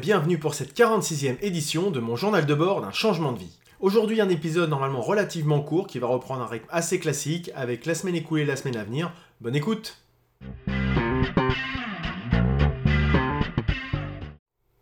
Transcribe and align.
Bienvenue 0.00 0.38
pour 0.38 0.54
cette 0.54 0.78
46e 0.78 1.38
édition 1.42 1.90
de 1.90 1.98
mon 1.98 2.14
journal 2.14 2.46
de 2.46 2.54
bord 2.54 2.80
d'un 2.80 2.92
changement 2.92 3.32
de 3.32 3.40
vie. 3.40 3.58
Aujourd'hui 3.80 4.20
un 4.20 4.28
épisode 4.28 4.70
normalement 4.70 5.00
relativement 5.00 5.60
court 5.60 5.88
qui 5.88 5.98
va 5.98 6.06
reprendre 6.06 6.42
un 6.42 6.46
rythme 6.46 6.68
assez 6.70 7.00
classique 7.00 7.50
avec 7.56 7.84
la 7.84 7.96
semaine 7.96 8.14
écoulée 8.14 8.42
et 8.42 8.46
la 8.46 8.54
semaine 8.54 8.76
à 8.76 8.84
venir. 8.84 9.12
Bonne 9.40 9.56
écoute 9.56 10.00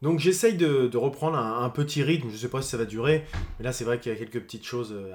Donc 0.03 0.19
j'essaye 0.19 0.55
de, 0.55 0.95
reprendre 0.95 1.39
un, 1.39 1.71
petit 1.71 2.03
rythme, 2.03 2.29
je 2.29 2.35
ne 2.35 2.39
sais 2.39 2.49
pas 2.49 2.61
si 2.61 2.69
ça 2.69 2.77
va 2.77 2.85
durer, 2.85 3.25
mais 3.59 3.65
là 3.65 3.73
c'est 3.73 3.85
vrai 3.85 3.99
qu'il 3.99 4.13
y 4.13 4.15
a 4.15 4.19
quelques 4.19 4.43
petites 4.43 4.67
choses 4.67 4.93
euh, 4.93 5.15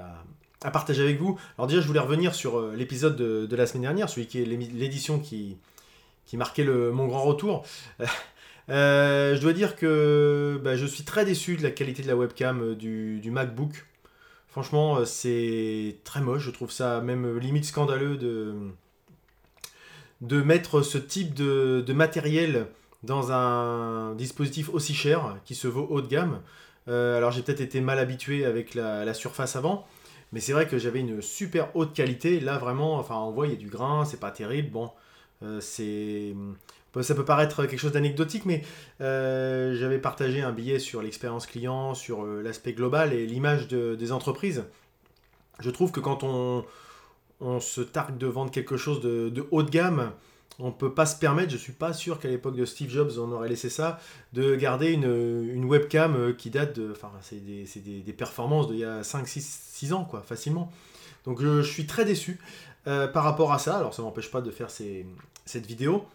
à, 0.63 0.71
partager 0.71 1.03
avec 1.03 1.19
vous. 1.19 1.37
Alors 1.59 1.67
déjà 1.67 1.79
je 1.79 1.85
voulais 1.85 1.99
revenir 1.99 2.33
sur 2.33 2.57
euh, 2.57 2.73
l'épisode 2.75 3.15
de, 3.15 3.55
la 3.55 3.67
semaine 3.67 3.83
dernière, 3.83 4.09
celui 4.09 4.25
qui 4.25 4.41
est 4.41 4.45
l'édition 4.45 5.19
qui, 5.19 5.57
qui 6.25 6.37
marquait 6.37 6.65
mon 6.65 7.05
grand 7.05 7.21
retour. 7.21 7.63
Euh, 8.71 9.35
je 9.35 9.41
dois 9.41 9.51
dire 9.53 9.75
que 9.75 10.59
bah, 10.63 10.77
je 10.77 10.85
suis 10.85 11.03
très 11.03 11.25
déçu 11.25 11.57
de 11.57 11.63
la 11.63 11.71
qualité 11.71 12.03
de 12.03 12.07
la 12.07 12.15
webcam 12.15 12.61
euh, 12.61 12.75
du, 12.75 13.29
MacBook. 13.29 13.85
Franchement, 14.47 14.97
euh, 14.97 15.05
c'est 15.05 15.97
très 16.05 16.21
moche. 16.21 16.43
Je 16.43 16.51
trouve 16.51 16.71
ça 16.71 17.01
même 17.01 17.37
limite 17.37 17.65
scandaleux 17.65 18.15
de, 18.15 18.55
de 20.21 20.41
mettre 20.41 20.81
ce 20.83 20.97
type 20.97 21.33
de, 21.33 21.93
matériel 21.93 22.67
dans 23.03 23.31
un 23.33 24.15
dispositif 24.15 24.69
aussi 24.69 24.93
cher 24.93 25.37
qui 25.43 25.55
se 25.55 25.67
vaut 25.67 25.87
haut 25.89 26.01
de 26.01 26.07
gamme. 26.07 26.39
alors 26.87 27.31
j'ai 27.31 27.41
peut-être 27.41 27.61
été 27.61 27.81
mal 27.81 27.99
habitué 27.99 28.45
avec 28.45 28.75
la, 28.75 29.13
surface 29.13 29.55
avant, 29.55 29.87
mais 30.31 30.39
c'est 30.39 30.53
vrai 30.53 30.67
que 30.67 30.77
j'avais 30.77 30.99
une 30.99 31.21
super 31.21 31.75
haute 31.75 31.93
qualité. 31.93 32.39
Là 32.39 32.57
vraiment, 32.59 32.97
enfin 32.97 33.15
on 33.15 33.31
voit 33.31 33.47
il 33.47 33.53
y 33.53 33.55
a 33.55 33.59
du 33.59 33.69
grain, 33.69 34.05
c'est 34.05 34.19
pas 34.19 34.31
terrible. 34.31 34.69
Bon, 34.69 34.91
c'est 35.59 36.35
ça 36.99 37.15
peut 37.15 37.23
paraître 37.23 37.65
quelque 37.65 37.79
chose 37.79 37.93
d'anecdotique, 37.93 38.45
mais 38.45 38.63
euh, 38.99 39.73
j'avais 39.75 39.99
partagé 39.99 40.41
un 40.41 40.51
billet 40.51 40.79
sur 40.79 41.01
l'expérience 41.01 41.47
client, 41.47 41.93
sur 41.93 42.23
euh, 42.25 42.41
l'aspect 42.41 42.73
global 42.73 43.13
et 43.13 43.25
l'image 43.25 43.67
des 43.69 44.11
entreprises. 44.11 44.65
Je 45.59 45.69
trouve 45.69 45.91
que 45.91 46.01
quand 46.01 46.23
on, 46.23 46.65
se 47.59 47.81
targue 47.81 48.17
de 48.17 48.27
vendre 48.27 48.51
quelque 48.51 48.77
chose 48.77 48.99
de, 49.01 49.47
haut 49.51 49.63
de 49.63 49.69
gamme, 49.69 50.11
on 50.59 50.67
ne 50.67 50.71
peut 50.71 50.93
pas 50.93 51.05
se 51.05 51.15
permettre, 51.17 51.49
je 51.49 51.55
ne 51.55 51.61
suis 51.61 51.73
pas 51.73 51.93
sûr 51.93 52.19
qu'à 52.19 52.27
l'époque 52.27 52.55
de 52.55 52.65
Steve 52.65 52.89
Jobs 52.89 53.13
on 53.17 53.31
aurait 53.31 53.49
laissé 53.49 53.69
ça, 53.69 53.99
de 54.33 54.55
garder 54.55 54.91
une, 54.91 55.65
webcam 55.65 56.15
euh, 56.15 56.33
qui 56.33 56.49
date 56.49 56.77
de... 56.77 56.91
Enfin, 56.91 57.11
c'est 57.21 57.43
des, 57.43 58.13
performances 58.13 58.67
d'il 58.67 58.79
y 58.79 58.85
a 58.85 59.03
5, 59.03 59.27
6, 59.27 59.69
6 59.71 59.93
ans, 59.93 60.03
quoi, 60.03 60.21
facilement. 60.21 60.71
Donc 61.23 61.41
je, 61.41 61.61
suis 61.61 61.87
très 61.87 62.03
déçu 62.03 62.39
par 62.83 63.23
rapport 63.23 63.53
à 63.53 63.59
ça. 63.59 63.77
Alors 63.77 63.93
ça 63.93 64.01
ne 64.01 64.07
m'empêche 64.07 64.29
pas 64.29 64.41
de 64.41 64.51
faire 64.51 64.69
cette 64.71 65.65
vidéo. 65.65 66.05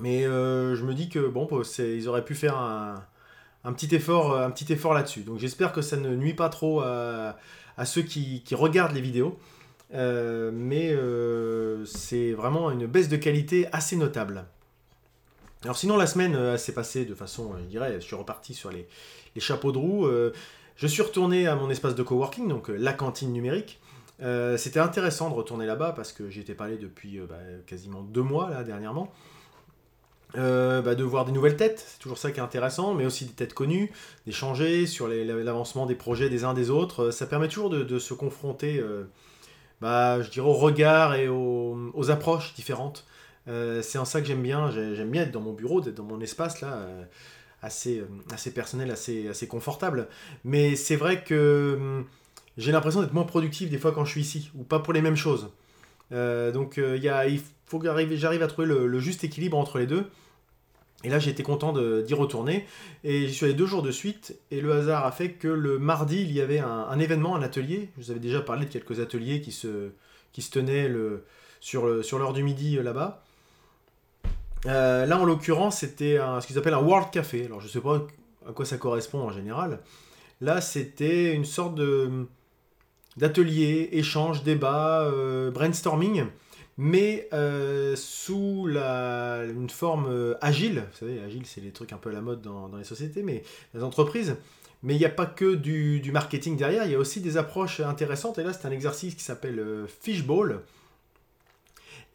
Mais 0.00 0.24
euh, 0.24 0.74
je 0.74 0.84
me 0.84 0.94
dis 0.94 1.08
que 1.08 1.18
bon, 1.26 1.48
ils 1.78 2.08
auraient 2.08 2.24
pu 2.24 2.34
faire 2.34 2.56
un, 2.56 3.72
petit 3.72 3.94
effort, 3.94 4.38
un 4.38 4.50
petit 4.50 4.72
effort 4.72 4.94
là-dessus. 4.94 5.20
Donc 5.20 5.38
j'espère 5.38 5.72
que 5.72 5.82
ça 5.82 5.96
ne 5.96 6.14
nuit 6.16 6.34
pas 6.34 6.48
trop 6.48 6.80
à, 6.80 7.36
ceux 7.84 8.02
qui, 8.02 8.42
regardent 8.52 8.94
les 8.94 9.00
vidéos. 9.00 9.38
Euh, 9.94 10.50
mais 10.54 10.90
euh, 10.90 11.84
c'est 11.84 12.32
vraiment 12.32 12.70
une 12.70 12.86
baisse 12.86 13.10
de 13.10 13.16
qualité 13.16 13.68
assez 13.72 13.96
notable. 13.96 14.46
Alors 15.64 15.76
sinon 15.76 15.96
la 15.96 16.06
semaine 16.06 16.56
s'est 16.56 16.72
passée 16.72 17.04
de 17.04 17.14
façon, 17.14 17.52
je 17.58 17.64
dirais, 17.64 17.94
je 17.96 18.00
suis 18.00 18.16
reparti 18.16 18.54
sur 18.54 18.70
les, 18.70 18.88
chapeaux 19.38 19.70
de 19.70 19.78
roue. 19.78 20.08
je 20.76 20.86
suis 20.86 21.02
retourné 21.02 21.46
à 21.46 21.54
mon 21.54 21.70
espace 21.70 21.94
de 21.94 22.02
coworking, 22.02 22.48
donc 22.48 22.68
la 22.68 22.92
cantine 22.92 23.32
numérique. 23.32 23.78
C'était 24.56 24.80
intéressant 24.80 25.28
de 25.28 25.34
retourner 25.34 25.66
là-bas 25.66 25.92
parce 25.92 26.12
que 26.12 26.30
j'y 26.30 26.40
étais 26.40 26.54
pas 26.54 26.64
allé 26.64 26.78
depuis 26.78 27.20
bah, 27.20 27.36
quasiment 27.66 28.02
deux 28.02 28.22
mois 28.22 28.50
là 28.50 28.64
dernièrement. 28.64 29.12
Euh, 30.36 30.80
bah, 30.80 30.94
de 30.94 31.04
voir 31.04 31.24
des 31.24 31.32
nouvelles 31.32 31.56
têtes, 31.56 31.84
c'est 31.86 31.98
toujours 31.98 32.16
ça 32.16 32.30
qui 32.30 32.40
est 32.40 32.42
intéressant, 32.42 32.94
mais 32.94 33.04
aussi 33.04 33.26
des 33.26 33.32
têtes 33.32 33.52
connues, 33.54 33.92
d'échanger 34.26 34.86
sur 34.86 35.08
l'avancement 35.08 35.84
des 35.84 35.94
projets 35.94 36.30
des 36.30 36.44
uns 36.44 36.54
des 36.54 36.70
autres. 36.70 37.04
Euh, 37.04 37.10
ça 37.10 37.26
permet 37.26 37.48
toujours 37.48 37.70
de, 37.70 37.98
se 37.98 38.14
confronter, 38.14 38.78
euh, 38.78 39.04
bah, 39.80 40.22
je 40.22 40.30
dirais, 40.30 40.46
aux 40.46 40.54
regards 40.54 41.14
et 41.14 41.28
aux, 41.28 42.10
approches 42.10 42.54
différentes. 42.54 43.06
c'est 43.46 43.98
en 43.98 44.04
ça 44.04 44.20
que 44.20 44.26
j'aime 44.26 44.42
bien. 44.42 44.70
J'aime 44.70 45.10
bien 45.10 45.22
être 45.22 45.32
dans 45.32 45.40
mon 45.40 45.52
bureau, 45.52 45.80
d'être 45.80 45.96
dans 45.96 46.04
mon 46.04 46.20
espace 46.20 46.60
là, 46.60 46.86
assez, 47.60 48.02
assez 48.32 48.52
personnel, 48.54 48.90
assez, 48.90 49.28
assez 49.28 49.46
confortable. 49.46 50.08
Mais 50.44 50.76
c'est 50.76 50.96
vrai 50.96 51.22
que 51.22 51.76
hum, 51.78 52.06
j'ai 52.56 52.72
l'impression 52.72 53.02
d'être 53.02 53.14
moins 53.14 53.24
productif 53.24 53.70
des 53.70 53.78
fois 53.78 53.92
quand 53.92 54.04
je 54.04 54.12
suis 54.12 54.20
ici, 54.22 54.50
ou 54.54 54.64
pas 54.64 54.78
pour 54.78 54.92
les 54.94 55.02
mêmes 55.02 55.16
choses. 55.16 55.50
donc 56.10 56.78
il, 56.78 57.04
il 57.28 57.40
faut 57.66 57.78
que 57.78 58.16
j'arrive 58.16 58.42
à 58.42 58.46
trouver 58.46 58.68
le, 58.68 58.98
juste 58.98 59.24
équilibre 59.24 59.56
entre 59.56 59.78
les 59.78 59.86
deux. 59.86 60.06
Et 61.04 61.08
là, 61.08 61.18
été 61.18 61.42
content 61.42 61.72
d'y 61.72 62.14
retourner. 62.14 62.66
Et 63.04 63.26
j'y 63.26 63.34
suis 63.34 63.46
allé 63.46 63.54
deux 63.54 63.66
jours 63.66 63.82
de 63.82 63.90
suite. 63.90 64.38
Et 64.50 64.60
le 64.60 64.72
hasard 64.72 65.04
a 65.04 65.12
fait 65.12 65.32
que 65.32 65.48
le 65.48 65.78
mardi, 65.78 66.20
il 66.22 66.32
y 66.32 66.40
avait 66.40 66.58
un, 66.58 66.98
événement, 66.98 67.34
un 67.34 67.42
atelier. 67.42 67.90
Je 67.96 68.04
vous 68.04 68.10
avais 68.10 68.20
déjà 68.20 68.40
parlé 68.40 68.66
de 68.66 68.70
quelques 68.70 69.00
ateliers 69.00 69.40
qui 69.40 69.52
se, 69.52 69.90
qui 70.32 70.42
se 70.42 70.50
tenaient 70.50 70.88
le, 70.88 71.24
sur 71.60 71.84
l'heure 71.86 72.32
du 72.32 72.42
midi 72.42 72.78
euh, 72.78 72.82
là-bas. 72.82 73.22
Euh, 74.66 75.06
là, 75.06 75.18
en 75.18 75.24
l'occurrence, 75.24 75.78
c'était 75.78 76.18
ce 76.40 76.46
qu'ils 76.46 76.58
appellent 76.58 76.74
un 76.74 76.82
World 76.82 77.10
Café. 77.10 77.46
Alors, 77.46 77.60
je 77.60 77.66
ne 77.66 77.70
sais 77.70 77.80
pas 77.80 78.06
à 78.48 78.52
quoi 78.52 78.64
ça 78.64 78.76
correspond 78.76 79.20
en 79.20 79.30
général. 79.30 79.80
Là, 80.40 80.60
c'était 80.60 81.34
une 81.34 81.44
sorte 81.44 81.80
d'atelier, 83.16 83.88
échange, 83.92 84.42
débat, 84.42 85.02
euh, 85.02 85.50
brainstorming 85.50 86.24
mais 86.82 87.28
euh, 87.32 87.94
sous 87.94 88.66
la, 88.66 89.44
une 89.44 89.70
forme 89.70 90.06
euh, 90.08 90.34
agile. 90.40 90.84
Vous 90.90 90.98
savez, 90.98 91.20
agile, 91.20 91.46
c'est 91.46 91.60
les 91.60 91.70
trucs 91.70 91.92
un 91.92 91.96
peu 91.96 92.10
à 92.10 92.12
la 92.12 92.20
mode 92.20 92.42
dans, 92.42 92.68
les 92.76 92.82
sociétés, 92.82 93.22
mais 93.22 93.44
les 93.72 93.84
entreprises. 93.84 94.34
Mais 94.82 94.96
il 94.96 94.98
n'y 94.98 95.04
a 95.04 95.10
pas 95.10 95.26
que 95.26 95.54
du, 95.54 96.10
marketing 96.10 96.56
derrière, 96.56 96.84
il 96.84 96.90
y 96.90 96.96
a 96.96 96.98
aussi 96.98 97.20
des 97.20 97.36
approches 97.36 97.78
intéressantes. 97.78 98.38
Et 98.38 98.42
là, 98.42 98.52
c'est 98.52 98.66
un 98.66 98.72
exercice 98.72 99.14
qui 99.14 99.22
s'appelle 99.22 99.60
euh, 99.60 99.86
Fishbowl 99.86 100.62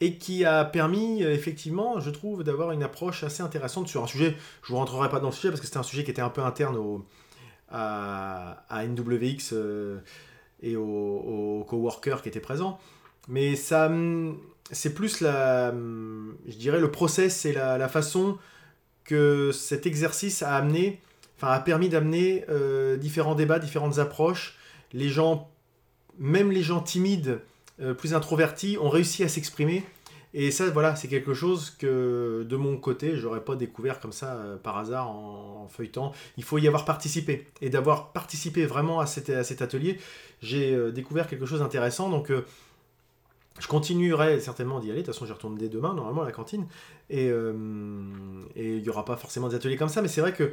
et 0.02 0.18
qui 0.18 0.44
a 0.44 0.66
permis, 0.66 1.24
effectivement, 1.24 2.02
je 2.02 2.10
trouve, 2.10 2.44
d'avoir 2.44 2.74
une 2.74 2.84
approche 2.84 3.24
assez 3.24 3.44
intéressante 3.44 3.88
sur 3.88 4.04
un 4.04 4.08
sujet. 4.08 4.36
Je 4.64 4.68
ne 4.68 4.76
vous 4.76 4.76
rentrerai 4.76 5.08
pas 5.08 5.22
dans 5.22 5.30
le 5.30 5.34
sujet 5.34 5.48
parce 5.48 5.62
que 5.62 5.66
c'était 5.66 5.80
un 5.80 5.84
sujet 5.84 6.04
qui 6.04 6.12
était 6.12 6.22
un 6.22 6.30
peu 6.30 6.42
interne 6.42 6.76
au, 6.76 7.06
à, 7.70 8.66
NWX 8.70 9.56
et 10.62 10.76
aux, 10.76 11.66
coworkers 11.70 12.22
qui 12.22 12.28
étaient 12.28 12.42
présents. 12.42 12.80
Mais 13.30 13.56
ça, 13.56 13.88
hum, 13.88 14.38
c'est 14.72 14.94
plus 14.94 15.22
la, 15.22 15.72
je 15.72 16.56
dirais, 16.58 16.80
le 16.80 16.92
process 16.92 17.46
et 17.46 17.54
la, 17.54 17.88
façon 17.88 18.38
que 19.04 19.52
cet 19.54 19.86
exercice 19.86 20.42
a 20.44 20.56
amené, 20.56 21.00
enfin, 21.38 21.52
a 21.52 21.60
permis 21.60 21.90
d'amener 21.90 22.44
euh, 22.50 22.98
différents 22.98 23.36
débats, 23.36 23.60
différentes 23.60 24.00
approches. 24.00 24.58
Les 24.94 25.10
gens, 25.10 25.50
même 26.20 26.52
les 26.52 26.64
gens 26.64 26.82
timides, 26.82 27.40
euh, 27.82 27.94
plus 27.94 28.14
introvertis, 28.14 28.78
ont 28.82 28.90
réussi 28.90 29.24
à 29.24 29.30
s'exprimer. 29.30 29.84
Et 30.34 30.52
ça, 30.52 30.70
voilà, 30.70 30.96
c'est 30.98 31.08
quelque 31.08 31.34
chose 31.34 31.70
que 31.70 32.46
de 32.48 32.56
mon 32.58 32.78
côté, 32.78 33.16
j'aurais 33.16 33.44
pas 33.44 33.56
découvert 33.56 34.02
comme 34.02 34.12
ça 34.12 34.34
euh, 34.34 34.58
par 34.58 34.78
hasard 34.78 35.10
en, 35.10 35.68
feuilletant. 35.70 36.12
Il 36.36 36.44
faut 36.44 36.58
y 36.58 36.68
avoir 36.68 36.84
participé. 36.84 37.48
Et 37.62 37.70
d'avoir 37.70 38.12
participé 38.12 38.66
vraiment 38.66 39.00
à 39.00 39.06
cet 39.06 39.62
atelier, 39.62 40.00
j'ai 40.42 40.92
découvert 40.94 41.28
quelque 41.28 41.46
chose 41.46 41.60
d'intéressant. 41.60 42.10
Donc, 42.10 42.32
je 43.60 43.68
continuerai 43.68 44.40
certainement 44.40 44.80
d'y 44.80 44.92
aller. 44.92 45.02
De 45.02 45.06
toute 45.06 45.14
façon, 45.14 45.26
j'y 45.26 45.32
retourne 45.32 45.56
dès 45.56 45.70
demain, 45.70 45.94
normalement, 45.94 46.22
à 46.22 46.26
la 46.26 46.32
cantine. 46.32 46.68
Et 47.10 47.30
euh, 47.30 47.54
il 48.56 48.82
n'y 48.82 48.90
aura 48.90 49.06
pas 49.06 49.18
forcément 49.18 49.48
des 49.50 49.56
ateliers 49.56 49.78
comme 49.78 49.90
ça, 49.90 50.02
mais 50.02 50.08
c'est 50.08 50.22
vrai 50.22 50.34
qu'il 50.34 50.52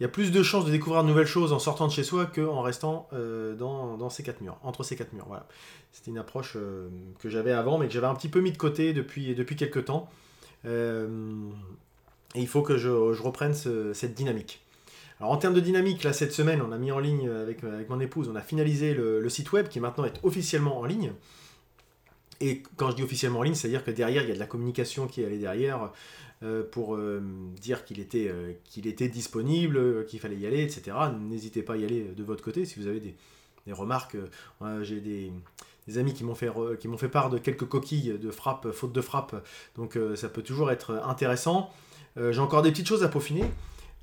y 0.00 0.04
a 0.04 0.08
plus 0.08 0.32
de 0.32 0.42
chances 0.42 0.64
de 0.64 0.70
découvrir 0.70 1.02
de 1.02 1.08
nouvelles 1.08 1.26
choses 1.26 1.52
en 1.52 1.58
sortant 1.58 1.86
de 1.86 1.92
chez 1.92 2.04
soi 2.04 2.26
qu'en 2.26 2.62
restant 2.62 3.08
euh, 3.12 3.54
dans, 3.54 4.08
ces 4.10 4.22
quatre 4.22 4.40
murs, 4.40 4.56
entre 4.62 4.82
ces 4.82 4.96
quatre 4.96 5.12
murs. 5.12 5.26
Voilà. 5.26 5.46
C'était 5.92 6.10
une 6.10 6.18
approche 6.18 6.54
euh, 6.56 6.88
que 7.18 7.28
j'avais 7.28 7.52
avant, 7.52 7.78
mais 7.78 7.86
que 7.86 7.92
j'avais 7.92 8.06
un 8.06 8.14
petit 8.14 8.28
peu 8.28 8.40
mis 8.40 8.52
de 8.52 8.58
côté 8.58 8.92
depuis, 8.92 9.34
quelques 9.56 9.84
temps. 9.84 10.08
et 10.64 10.70
il 12.34 12.48
faut 12.48 12.62
que 12.62 12.78
je, 12.78 12.88
reprenne 12.88 13.54
cette 13.54 14.14
dynamique. 14.14 14.64
Alors 15.20 15.30
en 15.32 15.36
termes 15.36 15.54
de 15.54 15.60
dynamique, 15.60 16.02
là 16.02 16.12
cette 16.12 16.32
semaine, 16.32 16.60
on 16.62 16.72
a 16.72 16.78
mis 16.78 16.90
en 16.90 16.98
ligne 16.98 17.28
avec, 17.28 17.62
mon 17.62 18.00
épouse, 18.00 18.28
on 18.28 18.34
a 18.34 18.40
finalisé 18.40 18.94
le, 18.94 19.28
site 19.28 19.52
web 19.52 19.68
qui 19.68 19.80
maintenant 19.80 20.04
est 20.04 20.18
officiellement 20.22 20.80
en 20.80 20.84
ligne. 20.84 21.12
Et 22.42 22.60
quand 22.76 22.90
je 22.90 22.96
dis 22.96 23.02
officiellement 23.04 23.38
en 23.38 23.42
ligne, 23.44 23.54
c'est-à-dire 23.54 23.84
que 23.84 23.92
derrière, 23.92 24.22
il 24.24 24.28
y 24.28 24.32
a 24.32 24.34
de 24.34 24.40
la 24.40 24.46
communication 24.46 25.06
qui 25.06 25.22
est 25.22 25.26
allée 25.26 25.38
derrière 25.38 25.92
euh, 26.42 26.64
pour 26.68 26.96
euh, 26.96 27.22
dire 27.60 27.84
qu'il 27.84 28.00
était, 28.00 28.26
euh, 28.28 28.52
qu'il 28.64 28.88
était 28.88 29.06
disponible, 29.06 30.04
qu'il 30.06 30.18
fallait 30.18 30.36
y 30.36 30.44
aller, 30.44 30.60
etc. 30.60 30.96
N'hésitez 31.20 31.62
pas 31.62 31.74
à 31.74 31.76
y 31.76 31.84
aller 31.84 32.02
de 32.02 32.24
votre 32.24 32.42
côté 32.42 32.64
si 32.64 32.80
vous 32.80 32.88
avez 32.88 32.98
des, 32.98 33.14
remarques. 33.72 34.16
J'ai 34.82 35.00
des, 35.00 35.30
amis 35.96 36.14
qui 36.14 36.24
m'ont 36.24 36.34
fait, 36.34 36.50
fait 36.98 37.08
part 37.08 37.30
de 37.30 37.38
quelques 37.38 37.66
coquilles 37.66 38.18
de 38.18 38.30
frappe, 38.32 38.72
faute 38.72 38.92
de 38.92 39.00
frappe, 39.00 39.36
donc 39.76 39.96
ça 40.16 40.28
peut 40.28 40.42
toujours 40.42 40.72
être 40.72 41.00
intéressant. 41.06 41.70
J'ai 42.16 42.40
encore 42.40 42.62
des 42.62 42.72
petites 42.72 42.88
choses 42.88 43.04
à 43.04 43.08
peaufiner. 43.08 43.44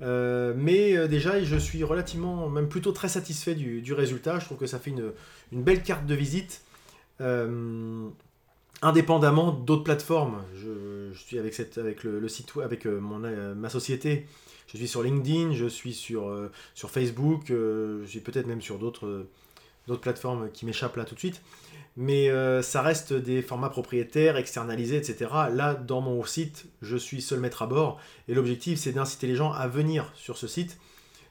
mais 0.00 1.08
déjà, 1.08 1.42
je 1.44 1.56
suis 1.56 1.84
relativement, 1.84 2.48
même 2.48 2.70
plutôt 2.70 2.92
très 2.92 3.08
satisfait 3.08 3.54
du, 3.54 3.92
résultat. 3.92 4.38
Je 4.38 4.46
trouve 4.46 4.56
que 4.56 4.66
ça 4.66 4.78
fait 4.78 4.90
une, 4.90 5.12
une 5.52 5.62
belle 5.62 5.82
carte 5.82 6.06
de 6.06 6.14
visite 6.14 6.62
indépendamment 8.82 9.52
d'autres 9.52 9.84
plateformes. 9.84 10.42
Je, 10.54 11.12
suis 11.14 11.38
avec, 11.38 11.54
cette, 11.54 11.78
avec 11.78 12.04
le, 12.04 12.26
site 12.28 12.52
avec 12.62 12.86
mon, 12.86 13.18
ma 13.54 13.68
société. 13.68 14.26
Je 14.68 14.76
suis 14.76 14.88
sur 14.88 15.02
LinkedIn, 15.02 15.52
je 15.52 15.66
suis 15.66 15.92
sur, 15.92 16.32
sur 16.74 16.90
Facebook, 16.90 17.46
je 17.48 18.04
suis 18.06 18.20
peut-être 18.20 18.46
même 18.46 18.62
sur 18.62 18.78
d'autres 18.78 19.26
d'autres 19.88 20.02
plateformes 20.02 20.50
qui 20.52 20.66
m'échappent 20.66 20.96
là 20.96 21.04
tout 21.04 21.14
de 21.14 21.18
suite. 21.18 21.42
Mais 21.96 22.30
ça 22.62 22.80
reste 22.80 23.12
des 23.12 23.42
formats 23.42 23.68
propriétaires, 23.68 24.36
externalisés, 24.36 24.96
etc. 24.96 25.30
Là, 25.52 25.74
dans 25.74 26.00
mon 26.00 26.24
site, 26.24 26.66
je 26.82 26.96
suis 26.96 27.20
seul 27.20 27.40
maître 27.40 27.62
à 27.62 27.66
bord. 27.66 28.00
Et 28.28 28.34
l'objectif, 28.34 28.78
c'est 28.78 28.92
d'inciter 28.92 29.26
les 29.26 29.34
gens 29.34 29.52
à 29.52 29.66
venir 29.66 30.12
sur 30.14 30.38
ce 30.38 30.46
site. 30.46 30.78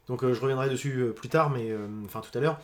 Donc 0.08 0.22
je 0.22 0.42
reviendrai 0.42 0.70
dessus 0.70 1.12
plus 1.16 1.30
tard, 1.30 1.50
mais 1.50 1.72
enfin 2.06 2.22
tout 2.22 2.36
à 2.38 2.42
l'heure 2.42 2.60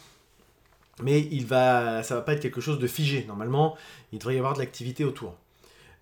mais 1.03 1.21
il 1.31 1.45
va, 1.45 2.03
ça 2.03 2.15
va 2.15 2.21
pas 2.21 2.33
être 2.33 2.41
quelque 2.41 2.61
chose 2.61 2.79
de 2.79 2.87
figé. 2.87 3.25
Normalement, 3.27 3.77
il 4.13 4.19
devrait 4.19 4.35
y 4.35 4.37
avoir 4.37 4.53
de 4.53 4.59
l'activité 4.59 5.03
autour. 5.03 5.35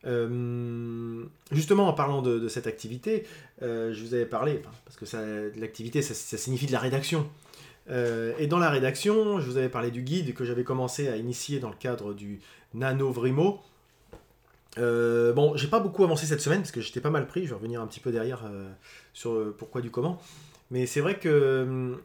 Euh, 0.06 1.24
justement, 1.52 1.88
en 1.88 1.94
parlant 1.94 2.22
de, 2.22 2.48
cette 2.48 2.68
activité, 2.68 3.26
euh, 3.62 3.94
je 3.94 4.04
vous 4.04 4.14
avais 4.14 4.26
parlé, 4.26 4.62
parce 4.86 4.98
que 4.98 5.60
l'activité, 5.60 6.02
ça, 6.02 6.38
signifie 6.38 6.66
de 6.66 6.72
la 6.72 6.80
rédaction. 6.80 7.28
Euh, 7.90 8.34
et 8.38 8.48
dans 8.48 8.60
la 8.60 8.70
rédaction, 8.70 9.40
je 9.40 9.50
vous 9.50 9.58
avais 9.58 9.70
parlé 9.70 9.92
du 9.92 10.04
guide 10.04 10.34
que 10.34 10.46
j'avais 10.46 10.64
commencé 10.64 11.08
à 11.08 11.18
initier 11.18 11.60
dans 11.60 11.70
le 11.70 11.76
cadre 11.76 12.14
du 12.14 12.40
Nano 12.74 13.12
Vrimo. 13.12 13.62
bon, 14.78 15.54
j'ai 15.56 15.68
pas 15.68 15.80
beaucoup 15.80 16.04
avancé 16.04 16.26
cette 16.26 16.42
semaine 16.42 16.60
parce 16.60 16.72
que 16.72 16.82
j'étais 16.82 17.02
pas 17.02 17.10
mal 17.10 17.28
pris. 17.28 17.44
Je 17.44 17.50
vais 17.50 17.56
revenir 17.56 17.82
un 17.82 17.88
petit 17.88 18.00
peu 18.00 18.12
derrière 18.12 18.50
sur 19.14 19.54
pourquoi 19.58 19.82
du 19.82 19.92
comment. 19.92 20.22
Mais 20.72 20.86
c'est 20.86 21.02
vrai 21.02 21.20
que 21.20 21.98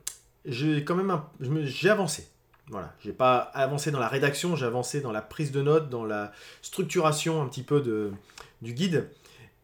j'ai 0.45 0.85
quand 0.85 0.97
même 0.97 1.21
j'ai 1.41 1.91
avancé. 1.91 2.29
Voilà, 2.71 2.95
j'ai 3.01 3.13
pas 3.13 3.39
avancé 3.55 3.91
dans 3.91 4.01
la 4.01 4.09
rédaction, 4.09 4.55
j'ai 4.55 4.67
avancé 4.67 5.01
dans 5.01 5.13
la 5.13 5.23
prise 5.23 5.53
de 5.53 5.63
notes, 5.63 5.89
dans 5.89 6.05
la 6.05 6.33
structuration 6.61 7.41
un 7.41 7.47
petit 7.47 7.63
peu 7.63 8.13
du 8.61 8.73
guide. 8.75 9.09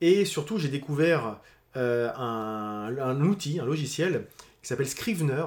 Et 0.00 0.24
surtout, 0.24 0.58
j'ai 0.58 0.68
découvert 0.68 1.38
euh, 1.76 2.10
un, 2.14 3.20
outil, 3.20 3.58
un 3.60 3.64
logiciel 3.64 4.26
qui 4.62 4.68
s'appelle 4.68 4.88
Scrivener. 4.88 5.44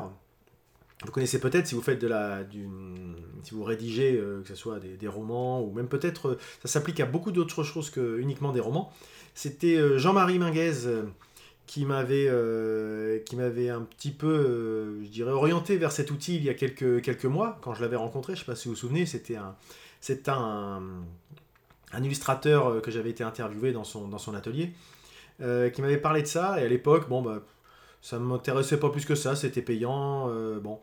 Vous 1.05 1.11
connaissez 1.11 1.39
peut-être 1.39 1.67
si 1.67 1.75
vous 1.75 1.81
faites 1.81 2.01
de 2.01 2.07
la, 2.07 2.43
si 3.43 3.53
vous 3.53 3.63
rédigez, 3.63 4.17
euh, 4.17 4.41
que 4.41 4.49
ce 4.49 4.55
soit 4.55 4.79
des, 4.79 5.07
romans 5.07 5.61
ou 5.61 5.71
même 5.71 5.87
peut-être, 5.87 6.29
euh, 6.29 6.39
ça 6.63 6.67
s'applique 6.67 6.99
à 6.99 7.05
beaucoup 7.05 7.31
d'autres 7.31 7.63
choses 7.63 7.89
que 7.89 8.19
uniquement 8.19 8.51
des 8.51 8.59
romans. 8.59 8.91
C'était 9.35 9.99
Jean-Marie 9.99 10.39
Minguez 10.39 11.03
qui 11.67 11.85
m'avait 11.85 12.27
euh, 12.29 13.19
qui 13.19 13.35
m'avait 13.35 13.69
un 13.69 13.81
petit 13.81 14.11
peu, 14.11 14.27
euh, 14.27 15.03
je 15.03 15.09
dirais, 15.09 15.31
orienté 15.31 15.77
vers 15.77 15.91
cet 15.91 16.11
outil 16.11 16.37
il 16.37 16.43
y 16.43 16.49
a 16.49 16.53
quelques, 16.53 17.01
quelques 17.01 17.25
mois, 17.25 17.59
quand 17.61 17.73
je 17.73 17.81
l'avais 17.81 17.97
rencontré, 17.97 18.33
je 18.33 18.39
ne 18.39 18.45
sais 18.45 18.51
pas 18.51 18.55
si 18.55 18.69
vous 18.69 18.73
vous 18.73 18.79
souvenez, 18.79 19.05
c'était 19.05 19.35
un, 19.35 19.55
un, 20.27 20.81
un 21.91 22.03
illustrateur 22.03 22.69
euh, 22.69 22.79
que 22.79 22.89
j'avais 22.89 23.09
été 23.09 23.23
interviewé 23.23 23.73
dans 23.73 23.83
son, 23.83 24.07
dans 24.07 24.17
son 24.17 24.33
atelier, 24.33 24.71
qui 25.39 25.81
m'avait 25.83 25.97
parlé 25.97 26.23
de 26.23 26.27
ça, 26.27 26.59
et 26.59 26.65
à 26.65 26.67
l'époque, 26.67 27.09
bon, 27.09 27.21
bah, 27.21 27.43
ça 28.01 28.17
ne 28.17 28.23
m'intéressait 28.23 28.79
pas 28.79 28.89
plus 28.89 29.05
que 29.05 29.13
ça, 29.13 29.35
c'était 29.35 29.61
payant, 29.61 30.31
bon, 30.63 30.79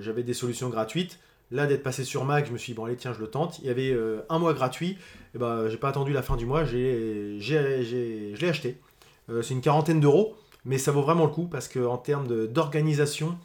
j'avais 0.00 0.22
des 0.22 0.32
solutions 0.32 0.70
gratuites. 0.70 1.18
Là, 1.50 1.66
d'être 1.66 1.82
passé 1.82 2.04
sur 2.04 2.24
Mac, 2.24 2.46
je 2.46 2.52
me 2.52 2.56
suis 2.56 2.72
dit, 2.72 2.76
bon, 2.78 2.86
allez, 2.86 2.96
tiens, 2.96 3.12
je 3.12 3.20
le 3.20 3.26
tente. 3.26 3.58
Il 3.58 3.66
y 3.66 3.68
avait 3.68 3.94
un 4.30 4.38
mois 4.38 4.54
gratuit, 4.54 4.96
et 5.34 5.38
ben, 5.38 5.68
j'ai 5.68 5.76
pas 5.76 5.90
attendu 5.90 6.14
la 6.14 6.22
fin 6.22 6.36
du 6.36 6.46
mois, 6.46 6.64
j'ai, 6.64 7.36
j'ai, 7.40 7.84
je 7.84 8.40
l'ai 8.40 8.48
acheté. 8.48 8.78
Euh, 9.30 9.42
c'est 9.42 9.54
une 9.54 9.60
quarantaine 9.60 10.00
d'euros, 10.00 10.36
mais 10.64 10.78
ça 10.78 10.92
vaut 10.92 11.02
vraiment 11.02 11.24
le 11.24 11.30
coup 11.30 11.46
parce 11.46 11.68
qu'en 11.68 11.98
termes 11.98 12.46
d'organisation, 12.46 13.38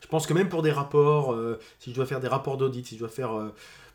je 0.00 0.06
pense 0.08 0.26
que 0.26 0.34
même 0.34 0.48
pour 0.48 0.62
des 0.62 0.72
rapports, 0.72 1.32
euh, 1.32 1.58
si 1.78 1.90
je 1.90 1.94
dois 1.94 2.06
faire 2.06 2.20
des 2.20 2.28
rapports 2.28 2.56
d'audit, 2.56 2.86
si 2.86 2.94
je 2.94 3.00
dois 3.00 3.08
faire 3.08 3.38
euh, 3.38 3.48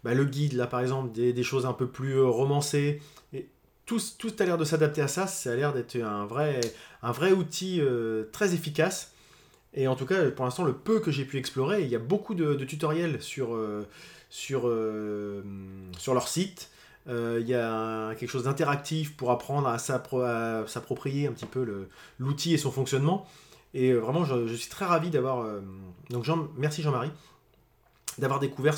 bah, 0.03 0.13
le 0.13 0.25
guide, 0.25 0.53
là 0.53 0.67
par 0.67 0.81
exemple, 0.81 1.11
des, 1.11 1.43
choses 1.43 1.65
un 1.65 1.73
peu 1.73 1.87
plus 1.87 2.21
romancées, 2.21 3.01
et 3.33 3.47
tout, 3.85 3.99
tout 4.17 4.33
a 4.39 4.45
l'air 4.45 4.57
de 4.57 4.65
s'adapter 4.65 5.01
à 5.01 5.07
ça, 5.07 5.27
ça 5.27 5.51
a 5.51 5.55
l'air 5.55 5.73
d'être 5.73 5.95
un 5.97 6.25
vrai, 6.25 6.61
outil 7.31 7.81
très 8.31 8.53
efficace. 8.53 9.11
Et 9.77 9.87
en 9.89 9.95
tout 9.95 10.05
cas, 10.05 10.31
pour 10.31 10.45
l'instant, 10.45 10.63
le 10.63 10.73
peu 10.73 11.01
que 11.01 11.11
j'ai 11.11 11.25
pu 11.25 11.37
explorer, 11.37 11.81
il 11.81 11.89
y 11.89 11.95
a 11.95 11.99
beaucoup 11.99 12.33
de, 12.33 12.55
tutoriels 12.63 13.21
sur 13.21 13.57
leur 16.07 16.27
site. 16.27 16.69
Euh, 17.07 17.37
il 17.39 17.47
y 17.47 17.53
a 17.53 18.15
quelque 18.15 18.29
chose 18.29 18.43
d'interactif 18.43 19.15
pour 19.15 19.31
apprendre 19.31 19.67
à 19.67 19.77
s'approprier 19.77 21.27
un 21.27 21.33
petit 21.33 21.45
peu 21.45 21.87
l'outil 22.19 22.53
et 22.53 22.57
son 22.57 22.71
fonctionnement. 22.71 23.25
Et 23.73 23.91
euh, 23.91 23.99
vraiment, 23.99 24.25
je, 24.25 24.53
suis 24.53 24.69
très 24.69 24.85
ravi 24.85 25.09
d'avoir. 25.09 25.41
Euh, 25.41 25.61
donc, 26.09 26.25
merci 26.57 26.81
Jean-Marie 26.81 27.11
d'avoir 28.17 28.39
découvert 28.39 28.77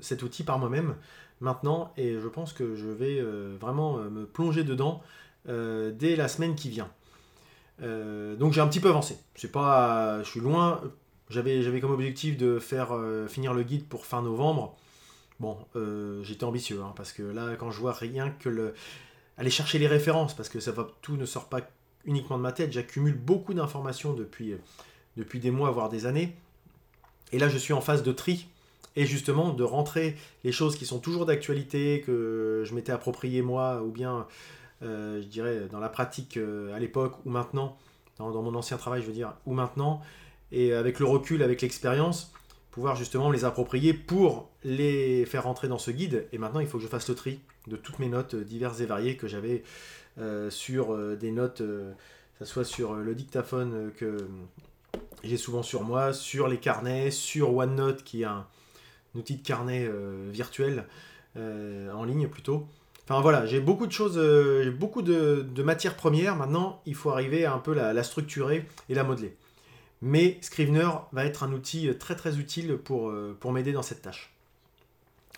cet 0.00 0.24
outil 0.24 0.42
par 0.42 0.58
moi-même 0.58 0.96
maintenant. 1.40 1.92
Et 1.96 2.18
je 2.20 2.26
pense 2.26 2.52
que 2.52 2.74
je 2.74 2.88
vais 2.88 3.22
vraiment 3.60 3.98
me 3.98 4.26
plonger 4.26 4.64
dedans 4.64 5.02
dès 5.46 6.16
la 6.16 6.26
semaine 6.26 6.56
qui 6.56 6.68
vient. 6.68 6.90
donc, 7.80 8.52
j'ai 8.52 8.60
un 8.60 8.66
petit 8.66 8.80
peu 8.80 8.88
avancé. 8.88 9.16
Pas, 9.52 10.20
je 10.24 10.28
suis 10.28 10.40
loin. 10.40 10.80
J'avais 11.30 11.80
comme 11.80 11.92
objectif 11.92 12.36
de 12.36 12.58
faire 12.58 12.88
finir 13.28 13.54
le 13.54 13.62
guide 13.62 13.86
pour 13.86 14.04
fin 14.04 14.20
novembre. 14.20 14.76
Bon, 15.42 15.58
euh, 15.74 16.22
j'étais 16.22 16.44
ambitieux, 16.44 16.80
hein, 16.84 16.92
parce 16.94 17.10
que 17.10 17.24
là, 17.24 17.56
quand 17.58 17.72
je 17.72 17.80
vois 17.80 17.92
rien 17.92 18.30
que 18.30 18.48
le... 18.48 18.74
Aller 19.36 19.50
chercher 19.50 19.80
les 19.80 19.88
références, 19.88 20.36
parce 20.36 20.48
que 20.48 20.60
ça 20.60 20.70
va, 20.70 20.86
tout 21.02 21.16
ne 21.16 21.26
sort 21.26 21.48
pas 21.48 21.62
uniquement 22.04 22.36
de 22.36 22.42
ma 22.42 22.52
tête, 22.52 22.70
j'accumule 22.70 23.16
beaucoup 23.16 23.52
d'informations 23.52 24.12
depuis, 24.12 24.52
euh, 24.52 24.58
depuis 25.16 25.40
des 25.40 25.50
mois, 25.50 25.72
voire 25.72 25.88
des 25.88 26.06
années. 26.06 26.36
Et 27.32 27.40
là, 27.40 27.48
je 27.48 27.58
suis 27.58 27.72
en 27.72 27.80
phase 27.80 28.04
de 28.04 28.12
tri, 28.12 28.46
et 28.94 29.04
justement 29.04 29.52
de 29.52 29.64
rentrer 29.64 30.16
les 30.44 30.52
choses 30.52 30.76
qui 30.76 30.86
sont 30.86 31.00
toujours 31.00 31.26
d'actualité, 31.26 32.04
que 32.06 32.62
je 32.64 32.72
m'étais 32.72 32.92
approprié 32.92 33.42
moi, 33.42 33.82
ou 33.82 33.90
bien, 33.90 34.28
euh, 34.82 35.20
je 35.20 35.26
dirais, 35.26 35.62
dans 35.72 35.80
la 35.80 35.88
pratique 35.88 36.38
à 36.72 36.78
l'époque, 36.78 37.16
ou 37.24 37.30
maintenant, 37.30 37.76
dans, 38.18 38.30
dans, 38.30 38.42
mon 38.42 38.54
ancien 38.54 38.76
travail, 38.76 39.02
je 39.02 39.08
veux 39.08 39.12
dire, 39.12 39.34
ou 39.46 39.54
maintenant, 39.54 40.02
et 40.52 40.72
avec 40.72 41.00
le 41.00 41.06
recul, 41.06 41.42
avec 41.42 41.62
l'expérience, 41.62 42.32
pouvoir 42.72 42.96
justement 42.96 43.30
les 43.30 43.44
approprier 43.44 43.92
pour 43.92 44.48
les 44.64 45.24
faire 45.26 45.44
rentrer 45.44 45.68
dans 45.68 45.78
ce 45.78 45.92
guide. 45.92 46.26
Et 46.32 46.38
maintenant, 46.38 46.58
il 46.58 46.66
faut 46.66 46.78
que 46.78 46.82
je 46.82 46.88
fasse 46.88 47.08
le 47.08 47.14
tri 47.14 47.38
de 47.68 47.76
toutes 47.76 48.00
mes 48.00 48.08
notes 48.08 48.34
diverses 48.34 48.80
et 48.80 48.86
variées 48.86 49.16
que 49.16 49.28
j'avais 49.28 49.62
euh, 50.18 50.50
sur 50.50 50.92
euh, 50.92 51.14
des 51.14 51.30
notes, 51.30 51.60
euh, 51.60 51.92
que 52.38 52.44
ce 52.44 52.52
soit 52.52 52.64
sur 52.64 52.94
le 52.94 53.14
dictaphone 53.14 53.92
que 53.96 54.16
j'ai 55.22 55.36
souvent 55.36 55.62
sur 55.62 55.82
moi, 55.82 56.12
sur 56.14 56.48
les 56.48 56.58
carnets, 56.58 57.10
sur 57.10 57.54
OneNote 57.54 58.02
qui 58.02 58.22
est 58.22 58.26
un, 58.26 58.46
outil 59.14 59.36
de 59.36 59.46
carnet 59.46 59.90
virtuel 60.30 60.86
en 61.36 62.04
ligne 62.04 62.28
plutôt. 62.28 62.66
Enfin 63.04 63.20
voilà, 63.20 63.44
j'ai 63.44 63.60
beaucoup 63.60 63.86
de 63.86 63.92
choses, 63.92 64.14
j'ai 64.14 64.70
beaucoup 64.70 65.02
de, 65.02 65.62
matières 65.62 65.96
premières. 65.96 66.34
Maintenant, 66.34 66.80
il 66.86 66.94
faut 66.94 67.10
arriver 67.10 67.44
à 67.44 67.52
un 67.52 67.58
peu 67.58 67.74
la 67.74 68.02
structurer 68.02 68.66
et 68.88 68.94
la 68.94 69.04
modeler. 69.04 69.36
Mais 70.02 70.36
Scrivener 70.40 70.88
va 71.12 71.24
être 71.24 71.44
un 71.44 71.52
outil 71.52 71.88
très 71.96 72.16
très 72.16 72.36
utile 72.38 72.76
pour, 72.76 73.08
euh, 73.08 73.36
pour 73.38 73.52
m'aider 73.52 73.72
dans 73.72 73.82
cette 73.82 74.02
tâche. 74.02 74.34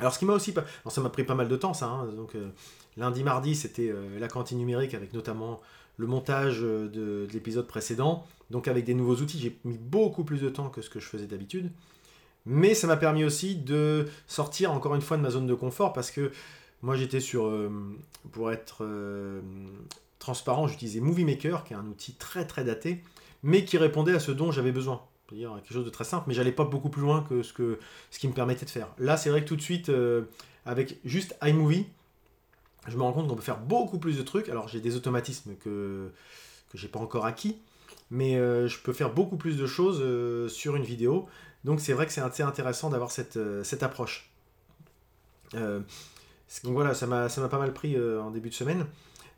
Alors 0.01 0.13
ce 0.13 0.19
qui 0.19 0.25
m'a 0.25 0.33
aussi... 0.33 0.53
pas, 0.53 0.65
ça 0.89 1.03
m'a 1.03 1.11
pris 1.11 1.23
pas 1.23 1.35
mal 1.35 1.49
de 1.49 1.57
temps 1.57 1.75
ça. 1.75 1.87
Hein. 1.87 2.07
donc 2.07 2.35
euh, 2.35 2.49
lundi, 2.97 3.23
mardi, 3.23 3.55
c'était 3.55 3.91
euh, 3.91 4.19
la 4.19 4.27
cantine 4.27 4.57
numérique 4.57 4.95
avec 4.95 5.13
notamment 5.13 5.61
le 5.99 6.07
montage 6.07 6.63
de, 6.63 7.29
l'épisode 7.33 7.69
précédent. 7.69 8.27
Donc 8.51 8.67
avec 8.67 8.85
des 8.85 8.95
nouveaux 8.95 9.17
outils, 9.17 9.39
j'ai 9.39 9.57
mis 9.65 9.77
beaucoup 9.77 10.25
plus 10.25 10.41
de 10.41 10.49
temps 10.49 10.71
que 10.71 10.81
ce 10.81 10.89
que 10.89 10.99
je 10.99 11.07
faisais 11.07 11.27
d'habitude. 11.27 11.71
Mais 12.47 12.75
ça 12.75 12.87
m'a 12.87 12.97
permis 12.97 13.23
aussi 13.23 13.57
de 13.57 14.09
sortir 14.27 14.73
encore 14.73 14.95
une 14.95 15.03
fois 15.03 15.19
de 15.19 15.23
ma 15.23 15.31
zone 15.31 15.47
de 15.47 15.55
confort 15.55 15.93
parce 15.93 16.11
que 16.11 16.33
moi 16.83 16.97
j'étais 16.97 17.21
sur... 17.21 17.51
pour 18.33 18.51
être 18.51 18.85
transparent, 20.19 20.67
j'utilisais 20.67 21.01
Movie 21.01 21.25
Maker 21.25 21.65
qui 21.65 21.75
est 21.75 21.77
un 21.77 21.87
outil 21.87 22.15
très 22.15 22.47
très 22.47 22.65
daté 22.65 23.03
mais 23.45 23.65
qui 23.67 23.77
répondait 23.77 24.15
à 24.15 24.21
ce 24.21 24.33
dont 24.33 24.51
j'avais 24.51 24.73
besoin. 24.73 25.03
dire 25.31 25.53
quelque 25.57 25.75
chose 25.75 25.85
de 25.85 25.91
très 25.91 26.05
simple, 26.05 26.25
mais 26.27 26.35
j'allais 26.35 26.51
pas 26.51 26.65
beaucoup 26.65 26.89
plus 26.89 27.03
loin 27.03 27.23
que 27.23 27.43
ce, 27.43 27.53
que 27.53 27.79
ce 28.11 28.19
qui 28.19 28.27
me 28.27 28.33
permettait 28.33 28.65
de 28.65 28.71
faire. 28.71 28.89
Là, 28.99 29.19
c'est 29.19 29.29
vrai 29.29 29.43
que 29.43 29.49
tout 29.49 29.57
de 29.57 29.61
suite, 29.61 29.91
euh, 29.91 30.23
avec 30.65 30.99
juste 31.05 31.37
iMovie, 31.43 31.87
je 32.89 32.97
me 32.97 33.03
rends 33.03 33.13
compte 33.13 33.29
qu'on 33.29 33.37
peut 33.37 33.43
faire 33.43 33.61
beaucoup 33.61 33.99
plus 33.99 34.17
de 34.17 34.23
trucs. 34.23 34.49
Alors, 34.49 34.67
j'ai 34.67 34.81
des 34.81 34.97
automatismes 34.97 35.57
que, 35.57 36.11
que 36.71 36.79
j'ai 36.79 36.89
pas 36.89 36.99
encore 36.99 37.27
acquis, 37.27 37.59
mais 38.11 38.37
euh, 38.37 38.67
je 38.67 38.79
peux 38.81 38.95
faire 38.95 39.13
beaucoup 39.13 39.37
plus 39.37 39.59
de 39.59 39.67
choses 39.67 40.01
euh, 40.01 40.49
sur 40.49 40.75
une 40.75 40.85
vidéo. 40.85 41.29
Donc, 41.65 41.81
c'est 41.81 41.93
vrai 41.93 42.07
que 42.07 42.13
c'est 42.13 42.23
assez 42.23 42.43
intéressant 42.43 42.89
d'avoir 42.89 43.11
cette, 43.11 43.39
cette 43.63 43.83
approche. 43.83 44.31
donc 45.53 45.85
voilà, 46.65 46.95
ça 46.95 47.07
m'a 47.07 47.29
pas 47.29 47.59
mal 47.59 47.75
pris 47.75 47.95
en 47.99 48.31
début 48.31 48.49
de 48.49 48.55
semaine. 48.55 48.87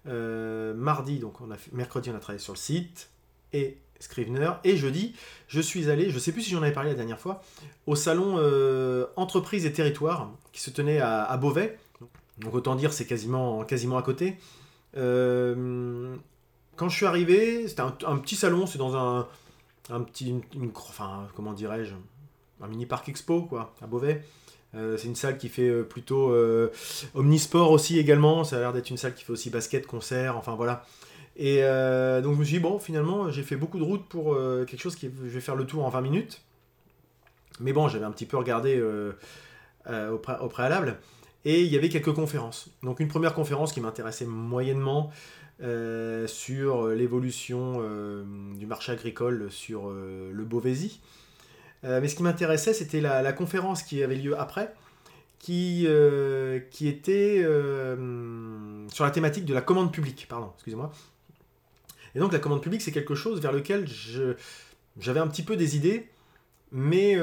mardi, 0.04 1.18
donc 1.18 1.40
on 1.40 1.50
a 1.50 1.56
mercredi, 1.72 2.10
on 2.10 2.14
a 2.14 2.20
travaillé 2.20 2.38
sur 2.38 2.52
le 2.52 2.58
site. 2.58 3.10
Et 3.52 3.78
Scrivener. 4.00 4.50
Et 4.64 4.76
jeudi, 4.76 5.14
je 5.48 5.60
suis 5.60 5.90
allé, 5.90 6.10
je 6.10 6.18
sais 6.18 6.32
plus 6.32 6.42
si 6.42 6.50
j'en 6.50 6.62
avais 6.62 6.72
parlé 6.72 6.90
la 6.90 6.96
dernière 6.96 7.20
fois, 7.20 7.42
au 7.86 7.94
salon 7.94 8.36
euh, 8.38 9.06
Entreprise 9.16 9.66
et 9.66 9.72
Territoire 9.72 10.30
qui 10.52 10.60
se 10.60 10.70
tenait 10.70 11.00
à, 11.00 11.36
Beauvais. 11.36 11.78
Donc 12.38 12.54
autant 12.54 12.74
dire 12.74 12.92
c'est 12.92 13.06
quasiment, 13.06 13.64
quasiment 13.64 13.96
à 13.96 14.02
côté. 14.02 14.36
Euh, 14.96 16.14
quand 16.76 16.88
je 16.88 16.96
suis 16.96 17.06
arrivé, 17.06 17.68
c'était 17.68 17.82
un, 17.82 17.90
petit 18.18 18.36
salon, 18.36 18.66
c'est 18.66 18.78
dans 18.78 18.96
un, 18.96 19.26
un 19.90 20.00
petit, 20.02 20.34
enfin 20.74 21.26
comment 21.34 21.52
dirais-je, 21.52 21.94
un 22.60 22.66
mini 22.68 22.86
parc 22.86 23.08
expo 23.08 23.42
quoi, 23.42 23.74
à 23.80 23.86
Beauvais. 23.86 24.22
c'est 24.74 25.04
une 25.04 25.14
salle 25.14 25.38
qui 25.38 25.48
fait 25.48 25.82
plutôt 25.84 26.34
omnisport 27.14 27.70
aussi 27.70 27.98
également. 27.98 28.44
Ça 28.44 28.56
a 28.56 28.60
l'air 28.60 28.72
d'être 28.74 28.90
une 28.90 28.98
salle 28.98 29.14
qui 29.14 29.24
fait 29.24 29.32
aussi 29.32 29.48
basket, 29.48 29.86
concert, 29.86 30.36
enfin 30.36 30.54
voilà. 30.54 30.84
Et 31.38 31.60
donc 31.60 32.34
je 32.34 32.38
me 32.38 32.44
suis 32.44 32.54
dit, 32.54 32.60
bon, 32.60 32.78
finalement, 32.78 33.30
j'ai 33.30 33.42
fait 33.42 33.56
beaucoup 33.56 33.78
de 33.78 33.84
route 33.84 34.06
pour 34.08 34.36
quelque 34.66 34.80
chose 34.80 34.96
qui 34.96 35.10
je 35.24 35.28
vais 35.28 35.40
faire 35.40 35.56
le 35.56 35.66
tour 35.66 35.84
en 35.84 35.90
20 35.90 36.00
minutes. 36.00 36.42
Mais 37.60 37.72
bon, 37.72 37.88
j'avais 37.88 38.04
un 38.04 38.10
petit 38.10 38.26
peu 38.26 38.36
regardé 38.38 38.82
au, 39.86 40.48
préalable. 40.48 40.98
Et 41.44 41.62
il 41.62 41.72
y 41.72 41.76
avait 41.76 41.88
quelques 41.88 42.12
conférences. 42.12 42.70
Donc 42.82 43.00
une 43.00 43.08
première 43.08 43.34
conférence 43.34 43.72
qui 43.72 43.80
m'intéressait 43.80 44.24
moyennement 44.24 45.12
euh, 45.62 46.26
sur 46.26 46.88
l'évolution 46.88 47.76
euh, 47.78 48.24
du 48.56 48.66
marché 48.66 48.92
agricole 48.92 49.50
sur 49.50 49.88
euh, 49.88 50.30
le 50.30 50.44
Beauvaisis. 50.44 51.00
mais 51.82 52.08
ce 52.08 52.14
qui 52.14 52.22
m'intéressait, 52.22 52.74
c'était 52.74 53.00
la, 53.00 53.32
conférence 53.32 53.82
qui 53.82 54.02
avait 54.02 54.16
lieu 54.16 54.38
après, 54.38 54.74
qui, 55.38 55.86
qui 56.72 56.88
était 56.88 57.42
sur 58.92 59.04
la 59.04 59.10
thématique 59.12 59.44
de 59.44 59.54
la 59.54 59.62
commande 59.62 59.92
publique. 59.92 60.26
Pardon, 60.28 60.50
excusez-moi. 60.56 60.90
Et 62.16 62.18
donc 62.18 62.32
la 62.32 62.40
commande 62.40 62.62
publique, 62.62 62.82
c'est 62.82 62.90
quelque 62.90 63.14
chose 63.14 63.40
vers 63.40 63.52
lequel 63.52 63.86
j'avais 64.98 65.20
un 65.20 65.28
petit 65.28 65.44
peu 65.44 65.56
des 65.56 65.76
idées, 65.76 66.08
mais 66.72 67.16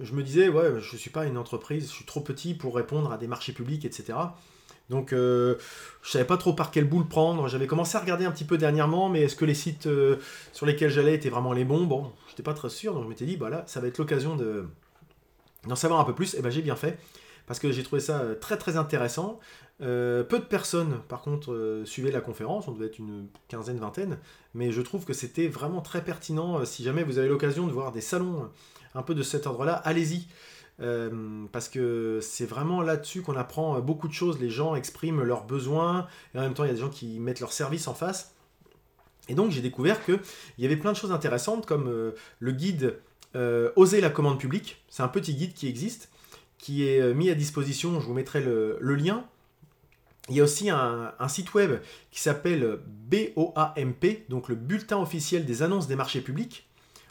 je 0.00 0.14
me 0.14 0.22
disais, 0.22 0.48
ouais, 0.48 0.80
je 0.80 0.92
ne 0.92 0.98
suis 0.98 1.10
pas 1.10 1.26
une 1.26 1.36
entreprise, 1.36 1.88
je 1.88 1.94
suis 1.94 2.04
trop 2.04 2.20
petit 2.20 2.54
pour 2.54 2.74
répondre 2.74 3.12
à 3.12 3.18
des 3.18 3.26
marchés 3.26 3.52
publics, 3.52 3.84
etc. 3.84 4.14
Donc, 4.90 5.12
euh, 5.12 5.56
je 6.02 6.10
savais 6.10 6.24
pas 6.24 6.36
trop 6.36 6.52
par 6.52 6.70
quel 6.70 6.84
bout 6.84 6.98
le 6.98 7.06
prendre. 7.06 7.48
J'avais 7.48 7.66
commencé 7.66 7.96
à 7.96 8.00
regarder 8.00 8.24
un 8.24 8.30
petit 8.30 8.44
peu 8.44 8.58
dernièrement, 8.58 9.08
mais 9.08 9.22
est-ce 9.22 9.36
que 9.36 9.44
les 9.44 9.54
sites 9.54 9.86
euh, 9.86 10.16
sur 10.52 10.66
lesquels 10.66 10.90
j'allais 10.90 11.14
étaient 11.14 11.30
vraiment 11.30 11.52
les 11.52 11.64
bons? 11.64 11.84
Bon, 11.84 12.12
je 12.26 12.32
n'étais 12.32 12.42
pas 12.42 12.54
très 12.54 12.68
sûr, 12.68 12.94
donc 12.94 13.04
je 13.04 13.08
m'étais 13.08 13.24
dit, 13.24 13.36
bah 13.36 13.48
là, 13.48 13.64
ça 13.66 13.80
va 13.80 13.88
être 13.88 13.98
l'occasion 13.98 14.36
de 14.36 14.66
d'en 15.66 15.76
savoir 15.76 16.00
un 16.00 16.04
peu 16.04 16.14
plus. 16.14 16.34
Et 16.34 16.42
ben, 16.42 16.50
j'ai 16.50 16.62
bien 16.62 16.76
fait, 16.76 16.98
parce 17.46 17.60
que 17.60 17.70
j'ai 17.70 17.82
trouvé 17.84 18.00
ça 18.00 18.20
euh, 18.20 18.34
très 18.34 18.56
très 18.56 18.76
intéressant. 18.76 19.38
Peu 19.82 20.38
de 20.38 20.44
personnes, 20.44 21.00
par 21.08 21.22
contre, 21.22 21.82
suivaient 21.84 22.10
la 22.10 22.20
conférence, 22.20 22.68
on 22.68 22.72
devait 22.72 22.86
être 22.86 22.98
une 22.98 23.26
quinzaine, 23.48 23.78
vingtaine, 23.78 24.18
mais 24.54 24.70
je 24.70 24.80
trouve 24.80 25.04
que 25.04 25.12
c'était 25.12 25.48
vraiment 25.48 25.80
très 25.80 26.04
pertinent. 26.04 26.64
si 26.64 26.84
jamais 26.84 27.02
vous 27.02 27.18
avez 27.18 27.28
l'occasion 27.28 27.66
de 27.66 27.72
voir 27.72 27.92
des 27.92 28.00
salons 28.00 28.48
un 28.94 29.02
peu 29.02 29.14
de 29.14 29.22
cet 29.22 29.46
ordre-là, 29.46 29.74
allez-y. 29.74 30.26
Euh, 30.80 31.44
parce 31.52 31.68
que 31.68 32.18
c'est 32.22 32.46
vraiment 32.46 32.82
là-dessus 32.82 33.22
qu'on 33.22 33.36
apprend 33.36 33.78
beaucoup 33.80 34.08
de 34.08 34.12
choses. 34.12 34.40
Les 34.40 34.50
gens 34.50 34.74
expriment 34.74 35.22
leurs 35.22 35.44
besoins, 35.44 36.06
et 36.34 36.38
en 36.38 36.42
même 36.42 36.54
temps, 36.54 36.64
il 36.64 36.68
y 36.68 36.70
a 36.70 36.74
des 36.74 36.80
gens 36.80 36.90
qui 36.90 37.20
mettent 37.20 37.40
leur 37.40 37.52
service 37.52 37.88
en 37.88 37.94
face. 37.94 38.34
Et 39.28 39.34
donc, 39.34 39.50
j'ai 39.50 39.60
découvert 39.60 40.04
qu'il 40.04 40.18
y 40.58 40.66
avait 40.66 40.76
plein 40.76 40.92
de 40.92 40.96
choses 40.96 41.12
intéressantes, 41.12 41.66
comme 41.66 41.88
euh, 41.88 42.12
le 42.40 42.52
guide 42.52 42.98
euh, 43.36 43.70
Oser 43.76 44.00
la 44.00 44.10
commande 44.10 44.38
publique. 44.38 44.82
C'est 44.88 45.02
un 45.02 45.08
petit 45.08 45.34
guide 45.34 45.54
qui 45.54 45.68
existe, 45.68 46.10
qui 46.58 46.86
est 46.86 47.14
mis 47.14 47.30
à 47.30 47.34
disposition. 47.34 48.00
Je 48.00 48.06
vous 48.06 48.14
mettrai 48.14 48.40
le, 48.40 48.78
lien. 48.80 49.24
Il 50.28 50.36
y 50.36 50.40
a 50.40 50.44
aussi 50.44 50.70
un, 50.70 51.12
site 51.28 51.52
web 51.54 51.80
qui 52.10 52.20
s'appelle 52.20 52.78
BOAMP, 52.86 54.28
donc 54.28 54.48
le 54.48 54.54
bulletin 54.54 54.98
officiel 54.98 55.44
des 55.44 55.62
annonces 55.62 55.88
des 55.88 55.96
marchés 55.96 56.20
publics. 56.20 56.66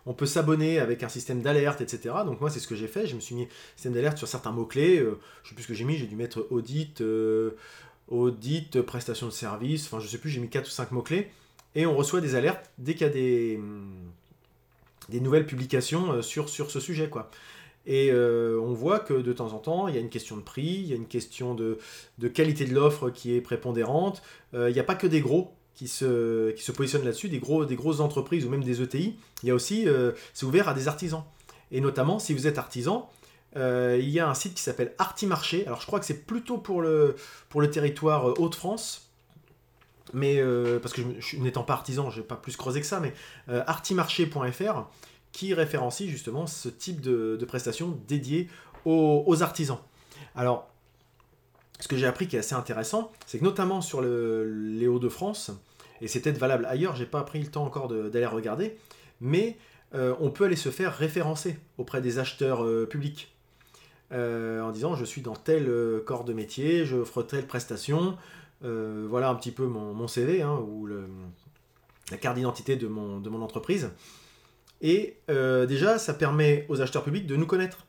On 0.05 0.13
peut 0.13 0.25
s'abonner 0.25 0.79
avec 0.79 1.03
un 1.03 1.09
système 1.09 1.41
d'alerte, 1.41 1.81
etc. 1.81 2.15
Donc 2.25 2.41
moi, 2.41 2.49
c'est 2.49 2.59
ce 2.59 2.67
que 2.67 2.75
j'ai 2.75 2.87
fait. 2.87 3.05
Je 3.05 3.15
me 3.15 3.19
suis 3.19 3.35
mis 3.35 3.47
système 3.75 3.93
d'alerte 3.93 4.17
sur 4.17 4.27
certains 4.27 4.51
mots-clés. 4.51 4.97
Euh, 4.99 5.19
je 5.43 5.47
ne 5.47 5.49
sais 5.49 5.55
plus 5.55 5.63
ce 5.63 5.67
que 5.67 5.73
j'ai 5.73 5.83
mis. 5.83 5.97
J'ai 5.97 6.07
dû 6.07 6.15
mettre 6.15 6.47
audit, 6.49 7.01
euh, 7.01 7.51
audit, 8.07 8.81
prestation 8.81 9.27
de 9.27 9.31
service. 9.31 9.85
Enfin, 9.85 9.99
je 9.99 10.05
ne 10.05 10.09
sais 10.09 10.17
plus, 10.17 10.29
j'ai 10.29 10.39
mis 10.39 10.49
4 10.49 10.65
ou 10.65 10.71
5 10.71 10.91
mots-clés. 10.91 11.29
Et 11.75 11.85
on 11.85 11.95
reçoit 11.95 12.21
des 12.21 12.35
alertes 12.35 12.71
dès 12.79 12.93
qu'il 12.93 13.05
y 13.05 13.09
a 13.09 13.13
des, 13.13 13.57
hum, 13.57 14.11
des 15.09 15.19
nouvelles 15.19 15.45
publications 15.45 16.13
euh, 16.13 16.21
sur, 16.21 16.49
sur 16.49 16.71
ce 16.71 16.79
sujet. 16.79 17.09
quoi. 17.09 17.29
Et 17.85 18.13
on 18.13 18.73
voit 18.73 18.99
que 18.99 19.13
de 19.13 19.33
temps 19.33 19.53
en 19.53 19.57
temps, 19.57 19.87
il 19.87 19.95
y 19.95 19.97
a 19.97 20.01
une 20.01 20.09
question 20.09 20.37
de 20.37 20.41
prix, 20.41 20.81
il 20.83 20.87
y 20.87 20.93
a 20.93 20.95
une 20.95 21.07
question 21.07 21.55
de, 21.55 21.77
qualité 22.33 22.65
de 22.65 22.75
l'offre 22.75 23.09
qui 23.09 23.35
est 23.35 23.41
prépondérante. 23.41 24.21
il 24.53 24.71
n'y 24.71 24.79
a 24.79 24.83
pas 24.83 24.95
que 24.95 25.07
des 25.07 25.19
gros 25.19 25.53
qui 25.81 25.87
se, 25.87 26.51
qui 26.51 26.63
se 26.63 26.71
positionnent 26.71 27.05
là-dessus, 27.05 27.27
des, 27.27 27.39
gros, 27.39 27.65
des 27.65 27.75
grosses 27.75 28.01
entreprises 28.01 28.45
ou 28.45 28.49
même 28.49 28.63
des 28.63 28.83
ETI. 28.83 29.15
Il 29.41 29.49
y 29.49 29.51
a 29.51 29.55
aussi, 29.55 29.87
euh, 29.87 30.11
c'est 30.33 30.45
ouvert 30.45 30.69
à 30.69 30.75
des 30.75 30.87
artisans. 30.87 31.23
Et 31.71 31.81
notamment, 31.81 32.19
si 32.19 32.35
vous 32.35 32.45
êtes 32.45 32.59
artisan, 32.59 33.09
euh, 33.55 33.97
il 33.99 34.09
y 34.09 34.19
a 34.19 34.29
un 34.29 34.33
site 34.33 34.53
qui 34.53 34.61
s'appelle 34.61 34.93
Artimarché. 34.99 35.65
Alors 35.65 35.81
je 35.81 35.87
crois 35.87 35.99
que 35.99 36.05
c'est 36.05 36.25
plutôt 36.25 36.59
pour 36.59 36.83
le, 36.83 37.15
pour 37.49 37.61
le 37.61 37.69
territoire 37.71 38.29
euh, 38.29 38.33
Hauts-de-France. 38.37 39.07
Mais 40.13 40.43
parce 40.81 40.93
que 40.93 41.01
n'étant 41.37 41.63
pas 41.63 41.71
artisan, 41.71 42.09
je 42.09 42.19
n'ai 42.19 42.25
pas 42.25 42.35
plus 42.35 42.57
creusé 42.57 42.81
que 42.81 42.85
ça, 42.85 42.99
mais 42.99 43.13
artimarché.fr 43.47 44.89
qui 45.31 45.53
référencie 45.53 46.09
justement 46.09 46.47
ce 46.47 46.69
type 46.69 47.01
de, 47.01 47.37
prestations 47.47 47.99
dédiées 48.07 48.49
aux, 48.85 49.41
artisans. 49.41 49.79
Alors, 50.35 50.69
ce 51.79 51.87
que 51.87 51.97
j'ai 51.97 52.05
appris 52.05 52.27
qui 52.27 52.35
est 52.35 52.39
assez 52.39 52.55
intéressant, 52.55 53.11
c'est 53.25 53.39
que 53.39 53.43
notamment 53.43 53.81
sur 53.81 54.01
le, 54.01 54.45
les 54.45 54.87
Hauts-de-France, 54.87 55.51
et 56.01 56.07
c'est 56.07 56.21
peut-être 56.21 56.37
valable 56.37 56.65
ailleurs, 56.65 56.95
j'ai 56.95 57.05
pas 57.05 57.23
pris 57.23 57.39
le 57.39 57.47
temps 57.47 57.63
encore 57.63 57.87
d'aller 57.87 58.25
regarder, 58.25 58.77
mais 59.19 59.57
euh, 59.93 60.15
on 60.19 60.29
peut 60.31 60.45
aller 60.45 60.55
se 60.55 60.69
faire 60.69 60.95
référencer 60.95 61.57
auprès 61.77 62.01
des 62.01 62.19
acheteurs 62.19 62.63
euh, 62.63 62.85
publics. 62.85 63.35
Euh, 64.11 64.61
en 64.61 64.71
disant 64.71 64.95
je 64.95 65.05
suis 65.05 65.21
dans 65.21 65.35
tel 65.35 65.71
corps 66.05 66.25
de 66.25 66.33
métier, 66.33 66.85
je 66.85 66.97
offre 66.97 67.23
telle 67.23 67.47
prestation, 67.47 68.17
voilà 68.61 69.29
un 69.29 69.35
petit 69.35 69.51
peu 69.51 69.65
mon, 69.65 70.07
CV 70.07 70.41
hein, 70.41 70.59
ou 70.67 70.85
la 70.85 72.17
carte 72.17 72.35
d'identité 72.35 72.75
de 72.75 72.87
mon 72.87 73.41
entreprise. 73.41 73.91
Et 74.81 75.17
déjà, 75.27 75.99
ça 75.99 76.13
permet 76.13 76.65
aux 76.69 76.81
acheteurs 76.81 77.03
publics 77.03 77.27
de 77.27 77.35
nous 77.35 77.45
connaître. 77.45 77.85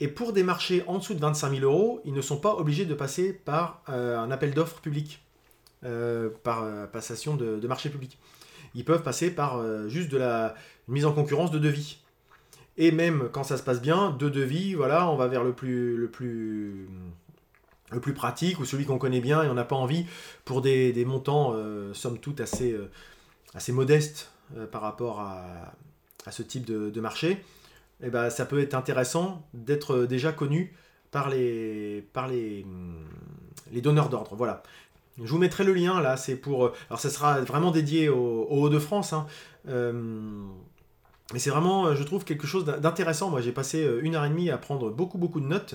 Et 0.00 0.08
pour 0.08 0.32
des 0.32 0.42
marchés 0.42 0.84
en 0.86 0.98
dessous 0.98 1.14
de 1.14 1.20
25 1.20 1.50
000 1.50 1.62
euros, 1.62 2.00
ils 2.04 2.12
ne 2.12 2.20
sont 2.20 2.38
pas 2.38 2.54
obligés 2.54 2.84
de 2.84 2.94
passer 2.94 3.32
par 3.32 3.82
euh, 3.88 4.18
un 4.18 4.30
appel 4.30 4.54
d'offres 4.54 4.80
public, 4.80 5.24
euh, 5.84 6.30
par 6.44 6.62
euh, 6.62 6.86
passation 6.86 7.36
de, 7.36 7.66
marché 7.66 7.90
public. 7.90 8.18
Ils 8.74 8.84
peuvent 8.84 9.02
passer 9.02 9.30
par 9.30 9.60
juste 9.88 10.10
de 10.10 10.18
la 10.18 10.54
mise 10.86 11.06
en 11.06 11.12
concurrence 11.12 11.50
de 11.50 11.58
devis. 11.58 11.98
Et 12.76 12.92
même 12.92 13.28
quand 13.32 13.42
ça 13.42 13.56
se 13.56 13.62
passe 13.62 13.80
bien, 13.80 14.10
de 14.10 14.28
devis, 14.28 14.74
voilà, 14.74 15.10
on 15.10 15.16
va 15.16 15.26
vers 15.26 15.42
le 15.42 15.52
plus, 15.52 15.96
le 15.96 16.08
plus, 16.08 16.86
le 17.90 18.00
plus 18.00 18.12
pratique 18.12 18.60
ou 18.60 18.64
celui 18.64 18.84
qu'on 18.84 18.98
connaît 18.98 19.22
bien 19.22 19.42
et 19.42 19.48
on 19.48 19.54
n'a 19.54 19.64
pas 19.64 19.74
envie 19.74 20.06
pour 20.44 20.60
des, 20.60 21.04
montants, 21.06 21.56
somme 21.94 22.18
toute, 22.18 22.40
assez, 22.40 22.76
assez 23.54 23.72
modestes 23.72 24.30
par 24.70 24.82
rapport 24.82 25.20
à, 25.20 25.72
ce 26.30 26.42
type 26.42 26.66
de 26.66 27.00
marché 27.00 27.42
eh 28.02 28.10
ben, 28.10 28.30
ça 28.30 28.46
peut 28.46 28.60
être 28.60 28.74
intéressant 28.74 29.46
d'être 29.54 30.04
déjà 30.04 30.32
connu 30.32 30.72
par 31.10 31.30
les, 31.30 32.06
par 32.12 32.28
hmm, 32.28 33.04
les 33.72 33.80
donneurs 33.80 34.08
d'ordre. 34.08 34.36
Voilà. 34.36 34.62
Je 35.20 35.30
vous 35.30 35.38
mettrai 35.38 35.64
le 35.64 35.72
lien 35.72 36.00
là, 36.00 36.16
c'est 36.16 36.36
pour. 36.36 36.66
Euh, 36.66 36.72
alors 36.90 37.00
ça 37.00 37.10
sera 37.10 37.40
vraiment 37.40 37.72
dédié 37.72 38.08
au, 38.08 38.46
Hauts-de-France. 38.48 39.12
Hein. 39.12 39.26
Euh, 39.68 39.92
mais 41.32 41.40
c'est 41.40 41.50
vraiment, 41.50 41.94
je 41.94 42.02
trouve, 42.04 42.24
quelque 42.24 42.46
chose 42.46 42.64
d'intéressant. 42.64 43.30
Moi 43.30 43.40
j'ai 43.40 43.52
passé 43.52 43.84
euh, 43.84 44.00
une 44.02 44.14
heure 44.14 44.24
et 44.24 44.28
demie 44.28 44.50
à 44.50 44.58
prendre 44.58 44.90
beaucoup 44.90 45.18
beaucoup 45.18 45.40
de 45.40 45.46
notes. 45.46 45.74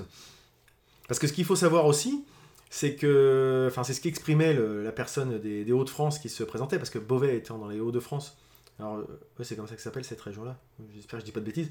Parce 1.10 1.20
que 1.20 1.28
ce 1.28 1.34
qu'il 1.34 1.44
faut 1.44 1.58
savoir 1.58 1.86
aussi, 1.86 2.24
c'est 2.70 2.96
que. 2.96 3.68
Enfin, 3.70 3.84
c'est 3.84 3.94
ce 3.94 4.00
qu'exprimait 4.00 4.54
la 4.54 4.92
personne 4.94 5.40
des, 5.40 5.66
des 5.66 5.72
Hauts-de-France 5.74 6.20
qui 6.20 6.30
se 6.30 6.44
présentait, 6.44 6.78
parce 6.78 6.90
que 6.90 7.00
Beauvais 7.00 7.36
étant 7.36 7.58
dans 7.58 7.68
les 7.68 7.82
Hauts-de-France, 7.82 8.38
alors, 8.84 8.98
euh, 8.98 9.44
c'est 9.44 9.56
comme 9.56 9.68
ça 9.68 9.76
que 9.76 9.82
s'appelle 9.82 10.04
cette 10.04 10.20
région-là. 10.20 10.58
J'espère 10.94 11.20
que 11.20 11.22
je 11.22 11.26
dis 11.26 11.32
pas 11.32 11.40
de 11.40 11.46
bêtises. 11.46 11.70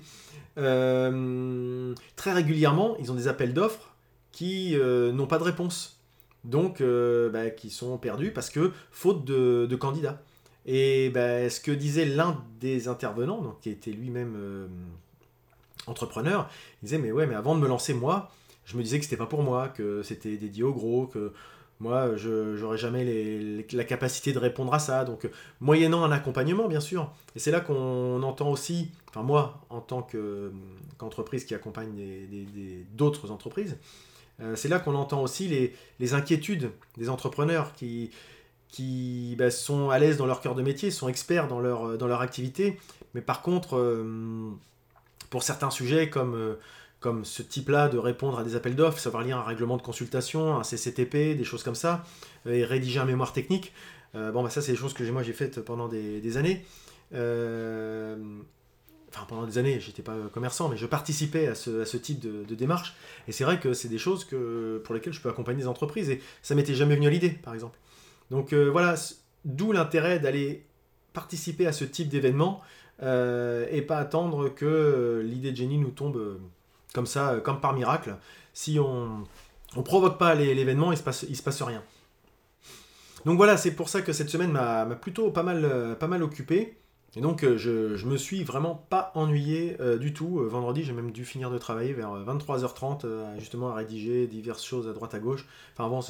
Euh, 0.57 1.95
très 2.16 2.33
régulièrement, 2.33 2.97
ils 2.99 3.12
ont 3.12 3.14
des 3.14 3.28
appels 3.28 3.52
d'offres 3.52 3.95
qui 4.31 4.75
euh, 4.78 5.12
n'ont 5.12 5.26
pas 5.26 5.38
de 5.38 5.45
réponse. 5.45 6.00
Donc, 6.45 6.83
bah, 6.83 7.50
qui 7.50 7.71
sont 7.71 7.99
perdus 7.99 8.33
parce 8.33 8.50
que 8.50 8.73
faute 8.90 9.25
de, 9.25 9.76
candidats. 9.76 10.23
Et 10.64 11.11
bah, 11.11 11.49
ce 11.50 11.61
que 11.61 11.71
disait 11.71 12.07
l'un 12.07 12.42
des 12.59 12.88
intervenants, 12.88 13.42
donc, 13.42 13.61
qui 13.61 13.71
était 13.71 13.92
lui-même 13.92 14.69
entrepreneur, 15.87 16.50
il 16.83 16.87
disait 16.87 16.99
Mais 16.99 17.12
ouais, 17.12 17.26
mais 17.26 17.37
avant 17.37 17.54
de 17.54 17.61
me 17.61 17.69
lancer, 17.69 17.95
moi, 17.95 18.33
je 18.64 18.76
me 18.76 18.83
disais 18.83 18.99
que 18.99 19.04
c'était 19.04 19.16
pas 19.16 19.26
pour 19.26 19.42
moi, 19.42 19.69
que 19.69 20.02
c'était 20.02 20.37
dédié 20.37 20.64
aux 20.64 20.73
gros, 20.73 21.07
que 21.07 21.33
moi, 21.83 22.17
je 22.17 22.61
n'aurais 22.61 22.79
jamais 22.79 23.67
la 23.73 23.85
capacité 23.85 24.33
de 24.33 24.39
répondre 24.39 24.73
à 24.73 24.79
ça. 24.79 25.05
Donc, 25.05 25.29
moyennant 25.61 26.05
un 26.05 26.12
accompagnement, 26.12 26.69
bien 26.69 26.79
sûr. 26.79 27.12
Et 27.35 27.41
c'est 27.41 27.51
là 27.51 27.61
qu'on 27.61 28.23
entend 28.23 28.51
aussi, 28.51 28.93
enfin 29.09 29.23
moi, 29.23 29.61
en 29.69 29.81
tant 29.81 30.03
qu'entreprise 30.03 31.45
qui 31.45 31.57
accompagne 31.57 31.91
d'autres 32.95 33.33
entreprises, 33.33 33.77
euh, 34.41 34.55
c'est 34.55 34.69
là 34.69 34.79
qu'on 34.79 34.95
entend 34.95 35.23
aussi 35.23 35.75
les, 35.99 36.15
inquiétudes 36.15 36.71
des 36.97 37.09
entrepreneurs 37.09 37.73
qui, 37.75 39.37
bah, 39.37 39.51
sont 39.51 39.91
à 39.91 39.99
l'aise 39.99 40.17
dans 40.17 40.27
leur 40.27 40.41
cœur 40.41 40.55
de 40.55 40.62
métier, 40.62 40.93
sont 40.93 41.09
experts 41.09 41.49
dans 41.49 41.59
leur, 41.59 41.99
dans 41.99 42.07
leur 42.07 42.21
activité. 42.21 42.79
Mais 43.15 43.23
par 43.23 43.43
contre, 43.43 43.77
euh, 43.77 44.53
pour 45.31 45.43
certains 45.43 45.71
sujets 45.71 46.09
comme 46.09 46.37
euh, 46.37 46.55
comme 47.02 47.26
ce 47.26 47.42
type-là 47.42 47.88
de 47.88 47.99
répondre 47.99 48.38
à 48.38 48.44
des 48.44 48.56
appels 48.56 48.76
d'offres, 48.76 48.99
savoir 48.99 49.23
lire 49.23 49.37
un 49.37 49.42
règlement 49.42 49.76
de 49.76 49.82
consultation, 49.82 50.56
un 50.56 50.62
CCTP, 50.62 51.37
des 51.37 51.44
choses 51.44 51.62
comme 51.62 51.75
ça, 51.75 52.04
euh, 52.47 52.54
et 52.54 52.64
rédiger 52.64 53.00
un 53.00 53.04
mémoire 53.04 53.35
technique. 53.35 53.73
Euh, 54.14 54.30
bon, 54.32 54.42
bah 54.42 54.49
ça, 54.49 54.62
c'est 54.62 54.73
des 54.73 54.78
choses 54.78 54.94
que 54.94 55.04
moi 55.11 55.23
j'ai 55.23 55.35
faites 55.35 55.61
pendant 55.61 55.88
des, 55.88 56.37
années. 56.38 56.64
Euh, 57.12 58.16
enfin 59.11 59.26
pendant 59.28 59.44
des 59.44 59.59
années, 59.59 59.80
j'étais 59.80 60.02
pas 60.02 60.16
commerçant, 60.32 60.68
mais 60.68 60.76
je 60.78 60.87
participais 60.87 61.49
à 61.49 61.54
ce, 61.54 61.97
type 61.97 62.21
de, 62.21 62.54
démarche. 62.54 62.94
Et 63.28 63.32
c'est 63.32 63.44
vrai 63.44 63.59
que 63.59 63.75
c'est 63.75 63.88
des 63.88 63.99
choses 63.99 64.25
que, 64.25 64.80
pour 64.85 64.94
lesquelles 64.94 65.12
je 65.12 65.21
peux 65.21 65.28
accompagner 65.28 65.62
des 65.62 65.68
entreprises. 65.68 66.09
Et 66.09 66.23
ça 66.40 66.54
m'était 66.54 66.75
jamais 66.75 66.94
venu 66.94 67.09
à 67.09 67.11
l'idée, 67.11 67.30
par 67.30 67.52
exemple. 67.52 67.78
Donc 68.30 68.54
voilà, 68.54 68.94
d'où 69.44 69.73
l'intérêt 69.73 70.18
d'aller 70.18 70.64
participer 71.12 71.66
à 71.66 71.73
ce 71.73 71.85
type 71.85 72.09
d'événement 72.09 72.62
et 73.02 73.82
pas 73.82 73.99
attendre 73.99 74.49
que 74.49 75.21
l'idée 75.25 75.50
de 75.50 75.56
génie 75.56 75.78
nous 75.78 75.90
tombe 75.90 76.38
comme 76.92 77.06
ça, 77.06 77.40
comme 77.42 77.61
par 77.61 77.72
miracle. 77.72 78.16
Si 78.54 78.78
on 78.78 79.25
ne 79.76 79.82
provoque 79.82 80.18
pas 80.18 80.34
l'événement, 80.34 80.92
il 80.92 80.99
se 80.99 81.02
passe, 81.02 81.25
il 81.28 81.37
se 81.37 81.42
passe 81.42 81.62
rien. 81.62 81.82
Donc 83.25 83.37
voilà, 83.37 83.56
c'est 83.56 83.72
pour 83.72 83.88
ça 83.88 84.02
que 84.02 84.12
cette 84.12 84.28
semaine 84.28 84.52
m'a 84.52 84.84
plutôt 84.96 85.30
pas 85.30 85.42
mal, 85.42 85.96
pas 85.99 86.08
mal 86.08 86.22
occupé. 86.22 86.76
Et 87.14 87.20
donc 87.20 87.44
je, 87.44 87.94
je 87.96 88.06
me 88.06 88.16
suis 88.16 88.42
vraiment 88.42 88.87
pas 88.90 89.12
ennuyé 89.14 89.76
du 90.00 90.12
tout. 90.12 90.40
vendredi, 90.49 90.82
j'ai 90.82 90.92
même 90.92 91.12
dû 91.12 91.25
finir 91.25 91.50
de 91.50 91.58
travailler 91.58 91.92
vers 91.92 92.14
23h30, 92.14 93.38
justement 93.38 93.70
à 93.70 93.75
rédiger 93.75 94.26
diverses 94.26 94.64
choses 94.64 94.88
à 94.88 94.92
droite 94.92 95.14
à 95.14 95.18
gauche. 95.18 95.46
Enfin 95.75 95.88
bon, 95.88 96.00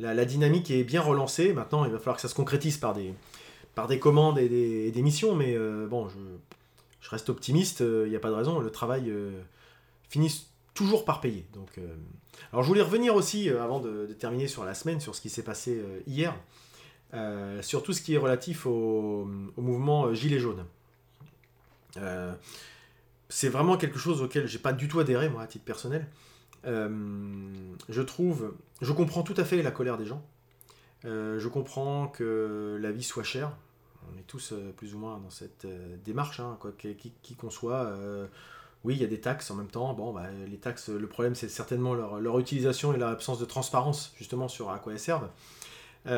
la, 0.00 0.24
dynamique 0.24 0.70
est 0.70 0.84
bien 0.84 1.00
relancée. 1.00 1.52
Maintenant, 1.52 1.84
il 1.84 1.92
va 1.92 1.98
falloir 1.98 2.16
que 2.16 2.22
ça 2.22 2.28
se 2.28 2.34
concrétise 2.34 2.78
par 2.78 2.94
des, 2.94 3.14
par 3.74 3.86
des 3.86 3.98
commandes 3.98 4.38
et 4.38 4.90
des, 4.90 5.02
missions. 5.02 5.34
Mais 5.34 5.54
euh, 5.56 5.86
bon, 5.86 6.08
je, 7.00 7.10
reste 7.10 7.28
optimiste. 7.28 7.80
Il 7.80 7.86
euh, 7.86 8.08
n'y 8.08 8.16
a 8.16 8.20
pas 8.20 8.30
de 8.30 8.34
raison. 8.34 8.58
Le 8.58 8.70
travail 8.70 9.12
euh, 10.18 10.28
finit 10.28 10.46
toujours 10.74 11.04
par 11.04 11.20
payer. 11.20 11.46
Donc, 11.52 11.78
alors, 12.52 12.62
je 12.62 12.68
voulais 12.68 12.82
revenir 12.82 13.14
aussi, 13.14 13.48
avant 13.48 13.80
de, 13.80 14.06
terminer 14.18 14.48
sur 14.48 14.64
la 14.64 14.74
semaine, 14.74 15.00
sur 15.00 15.14
ce 15.14 15.20
qui 15.20 15.30
s'est 15.30 15.44
passé 15.44 15.82
hier, 16.06 16.34
sur 17.62 17.82
tout 17.82 17.92
ce 17.92 18.02
qui 18.02 18.14
est 18.14 18.18
relatif 18.18 18.66
au, 18.66 19.24
mouvement 19.56 20.12
Gilets 20.12 20.40
jaunes. 20.40 20.64
c'est 23.28 23.48
vraiment 23.48 23.76
quelque 23.76 23.98
chose 23.98 24.20
auquel 24.20 24.48
j'ai 24.48 24.58
pas 24.58 24.72
du 24.72 24.88
tout 24.88 24.98
adhéré, 24.98 25.28
moi, 25.28 25.42
à 25.42 25.46
titre 25.46 25.64
personnel. 25.64 26.08
Euh, 26.66 26.88
je 27.88 28.02
trouve, 28.02 28.54
je 28.80 28.92
comprends 28.92 29.22
tout 29.22 29.34
à 29.36 29.44
fait 29.44 29.62
la 29.62 29.70
colère 29.70 29.98
des 29.98 30.06
gens. 30.06 30.24
Euh, 31.04 31.38
je 31.38 31.48
comprends 31.48 32.08
que 32.08 32.78
la 32.80 32.90
vie 32.90 33.02
soit 33.02 33.22
chère. 33.22 33.52
On 34.12 34.18
est 34.18 34.26
tous 34.26 34.52
euh, 34.52 34.72
plus 34.72 34.94
ou 34.94 34.98
moins 34.98 35.18
dans 35.18 35.30
cette 35.30 35.66
démarche, 36.04 36.40
hein, 36.40 36.56
quoi, 36.60 36.72
qui, 36.72 37.34
qu'on 37.36 37.50
soit. 37.50 37.96
Oui, 38.84 38.94
il 38.94 39.00
y 39.00 39.04
a 39.04 39.08
des 39.08 39.20
taxes 39.20 39.50
en 39.50 39.54
même 39.54 39.68
temps. 39.68 39.92
Bon, 39.94 40.12
bah, 40.12 40.26
les 40.48 40.58
taxes, 40.58 40.88
le 40.90 41.06
problème, 41.06 41.34
c'est 41.34 41.48
certainement 41.48 41.94
leur, 41.94 42.38
utilisation 42.38 42.94
et 42.94 42.98
leur 42.98 43.08
absence 43.10 43.38
de 43.38 43.44
transparence, 43.44 44.12
justement, 44.16 44.48
sur 44.48 44.70
à 44.70 44.78
quoi 44.78 44.92
elles 44.92 45.00
servent. 45.00 45.28
mais 46.04 46.12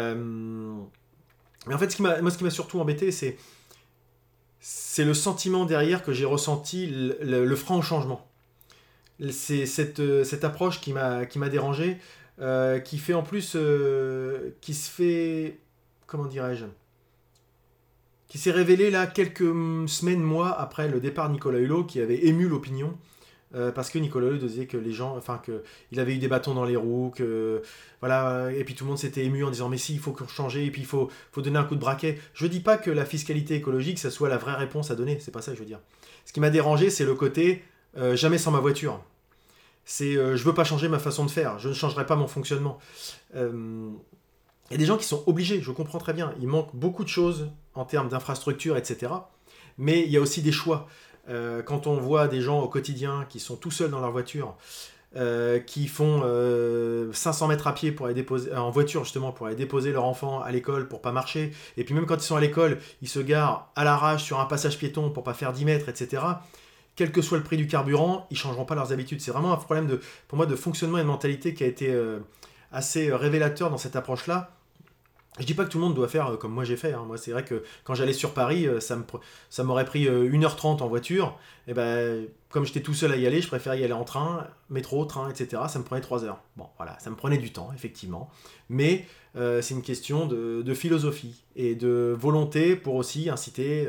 en 1.75 1.79
fait, 1.79 1.99
moi, 2.01 2.31
ce 2.31 2.39
qui 2.39 2.45
m'a 2.45 2.51
surtout 2.51 2.81
embêté, 2.81 3.11
c'est 3.13 5.05
le 5.05 5.15
sentiment 5.15 5.65
derrière 5.65 6.03
que 6.03 6.13
j'ai 6.13 6.25
ressenti 6.25 6.87
le, 6.89 7.45
le 7.45 7.57
frein 7.57 7.77
au 7.77 7.83
changement 7.83 8.27
c'est 9.31 9.67
cette, 9.67 10.01
euh, 10.01 10.25
cette 10.25 10.45
approche 10.45 10.81
qui 10.81 10.93
m'a 10.93 11.49
dérangé, 11.51 11.99
euh, 12.41 12.79
qui 12.79 12.99
fait 12.99 13.15
en 13.15 13.23
plus, 13.23 13.53
euh, 13.57 14.51
qui 14.61 14.75
se 14.75 14.91
fait, 14.91 15.59
comment 16.07 16.27
dirais-je, 16.27 16.67
qui 18.29 18.39
s'est 18.39 18.51
révélé 18.51 18.91
là 18.91 19.07
quelques 19.07 19.53
semaines, 19.89 20.23
mois 20.23 20.59
après 20.59 20.89
le 20.89 21.01
départ 21.01 21.29
de 21.29 21.35
Nicolas 21.35 21.59
Hulot, 21.59 21.85
qui 21.85 22.01
avait 22.01 22.27
ému 22.27 22.49
l'opinion. 22.49 22.97
parce 23.75 23.91
que 23.91 23.99
Nicolas 23.99 24.29
Hulot 24.29 24.39
disait 24.39 24.67
que 24.67 24.77
les 24.77 24.93
gens, 24.93 25.17
enfin 25.17 25.39
que 25.39 25.63
il 25.93 26.01
avait 26.01 26.15
eu 26.15 26.19
des 26.19 26.29
bâtons 26.29 26.55
dans 26.55 26.65
les 26.65 26.77
roues, 26.77 27.13
que 27.15 27.63
voilà, 28.01 28.51
et 28.53 28.65
puis 28.65 28.75
tout 28.75 28.85
le 28.85 28.89
monde 28.89 28.99
s'était 28.99 29.25
ému 29.25 29.45
en 29.45 29.51
disant 29.51 29.69
mais 29.69 29.79
si 29.79 29.95
il 29.95 30.01
faut 30.01 30.15
changer, 30.29 30.67
et 30.67 30.71
puis 30.71 30.83
il 30.83 30.87
faut, 30.87 31.09
faut 31.33 31.43
donner 31.43 31.59
un 31.59 31.65
coup 31.65 31.77
de 31.77 31.81
braquet. 31.81 32.19
Je 32.35 32.47
dis 32.47 32.61
pas 32.61 32.77
que 32.77 32.91
la 32.91 33.05
fiscalité 33.05 33.55
écologique 33.55 33.99
ça 33.99 34.11
soit 34.11 34.29
la 34.29 34.39
vraie 34.39 34.57
réponse 34.57 34.91
à 34.91 34.97
donner, 34.97 35.19
c'est 35.21 35.31
pas 35.31 35.43
ça 35.43 35.55
je 35.55 35.61
veux 35.61 35.65
dire. 35.65 35.81
Ce 36.25 36.33
qui 36.33 36.41
m'a 36.41 36.51
dérangé 36.51 36.91
c'est 36.91 37.05
le 37.05 37.15
côté 37.15 37.63
euh, 37.99 38.17
jamais 38.17 38.39
sans 38.39 38.51
ma 38.51 38.61
voiture. 38.61 39.03
C'est 39.85 40.17
euh, 40.17 40.37
je 40.37 40.45
veux 40.45 40.55
pas 40.55 40.65
changer 40.65 40.89
ma 40.89 40.99
façon 40.99 41.25
de 41.25 41.31
faire, 41.31 41.59
je 41.59 41.69
ne 41.69 41.75
changerai 41.75 42.07
pas 42.07 42.17
mon 42.17 42.27
fonctionnement. 42.27 42.79
Euh, 44.67 44.71
il 44.71 44.73
y 44.73 44.77
a 44.77 44.79
des 44.79 44.87
gens 44.87 44.97
qui 44.97 45.07
sont 45.07 45.23
obligés, 45.27 45.61
je 45.61 45.71
comprends 45.71 45.99
très 45.99 46.13
bien. 46.13 46.35
Il 46.41 46.49
manque 46.49 46.75
beaucoup 46.75 47.05
de 47.05 47.09
choses 47.09 47.51
en 47.75 47.85
termes 47.85 48.09
d'infrastructures, 48.09 48.77
etc. 48.77 49.13
Mais 49.79 50.03
il 50.03 50.11
y 50.11 50.17
a 50.17 50.21
aussi 50.21 50.43
des 50.43 50.53
choix. 50.53 50.89
quand 51.65 51.87
on 51.87 51.97
voit 51.97 52.29
des 52.29 52.41
gens 52.41 52.61
au 52.61 52.69
quotidien 52.69 53.27
qui 53.29 53.41
sont 53.41 53.57
tout 53.57 53.71
seuls 53.71 53.91
dans 53.91 54.01
leur 54.01 54.13
voiture, 54.13 54.55
qui 55.67 55.87
font 55.89 56.23
500 57.13 57.49
mètres 57.49 57.67
à 57.67 57.75
pied 57.75 57.93
pour 57.93 58.07
aller 58.07 58.15
déposer, 58.15 58.55
en 58.55 58.71
voiture 58.71 59.05
justement 59.05 59.33
pour 59.33 59.47
aller 59.47 59.57
déposer 59.57 59.93
leur 59.93 60.05
enfant 60.05 60.41
à 60.41 60.51
l'école 60.51 60.89
pour 60.89 61.03
pas 61.03 61.13
marcher, 61.13 61.53
et 61.77 61.85
puis 61.85 61.95
même 61.95 62.07
quand 62.07 62.17
ils 62.17 62.23
sont 62.23 62.37
à 62.37 62.41
l'école, 62.41 62.79
ils 63.03 63.09
se 63.09 63.19
garent 63.19 63.71
à 63.75 63.85
l'arrache 63.85 64.25
sur 64.25 64.41
un 64.41 64.47
passage 64.47 64.79
piéton 64.79 65.11
pour 65.11 65.25
pas 65.25 65.35
faire 65.35 65.53
10 65.53 65.65
mètres, 65.65 65.89
etc 65.89 66.23
quel 66.97 67.13
que 67.13 67.23
soit 67.23 67.39
le 67.39 67.45
prix 67.45 67.59
du 67.59 67.67
carburant, 67.67 68.27
ils 68.31 68.37
changeront 68.37 68.65
pas 68.65 68.75
leurs 68.75 68.93
habitudes. 68.93 69.21
C'est 69.21 69.31
vraiment 69.31 69.53
un 69.53 69.57
problème 69.57 69.87
de, 69.87 70.01
pour 70.29 70.37
moi 70.37 70.47
de 70.47 70.57
fonctionnement 70.57 70.99
et 70.99 71.03
de 71.03 71.07
mentalité 71.07 71.55
qui 71.55 71.63
a 71.63 71.67
été 71.67 71.93
euh, 71.93 72.21
assez 72.73 73.11
euh, 73.11 73.17
révélateur 73.17 73.71
dans 73.71 73.77
cette 73.77 73.95
approche-là. 73.95 74.56
Je 75.39 75.45
dis 75.45 75.55
pas 75.55 75.65
que 75.65 75.71
tout 75.71 75.79
le 75.79 75.85
monde 75.85 75.95
doit 75.95 76.09
faire 76.09 76.29
euh, 76.29 76.37
comme 76.37 76.53
moi 76.53 76.65
j'ai 76.65 76.77
fait. 76.77 76.93
Hein. 76.93 77.05
Moi, 77.07 77.19
c'est 77.19 77.31
vrai 77.31 77.45
que 77.45 77.63
quand 77.85 77.95
j'allais 77.95 78.13
sur 78.13 78.33
Paris, 78.33 78.67
ça, 78.81 78.97
me, 78.97 79.05
ça 79.51 79.65
m'aurait 79.65 79.85
pris 79.85 80.07
1h30 80.07 80.83
en 80.83 80.89
voiture. 80.89 81.39
Et 81.69 81.75
ben, 81.75 82.27
comme 82.49 82.65
j'étais 82.65 82.81
tout 82.81 82.95
seul 82.95 83.13
à 83.13 83.17
y 83.17 83.27
aller, 83.27 83.41
je 83.41 83.49
préférais 83.49 83.81
y 83.81 83.85
aller 83.85 83.93
en 83.93 84.05
train, 84.05 84.47
métro, 84.71 85.05
train, 85.05 85.29
etc. 85.29 85.63
Ça 85.69 85.79
me 85.79 85.85
prenait 85.85 86.01
3 86.01 86.25
heures. 86.25 86.41
Bon, 86.57 86.67
voilà, 86.77 86.99
ça 87.01 87.11
me 87.11 87.17
prenait 87.17 87.39
du 87.39 87.53
temps, 87.53 87.71
effectivement. 87.75 88.31
Mais 88.69 89.07
c'est 89.35 89.75
une 89.75 89.83
question 89.83 90.27
de, 90.27 90.63
de, 90.63 90.75
philosophie 90.75 91.45
et 91.57 91.75
de 91.75 92.17
volonté 92.19 92.75
pour 92.75 92.95
aussi 92.95 93.29
inciter 93.29 93.87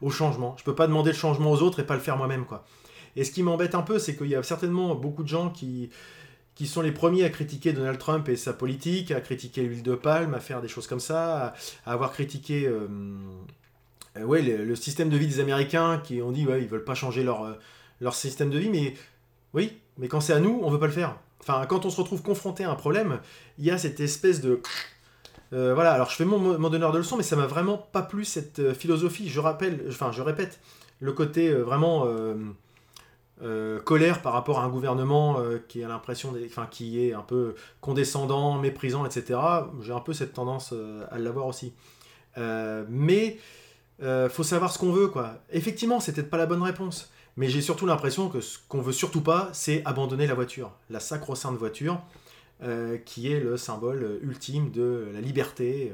au 0.00 0.10
changement. 0.10 0.54
Je 0.58 0.62
peux 0.62 0.76
pas 0.76 0.86
demander 0.86 1.10
le 1.10 1.16
changement 1.16 1.50
aux 1.50 1.62
autres 1.62 1.80
et 1.80 1.84
pas 1.84 1.94
le 1.94 2.00
faire 2.00 2.16
moi-même, 2.16 2.44
quoi. 2.44 2.64
Et 3.16 3.24
ce 3.24 3.32
qui 3.32 3.42
m'embête 3.42 3.74
un 3.74 3.82
peu, 3.82 3.98
c'est 3.98 4.14
qu'il 4.14 4.28
y 4.28 4.34
a 4.34 4.42
certainement 4.42 4.94
beaucoup 4.94 5.22
de 5.22 5.28
gens 5.28 5.48
qui, 5.50 5.90
qui 6.56 6.66
sont 6.66 6.80
les 6.80 6.90
premiers 6.90 7.22
à 7.22 7.28
critiquer 7.28 7.74
Donald 7.74 7.98
Trump 7.98 8.28
et 8.30 8.34
sa 8.34 8.54
politique, 8.54 9.10
à 9.12 9.20
critiquer 9.20 9.62
l'huile 9.62 9.82
de 9.82 9.94
palme, 9.94 10.34
à 10.34 10.40
faire 10.40 10.62
des 10.62 10.68
choses 10.68 10.86
comme 10.86 11.00
ça, 11.00 11.54
à, 11.84 11.92
avoir 11.92 12.12
critiqué 12.12 12.66
euh, 12.66 12.88
euh, 14.16 14.64
le, 14.64 14.74
système 14.74 15.10
de 15.10 15.18
vie 15.18 15.26
des 15.26 15.38
Américains, 15.38 16.00
qui 16.02 16.22
ont 16.22 16.32
dit 16.32 16.46
ouais, 16.46 16.62
ils 16.62 16.68
veulent 16.68 16.84
pas 16.84 16.94
changer 16.94 17.22
leur, 17.22 17.44
euh, 17.44 17.52
leur 18.00 18.14
système 18.14 18.48
de 18.48 18.58
vie, 18.58 18.70
mais 18.70 18.94
oui, 19.52 19.76
mais 19.98 20.08
quand 20.08 20.22
c'est 20.22 20.32
à 20.32 20.40
nous, 20.40 20.60
on 20.62 20.70
veut 20.70 20.78
pas 20.78 20.86
le 20.86 20.92
faire. 20.92 21.16
Enfin, 21.40 21.66
quand 21.66 21.84
on 21.84 21.90
se 21.90 22.00
retrouve 22.00 22.22
confronté 22.22 22.64
à 22.64 22.70
un 22.70 22.74
problème, 22.74 23.20
il 23.58 23.66
y 23.66 23.70
a 23.70 23.76
cette 23.78 24.00
espèce 24.00 24.40
de 24.40 24.60
voilà, 25.52 25.92
alors 25.92 26.10
je 26.10 26.16
fais 26.16 26.24
mon, 26.24 26.58
mon 26.58 26.68
donneur 26.68 26.92
de 26.92 26.98
leçon, 26.98 27.16
mais 27.16 27.22
ça 27.22 27.36
m'a 27.36 27.46
vraiment 27.46 27.78
pas 27.78 28.02
plu 28.02 28.26
cette 28.26 28.74
philosophie. 28.74 29.28
Je 29.28 29.40
rappelle, 29.40 29.86
enfin 29.88 30.10
je 30.12 30.20
répète, 30.20 30.58
le 31.00 31.12
côté 31.12 31.54
euh, 33.42 33.80
colère 33.80 34.22
par 34.22 34.32
rapport 34.32 34.60
à 34.60 34.64
un 34.64 34.68
gouvernement 34.68 35.40
qui 35.68 35.82
a 35.84 35.88
l'impression, 35.88 36.34
enfin 36.46 36.66
qui 36.70 37.04
est 37.04 37.12
un 37.12 37.22
peu 37.22 37.54
condescendant, 37.80 38.58
méprisant, 38.58 39.04
etc. 39.04 39.38
J'ai 39.82 39.92
un 39.92 40.00
peu 40.00 40.12
cette 40.12 40.32
tendance 40.32 40.74
à 41.10 41.18
l'avoir 41.18 41.46
aussi. 41.46 41.72
mais 42.36 43.38
faut 44.28 44.42
savoir 44.42 44.72
ce 44.72 44.78
qu'on 44.78 44.92
veut, 44.92 45.08
quoi. 45.08 45.34
Effectivement, 45.50 46.00
c'était 46.00 46.22
pas 46.22 46.38
la 46.38 46.46
bonne 46.46 46.62
réponse. 46.62 47.10
Mais 47.38 47.50
j'ai 47.50 47.60
surtout 47.60 47.84
l'impression 47.84 48.30
que 48.30 48.40
ce 48.40 48.58
qu'on 48.66 48.80
veut 48.80 48.92
surtout 48.94 49.20
pas, 49.20 49.50
c'est 49.52 49.82
abandonner 49.84 50.26
la 50.26 50.32
voiture, 50.32 50.72
la 50.88 51.00
sacro-sainte 51.00 51.56
voiture. 51.56 52.00
Euh, 52.62 52.96
qui 52.96 53.30
est 53.30 53.38
le 53.38 53.58
symbole 53.58 54.18
ultime 54.22 54.70
de 54.70 55.10
la 55.12 55.20
liberté. 55.20 55.92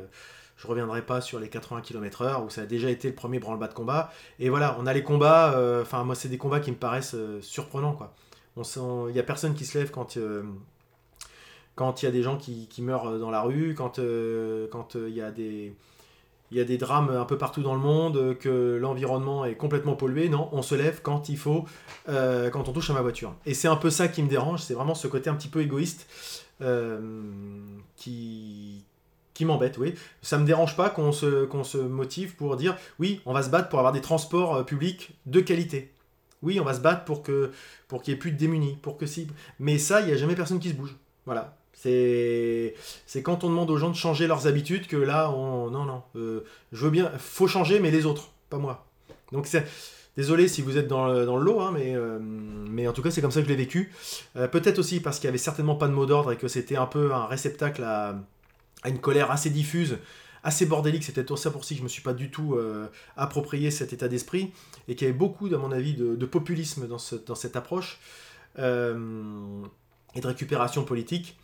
Je 0.62 0.68
reviendrai 0.68 1.03
pas 1.03 1.20
sur 1.20 1.40
les 1.40 1.48
80 1.48 1.81
km/h 1.81 2.44
où 2.44 2.48
ça 2.48 2.62
a 2.62 2.66
déjà 2.66 2.88
été 2.88 3.09
le 3.09 3.16
premier 3.16 3.40
branle-bas 3.40 3.66
de 3.66 3.75
combat. 3.75 4.12
Et 4.38 4.48
voilà, 4.48 4.77
on 4.79 4.87
a 4.87 4.92
les 4.94 5.03
combats. 5.03 5.55
Euh, 5.55 5.83
enfin, 5.83 6.05
moi, 6.05 6.14
c'est 6.14 6.29
des 6.29 6.38
combats 6.38 6.61
qui 6.61 6.70
me 6.70 6.77
paraissent 6.77 7.14
euh, 7.14 7.40
surprenants, 7.42 7.94
quoi. 7.94 8.14
Il 8.57 9.12
n'y 9.12 9.18
a 9.18 9.22
personne 9.22 9.55
qui 9.55 9.64
se 9.64 9.79
lève 9.79 9.90
quand 9.90 10.18
quand 11.75 12.03
il 12.03 12.05
y 12.05 12.09
a 12.09 12.12
des 12.12 12.22
gens 12.22 12.37
qui, 12.37 12.68
meurent 12.81 13.18
dans 13.18 13.31
la 13.31 13.40
rue, 13.40 13.75
quand 13.75 13.98
il 13.98 15.14
y 15.14 15.20
a 15.22 15.31
des 15.31 15.75
il 16.51 16.59
y 16.59 16.61
a 16.61 16.64
des 16.64 16.77
drames 16.77 17.09
un 17.09 17.25
peu 17.25 17.38
partout 17.38 17.62
dans 17.62 17.72
le 17.72 17.81
monde, 17.81 18.37
que 18.38 18.77
l'environnement 18.77 19.46
est 19.46 19.55
complètement 19.55 19.94
pollué. 19.94 20.29
Non, 20.29 20.51
on 20.53 20.61
se 20.61 20.75
lève 20.75 21.01
quand 21.03 21.31
il 21.31 21.38
faut, 21.38 21.64
quand 22.07 22.68
on 22.68 22.72
touche 22.72 22.90
à 22.90 22.92
ma 22.92 23.01
voiture. 23.01 23.35
Et 23.46 23.55
c'est 23.55 23.68
un 23.68 23.77
peu 23.77 23.88
ça 23.88 24.07
qui 24.07 24.22
me 24.22 24.29
dérange, 24.29 24.61
c'est 24.61 24.75
vraiment 24.75 24.94
ce 24.94 25.09
côté 25.09 25.31
un 25.31 25.35
petit 25.35 25.48
peu 25.48 25.62
égoïste. 25.62 26.07
Euh, 26.62 27.01
qui, 27.96 28.85
qui 29.35 29.45
m'embête, 29.45 29.79
oui. 29.79 29.95
Ça 30.21 30.38
me 30.38 30.45
dérange 30.45 30.77
pas 30.77 30.90
qu'on 30.90 31.12
se, 31.12 31.49
se 31.64 31.79
motive 31.79 32.35
pour 32.37 32.57
dire 32.57 32.77
oui, 32.99 33.21
on 33.27 33.33
va 33.33 33.42
se 33.42 33.51
battre 33.51 33.68
pour 33.68 33.79
avoir 33.79 33.92
des 33.92 34.01
transports 34.01 34.57
euh, 34.57 34.62
publics 34.62 35.12
de 35.27 35.40
qualité. 35.40 35.92
Oui, 36.42 36.59
on 36.61 36.64
va 36.64 36.75
se 36.75 36.81
battre 36.81 37.05
pour 37.05 37.23
que 37.23 37.53
pour 37.88 38.03
qu'il 38.03 38.12
n'y 38.12 38.16
ait 38.16 38.21
plus 38.21 38.33
de 38.33 38.37
démunis, 38.37 38.77
pour 38.83 38.97
que 38.97 39.07
si. 39.07 39.29
Mais 39.59 39.79
ça, 39.79 40.01
il 40.01 40.07
n'y 40.07 40.12
a 40.12 40.16
jamais 40.16 40.35
personne 40.35 40.59
qui 40.59 40.71
se 40.71 40.75
bouge. 40.75 40.97
Voilà. 41.25 41.57
C'est 41.73 42.75
c'est 43.07 43.23
quand 43.23 43.45
on 43.45 43.49
demande 43.49 43.71
aux 43.71 43.77
gens 43.77 43.90
de 43.90 43.97
changer 43.97 44.27
leurs 44.27 44.47
habitudes 44.47 44.87
que 44.87 44.97
là, 44.97 45.31
on 45.31 45.71
non 45.71 45.85
non. 45.85 46.03
Euh, 46.16 46.45
je 46.73 46.85
veux 46.85 46.90
bien, 46.90 47.11
faut 47.18 47.47
changer, 47.47 47.81
mais 47.81 47.90
les 47.90 48.07
autres, 48.07 48.31
pas 48.51 48.59
moi. 48.59 48.87
Donc 49.31 49.47
c'est 49.47 49.66
Désolé 50.16 50.47
si 50.47 50.61
vous 50.61 50.77
êtes 50.77 50.88
dans 50.88 51.09
le, 51.11 51.25
lot, 51.25 51.61
hein, 51.61 51.71
mais, 51.73 51.95
euh, 51.97 52.18
mais 52.21 52.87
en 52.87 52.92
tout 52.92 53.01
cas, 53.01 53.11
c'est 53.11 53.23
comme 53.23 53.31
ça 53.31 53.40
que 53.40 53.47
je 53.47 53.51
l'ai 53.51 53.57
vécu. 53.57 53.90
Euh, 54.37 54.47
peut-être 54.47 54.79
aussi 54.79 55.01
parce 55.01 55.18
qu'il 55.18 55.29
n'y 55.29 55.31
avait 55.31 55.38
certainement 55.38 55.75
pas 55.75 55.88
de 55.88 55.95
mot 55.95 56.05
d'ordre 56.05 56.33
et 56.33 56.37
que 56.37 56.49
c'était 56.49 56.77
un 56.77 56.85
peu 56.85 57.14
un 57.14 57.25
réceptacle 57.25 57.83
à, 57.83 58.16
une 58.88 58.99
colère 58.99 59.31
assez 59.31 59.51
diffuse, 59.51 59.99
assez 60.42 60.66
bordélique. 60.66 61.05
C'est 61.05 61.12
peut-être 61.12 61.37
ça 61.37 61.51
pour 61.51 61.64
si 61.64 61.77
je 61.77 61.83
me 61.83 61.88
suis 61.88 62.03
pas 62.03 62.14
du 62.14 62.31
tout 62.31 62.59
approprié 63.16 63.71
cet 63.71 63.92
état 63.92 64.09
d'esprit 64.09 64.53
et 64.88 64.95
qu'il 64.95 65.07
y 65.07 65.11
avait 65.11 65.18
beaucoup, 65.18 65.47
à 65.47 65.59
mon 65.59 65.73
avis, 65.73 65.95
de, 65.95 66.27
populisme 66.27 66.87
dans, 66.87 66.99
cette 66.99 67.57
approche 67.57 68.01
et 68.59 68.61
de 68.61 70.27
récupération 70.27 70.85
politique. 70.85 71.38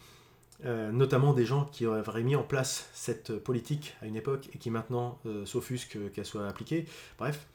notamment 0.64 1.33
des 1.33 1.46
gens 1.46 1.64
qui 1.66 1.87
auraient 1.87 2.22
mis 2.22 2.37
en 2.37 2.42
place 2.42 2.88
cette 2.92 3.38
politique 3.38 3.96
à 4.03 4.07
une 4.07 4.16
époque 4.16 4.48
et 4.55 4.59
qui 4.59 4.70
maintenant 4.70 5.20
s'offusquent 5.44 6.12
qu'elle 6.12 6.27
soit 6.27 6.46
appliquée. 6.46 6.87
Bref. 7.18 7.46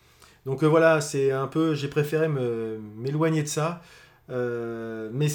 Donc 0.45 0.63
voilà, 0.63 0.99
c'est 0.99 1.31
un 1.31 1.47
peu, 1.47 1.73
j'ai 1.73 1.87
préféré 1.87 2.27
m'éloigner 2.27 3.43
de 3.43 3.47
ça. 3.47 3.81
mais 4.29 5.27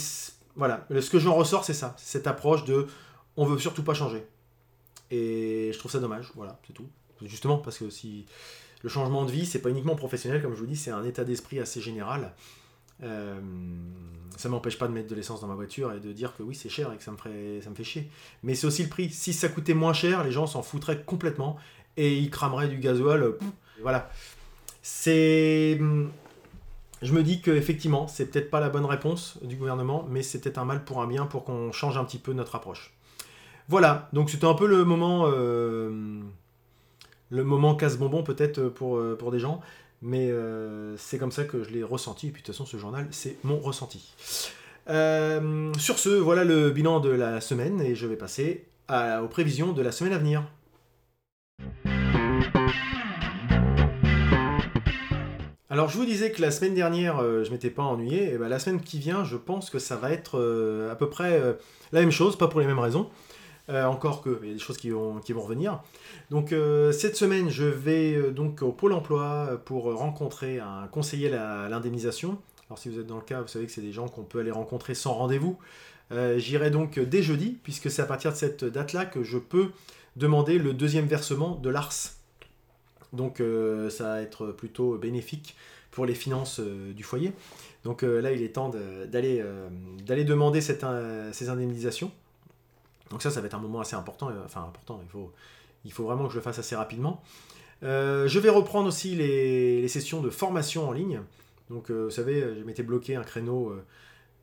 voilà, 0.57 0.87
ce 0.91 1.09
que 1.09 1.21
j'en 1.21 1.35
ressors, 1.35 1.65
c'est 1.65 1.73
ça, 1.73 1.95
cette 1.99 2.27
approche 2.27 2.65
de 2.65 2.89
on 3.37 3.47
veut 3.47 3.59
surtout 3.59 3.85
pas 3.85 3.95
changer. 3.95 4.27
Et 5.11 5.71
je 5.73 5.79
trouve 5.79 5.90
ça 5.90 6.01
dommage, 6.01 6.33
voilà, 6.35 6.61
c'est 6.66 6.73
tout. 6.73 6.88
Justement, 7.23 7.59
parce 7.59 7.79
que 7.79 7.90
si 7.90 8.27
le 8.83 8.88
changement 8.88 9.25
de 9.25 9.31
vie, 9.31 9.47
c'est 9.47 9.61
pas 9.61 9.71
uniquement 9.71 9.97
professionnel, 9.97 10.40
comme 10.42 10.55
je 10.55 10.61
vous 10.61 10.66
dis, 10.66 10.77
c'est 10.77 10.90
un 10.90 11.05
état 11.05 11.25
d'esprit 11.25 11.59
assez 11.59 11.81
général. 11.81 12.35
Euh, 13.03 13.40
ça 14.37 14.49
m'empêche 14.49 14.79
pas 14.79 14.87
de 14.88 14.92
mettre 14.92 15.09
de 15.09 15.14
l'essence 15.14 15.40
dans 15.40 15.47
ma 15.47 15.55
voiture 15.55 15.92
et 15.92 16.01
de 16.01 16.12
dire 16.12 16.37
que 16.37 16.42
oui, 16.42 16.55
c'est 16.55 16.68
cher 16.68 16.92
et 16.92 16.97
que 16.97 17.03
ça 17.03 17.11
me, 17.11 17.16
ferait, 17.16 17.61
ça 17.62 17.71
me 17.71 17.75
fait 17.75 17.85
chier. 17.85 18.11
Mais 18.42 18.55
c'est 18.55 18.66
aussi 18.66 18.83
le 18.83 18.88
prix. 18.88 19.11
Si 19.11 19.33
ça 19.33 19.49
coûtait 19.49 19.75
moins 19.75 19.92
cher, 19.92 20.25
les 20.25 20.33
gens 20.33 20.47
s'en 20.47 20.62
foutraient 20.62 21.03
complètement 21.03 21.57
et 21.97 22.16
ils 22.16 22.31
crameraient 22.31 22.68
du 22.68 22.79
gasoil. 22.79 23.35
voilà. 23.83 24.11
C'est 24.83 25.81
je 27.01 27.12
me 27.12 27.23
dis 27.23 27.40
qu'effectivement, 27.40 28.09
c'est 28.09 28.27
peut-être 28.27 28.51
pas 28.51 28.61
la 28.61 28.68
bonne 28.68 28.85
réponse 28.85 29.38
du 29.42 29.57
gouvernement, 29.57 30.05
mais 30.09 30.23
c'est 30.23 30.40
peut-être 30.40 30.59
un 30.59 30.64
mal 30.64 30.85
pour 30.85 31.01
un 31.01 31.07
bien 31.07 31.27
pour 31.27 31.44
qu'on 31.44 31.71
change 31.71 31.97
un 31.97 32.05
petit 32.05 32.18
peu 32.18 32.33
notre 32.33 32.57
approche. 32.57 32.92
Voilà, 33.68 34.09
donc 34.14 34.31
c'était 34.31 34.46
un 34.46 34.54
peu 34.54 34.66
le 34.66 34.85
moment, 34.85 35.24
euh, 35.26 36.22
le 37.28 37.44
moment 37.44 37.74
casse-bonbon 37.74 38.22
peut-être 38.22 38.62
pour, 38.68 38.96
euh, 38.96 39.14
pour 39.14 39.31
des 39.31 39.38
gens, 39.38 39.61
mais 40.00 40.31
euh, 40.31 40.96
c'est 40.96 41.18
comme 41.18 41.33
ça 41.33 41.44
que 41.44 41.62
je 41.62 41.70
l'ai 41.70 41.83
ressenti, 41.83 42.28
et 42.28 42.31
puis 42.31 42.40
de 42.40 42.46
toute 42.46 42.54
façon 42.54 42.64
ce 42.64 42.78
journal, 42.78 43.07
c'est 43.11 43.37
mon 43.44 43.59
ressenti. 43.59 44.14
sur 44.87 45.98
ce, 45.98 46.09
voilà 46.09 46.44
le 46.44 46.70
bilan 46.70 47.00
de 47.00 47.11
la 47.11 47.42
semaine, 47.42 47.83
et 47.83 47.94
je 47.94 48.07
vais 48.07 48.16
passer 48.16 48.64
aux 48.90 49.28
prévisions 49.28 49.72
de 49.72 49.83
la 49.83 49.92
semaine 49.92 50.14
à 50.14 50.18
venir. 50.18 50.44
Alors 55.70 55.90
je 55.90 55.98
vous 55.98 56.07
disais 56.07 56.33
que 56.33 56.42
la 56.42 56.50
semaine 56.50 56.74
dernière 56.74 57.22
euh, 57.22 57.44
je 57.44 57.52
m'étais 57.52 57.70
pas 57.70 57.85
ennuyé, 57.85 58.33
et 58.33 58.37
ben, 58.38 58.48
la 58.48 58.59
semaine 58.59 58.81
qui 58.81 58.98
vient 58.98 59.22
je 59.22 59.37
pense 59.37 59.70
que 59.70 59.78
ça 59.78 59.94
va 59.94 60.11
être 60.11 60.37
euh, 60.37 60.90
à 60.90 60.96
peu 60.96 61.09
près 61.09 61.40
euh, 61.40 61.52
la 61.92 62.00
même 62.00 62.11
chose, 62.11 62.37
pas 62.37 62.48
pour 62.48 62.59
les 62.59 62.66
mêmes 62.66 62.78
raisons, 62.78 63.09
encore 63.68 64.22
que 64.22 64.38
il 64.42 64.48
y 64.48 64.50
a 64.50 64.54
des 64.54 64.61
choses 64.61 64.78
qui 64.78 64.90
vont, 64.90 65.20
revenir. 65.37 65.83
Donc 66.31 66.54
cette 66.92 67.16
semaine 67.16 67.50
je 67.50 67.64
vais 67.64 68.31
donc 68.31 68.62
au 68.62 68.72
pôle 68.72 68.92
emploi 68.92 69.61
pour 69.64 69.94
rencontrer 69.94 70.59
un 70.59 70.87
conseiller 70.90 71.35
à 71.35 71.68
l'indemnisation. 71.68 72.38
Alors 72.68 72.78
si 72.78 72.88
vous 72.88 72.98
êtes 72.98 73.07
dans 73.07 73.16
le 73.16 73.22
cas, 73.22 73.42
vous 73.42 73.48
savez 73.48 73.66
que 73.66 73.72
c'est 73.72 73.83
des 73.83 73.92
gens 73.92 74.09
qu'on 74.09 74.22
peut 74.22 74.40
aller 74.40 74.50
rencontrer 74.50 74.94
sans 74.94 75.12
rendez-vous. 75.14 75.59
J'irai 76.37 76.70
donc 76.70 76.98
dès 76.98 77.22
jeudi, 77.22 77.59
puisque 77.62 77.90
c'est 77.90 78.02
à 78.02 78.07
partir 78.07 78.33
de 78.33 78.37
cette 78.37 78.64
date-là 78.64 79.04
que 79.04 79.22
je 79.22 79.38
peux 79.38 79.68
demander 80.16 80.59
le 80.59 80.72
deuxième 80.72 81.07
versement 81.07 81.54
de 81.57 81.68
l'ARS. 81.68 82.18
Donc 83.12 83.40
euh, 83.40 83.90
ça 83.90 84.04
va 84.04 84.22
être 84.22 84.48
plutôt 84.48 84.98
bénéfique 84.98 85.57
pour 85.90 86.07
les 86.07 86.14
finances 86.14 86.61
euh, 86.61 86.92
du 86.92 87.02
foyer. 87.02 87.33
Donc 87.85 88.02
euh, 88.02 88.20
là, 88.20 88.33
il 88.33 88.42
est 88.42 88.54
temps 88.54 88.70
d'aller 89.07 89.44
demander 90.24 90.61
ces 90.61 91.48
indemnisations. 91.48 92.11
Donc 93.11 93.23
ça, 93.23 93.31
ça 93.31 93.40
va 93.40 93.47
être 93.47 93.55
un 93.55 93.61
moment 93.61 93.81
assez 93.81 93.97
important. 93.97 94.31
Enfin, 94.44 94.62
important, 94.62 95.01
il 95.03 95.09
faut, 95.09 95.33
il 95.85 95.92
faut 95.92 96.05
vraiment 96.05 96.27
que 96.27 96.33
je 96.33 96.37
le 96.37 96.42
fasse 96.42 96.59
assez 96.59 96.77
rapidement. 96.77 97.23
je 97.83 98.38
vais 98.38 98.51
reprendre 98.51 98.88
aussi 98.88 99.14
les, 99.14 99.87
sessions 99.88 100.21
de 100.21 100.31
formation 100.31 100.88
en 100.88 100.92
ligne. 100.92 101.23
Donc, 101.71 101.90
vous 101.90 102.11
savez, 102.11 102.40
je 102.59 102.64
m'étais 102.64 102.83
bloqué 102.83 103.16
un 103.16 103.23
créneau 103.23 103.75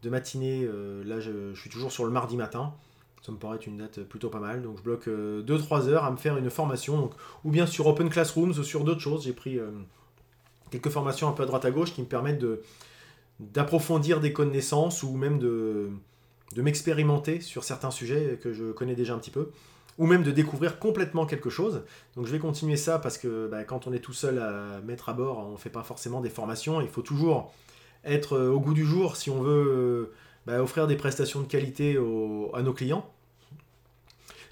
de 0.02 0.10
matinée. 0.10 0.68
là, 1.06 1.20
je, 1.20 1.54
suis 1.54 1.70
toujours 1.70 1.92
sur 1.92 2.06
le 2.06 2.12
mardi 2.12 2.38
matin. 2.38 2.74
Ça 3.26 3.32
me 3.32 3.38
paraît 3.38 3.58
une 3.58 3.78
date 3.78 4.02
plutôt 4.04 4.30
pas 4.30 4.40
mal. 4.40 4.62
Donc 4.62 4.78
je 4.78 4.84
bloque 4.84 5.08
2-3 5.08 5.10
euh, 5.10 5.88
heures 5.90 6.04
à 6.04 6.12
me 6.12 6.18
faire 6.18 6.38
une 6.38 6.52
formation. 6.52 7.10
ou 7.44 7.50
bien 7.50 7.66
sur 7.66 7.88
Open 7.88 8.08
Classrooms 8.08 8.52
ou 8.52 8.64
sur 8.64 8.84
d'autres 8.84 9.02
choses. 9.02 9.24
J'ai 9.24 9.34
pris 9.34 9.58
euh, 9.58 9.72
quelques 10.70 10.90
formations 10.90 11.28
un 11.28 11.32
peu 11.32 11.42
à 11.42 11.48
droite 11.48 11.66
à 11.66 11.72
gauche 11.72 11.92
qui 11.92 12.02
me 12.02 12.06
permettent 12.06 12.46
d'approfondir 13.40 14.22
des 14.22 14.32
connaissances 14.32 15.02
ou 15.02 15.18
même 15.18 15.40
de, 15.40 15.90
de 16.54 16.62
m'expérimenter 16.62 17.42
sur 17.42 17.64
certains 17.64 17.92
sujets 17.92 18.40
que 18.42 18.54
je 18.54 18.72
connais 18.72 18.96
déjà 18.96 19.14
un 19.14 19.20
petit 19.20 19.32
peu. 19.32 19.52
Ou 19.98 20.08
même 20.08 20.24
de 20.24 20.32
découvrir 20.32 20.78
complètement 20.78 21.26
quelque 21.26 21.50
chose. 21.50 21.84
Donc 22.16 22.26
je 22.26 22.32
vais 22.32 22.40
continuer 22.40 22.76
ça 22.76 23.00
parce 23.00 23.18
que 23.18 23.48
bah, 23.48 23.64
quand 23.64 23.88
on 23.88 23.94
est 23.94 24.00
tout 24.00 24.14
seul 24.14 24.40
à 24.40 24.82
mettre 24.82 25.08
à 25.08 25.14
bord, 25.14 25.40
on 25.48 25.54
ne 25.54 25.58
fait 25.58 25.70
pas 25.70 25.84
forcément 25.84 26.20
des 26.20 26.30
formations. 26.30 26.82
Il 26.82 26.90
faut 26.90 27.02
toujours 27.02 27.54
être 28.04 28.34
euh, 28.34 28.50
au 28.50 28.60
goût 28.60 28.74
du 28.74 28.86
jour 28.86 29.16
si 29.16 29.30
on 29.30 29.42
veut 29.42 30.12
bah, 30.46 30.62
offrir 30.62 30.88
des 30.88 30.98
prestations 30.98 31.40
de 31.40 31.48
qualité 31.48 31.98
à 32.54 32.62
nos 32.62 32.74
clients. 32.74 33.10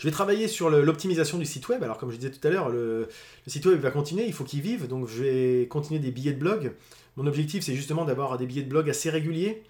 Je 0.03 0.09
vais 0.09 0.11
travailler 0.11 0.49
sur 0.49 0.69
l'optimisation 0.69 1.37
du 1.37 1.45
site 1.45 1.69
web. 1.69 1.81
Alors, 1.81 1.97
comme 1.97 2.11
je 2.11 2.17
disais 2.17 2.29
tout 2.29 2.45
à 2.45 2.51
l'heure, 2.51 2.67
le, 2.67 3.07
site 3.47 3.65
web 3.65 3.79
va 3.79 3.89
continuer, 3.89 4.25
il 4.25 4.33
faut 4.33 4.43
qu'il 4.43 4.59
vive. 4.59 4.85
Donc, 4.85 5.07
je 5.07 5.23
vais 5.23 5.67
continuer 5.69 5.97
des 5.97 6.11
billets 6.11 6.33
de 6.33 6.39
blog. 6.39 6.73
Mon 7.15 7.25
objectif, 7.25 7.63
c'est 7.63 7.73
justement 7.73 8.03
d'avoir 8.03 8.37
des 8.37 8.45
billets 8.45 8.63
de 8.63 8.69
blog 8.69 8.89
assez 8.89 9.09
réguliers. 9.09 9.63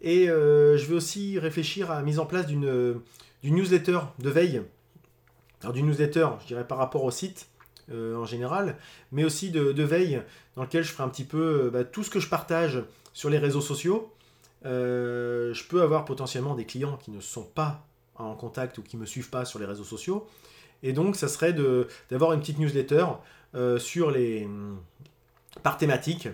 Et 0.00 0.28
euh, 0.28 0.76
je 0.76 0.86
vais 0.86 0.94
aussi 0.94 1.38
réfléchir 1.38 1.90
à 1.90 1.96
la 1.96 2.02
mise 2.02 2.18
en 2.18 2.26
place 2.26 2.46
d'une 2.46 3.00
newsletter 3.42 4.00
de 4.18 4.30
veille. 4.30 4.62
Alors, 5.62 5.72
d'une 5.72 5.86
newsletter, 5.86 6.28
je 6.42 6.46
dirais 6.46 6.66
par 6.66 6.78
rapport 6.78 7.04
au 7.04 7.10
site 7.10 7.48
euh, 7.90 8.16
en 8.16 8.24
général, 8.24 8.76
mais 9.12 9.24
aussi 9.24 9.50
de, 9.50 9.82
veille 9.82 10.22
dans 10.54 10.62
lequel 10.62 10.84
je 10.84 10.92
ferai 10.92 11.04
un 11.04 11.08
petit 11.08 11.24
peu 11.24 11.66
euh, 11.66 11.70
bah, 11.70 11.84
tout 11.84 12.02
ce 12.02 12.10
que 12.10 12.20
je 12.20 12.28
partage 12.28 12.82
sur 13.12 13.30
les 13.30 13.38
réseaux 13.38 13.60
sociaux. 13.60 14.12
je 14.64 15.68
peux 15.68 15.82
avoir 15.82 16.04
potentiellement 16.04 16.54
des 16.54 16.66
clients 16.66 16.96
qui 16.96 17.10
ne 17.10 17.20
sont 17.20 17.44
pas 17.44 17.86
en 18.16 18.34
contact 18.34 18.78
ou 18.78 18.82
qui 18.82 18.96
me 18.96 19.06
suivent 19.06 19.30
pas 19.30 19.44
sur 19.44 19.58
les 19.58 19.66
réseaux 19.66 19.84
sociaux. 19.84 20.26
Et 20.82 20.92
donc, 20.92 21.16
ça 21.16 21.28
serait 21.28 21.54
d'avoir 22.10 22.32
une 22.32 22.40
petite 22.40 22.58
newsletter 22.58 23.06
euh, 23.54 23.78
sur 23.78 24.10
les 24.10 24.48
par 25.62 25.78
thématique, 25.78 26.28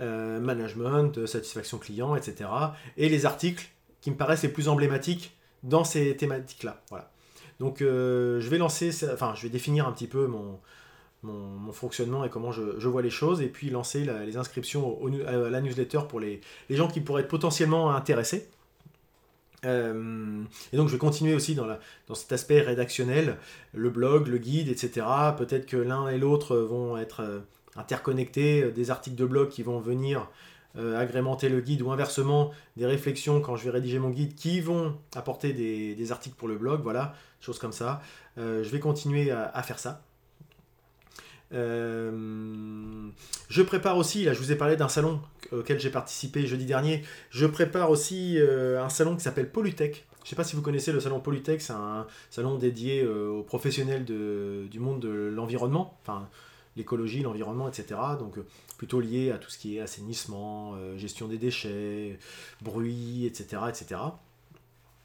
euh, 0.00 0.40
management, 0.40 1.26
satisfaction 1.26 1.78
client, 1.78 2.16
etc. 2.16 2.50
Et 2.96 3.08
les 3.08 3.24
articles 3.24 3.68
qui 4.00 4.10
me 4.10 4.16
paraissent 4.16 4.42
les 4.42 4.50
plus 4.50 4.68
emblématiques 4.68 5.34
dans 5.62 5.84
ces 5.84 6.16
thématiques-là. 6.16 6.82
Voilà. 6.90 7.10
Donc, 7.60 7.80
euh, 7.80 8.38
je 8.40 8.48
vais 8.50 8.58
lancer, 8.58 8.90
enfin, 9.12 9.34
je 9.34 9.42
vais 9.42 9.48
définir 9.48 9.88
un 9.88 9.92
petit 9.92 10.06
peu 10.06 10.26
mon, 10.26 10.58
fonctionnement 11.72 12.24
et 12.24 12.30
comment 12.30 12.52
je, 12.52 12.88
vois 12.88 13.02
les 13.02 13.10
choses, 13.10 13.40
et 13.40 13.48
puis 13.48 13.68
lancer 13.70 14.06
les 14.24 14.36
inscriptions 14.36 15.00
à 15.26 15.32
la 15.32 15.60
newsletter 15.60 16.00
pour 16.08 16.20
les, 16.20 16.40
gens 16.70 16.86
qui 16.86 17.00
pourraient 17.00 17.22
être 17.22 17.28
potentiellement 17.28 17.90
intéressés. 17.90 18.48
Euh, 19.64 20.44
et 20.72 20.76
donc 20.76 20.88
je 20.88 20.92
vais 20.92 20.98
continuer 20.98 21.34
aussi 21.34 21.56
dans, 21.56 21.66
la, 21.66 21.80
dans 22.06 22.14
cet 22.14 22.30
aspect 22.30 22.60
rédactionnel, 22.60 23.38
le 23.72 23.90
blog, 23.90 24.28
le 24.28 24.38
guide, 24.38 24.68
etc. 24.68 25.04
Peut-être 25.36 25.66
que 25.66 25.76
l'un 25.76 26.08
et 26.08 26.18
l'autre 26.18 26.56
vont 26.56 26.96
être 26.96 27.42
euh, 27.76 27.80
interconnectés, 27.80 28.62
euh, 28.64 28.70
des 28.70 28.90
articles 28.90 29.16
de 29.16 29.24
blog 29.24 29.48
qui 29.48 29.62
vont 29.62 29.80
venir 29.80 30.28
agrémenter 30.78 31.48
le 31.48 31.62
guide 31.62 31.80
ou 31.80 31.90
inversement 31.90 32.50
des 32.76 32.84
réflexions 32.84 33.40
quand 33.40 33.56
je 33.56 33.64
vais 33.64 33.70
rédiger 33.70 33.98
mon 33.98 34.10
guide 34.10 34.34
qui 34.34 34.60
vont 34.60 34.94
apporter 35.14 35.54
des, 35.54 36.12
articles 36.12 36.36
pour 36.36 36.48
le 36.48 36.58
blog, 36.58 36.82
voilà, 36.82 37.14
choses 37.40 37.58
comme 37.58 37.72
ça. 37.72 38.02
je 38.36 38.68
vais 38.68 38.78
continuer 38.78 39.30
à 39.30 39.62
faire 39.62 39.78
ça. 39.78 40.02
Euh, 41.52 43.08
je 43.48 43.62
prépare 43.62 43.96
aussi, 43.96 44.24
là 44.24 44.32
je 44.32 44.38
vous 44.38 44.50
ai 44.50 44.56
parlé 44.56 44.76
d'un 44.76 44.88
salon 44.88 45.20
auquel 45.52 45.78
j'ai 45.78 45.90
participé 45.90 46.46
jeudi 46.46 46.66
dernier, 46.66 47.04
je 47.30 47.46
prépare 47.46 47.90
aussi 47.90 48.36
euh, 48.38 48.82
un 48.82 48.88
salon 48.88 49.14
qui 49.14 49.22
s'appelle 49.22 49.50
Polytech. 49.50 50.06
Je 50.18 50.24
ne 50.24 50.28
sais 50.30 50.36
pas 50.36 50.42
si 50.42 50.56
vous 50.56 50.62
connaissez 50.62 50.90
le 50.90 50.98
salon 50.98 51.20
Polytech, 51.20 51.62
c'est 51.62 51.72
un 51.72 52.06
salon 52.30 52.56
dédié 52.56 53.02
euh, 53.02 53.28
aux 53.28 53.42
professionnels 53.44 54.04
du 54.04 54.80
monde 54.80 55.00
de 55.00 55.08
l'environnement, 55.08 55.96
enfin 56.02 56.28
l'écologie, 56.76 57.22
l'environnement, 57.22 57.68
etc. 57.68 58.00
Donc 58.18 58.38
plutôt 58.78 59.00
lié 59.00 59.30
à 59.30 59.38
tout 59.38 59.50
ce 59.50 59.58
qui 59.58 59.76
est 59.76 59.80
assainissement, 59.80 60.74
gestion 60.96 61.28
des 61.28 61.38
déchets, 61.38 62.18
bruit, 62.60 63.26
etc. 63.26 63.62
etc. 63.68 64.00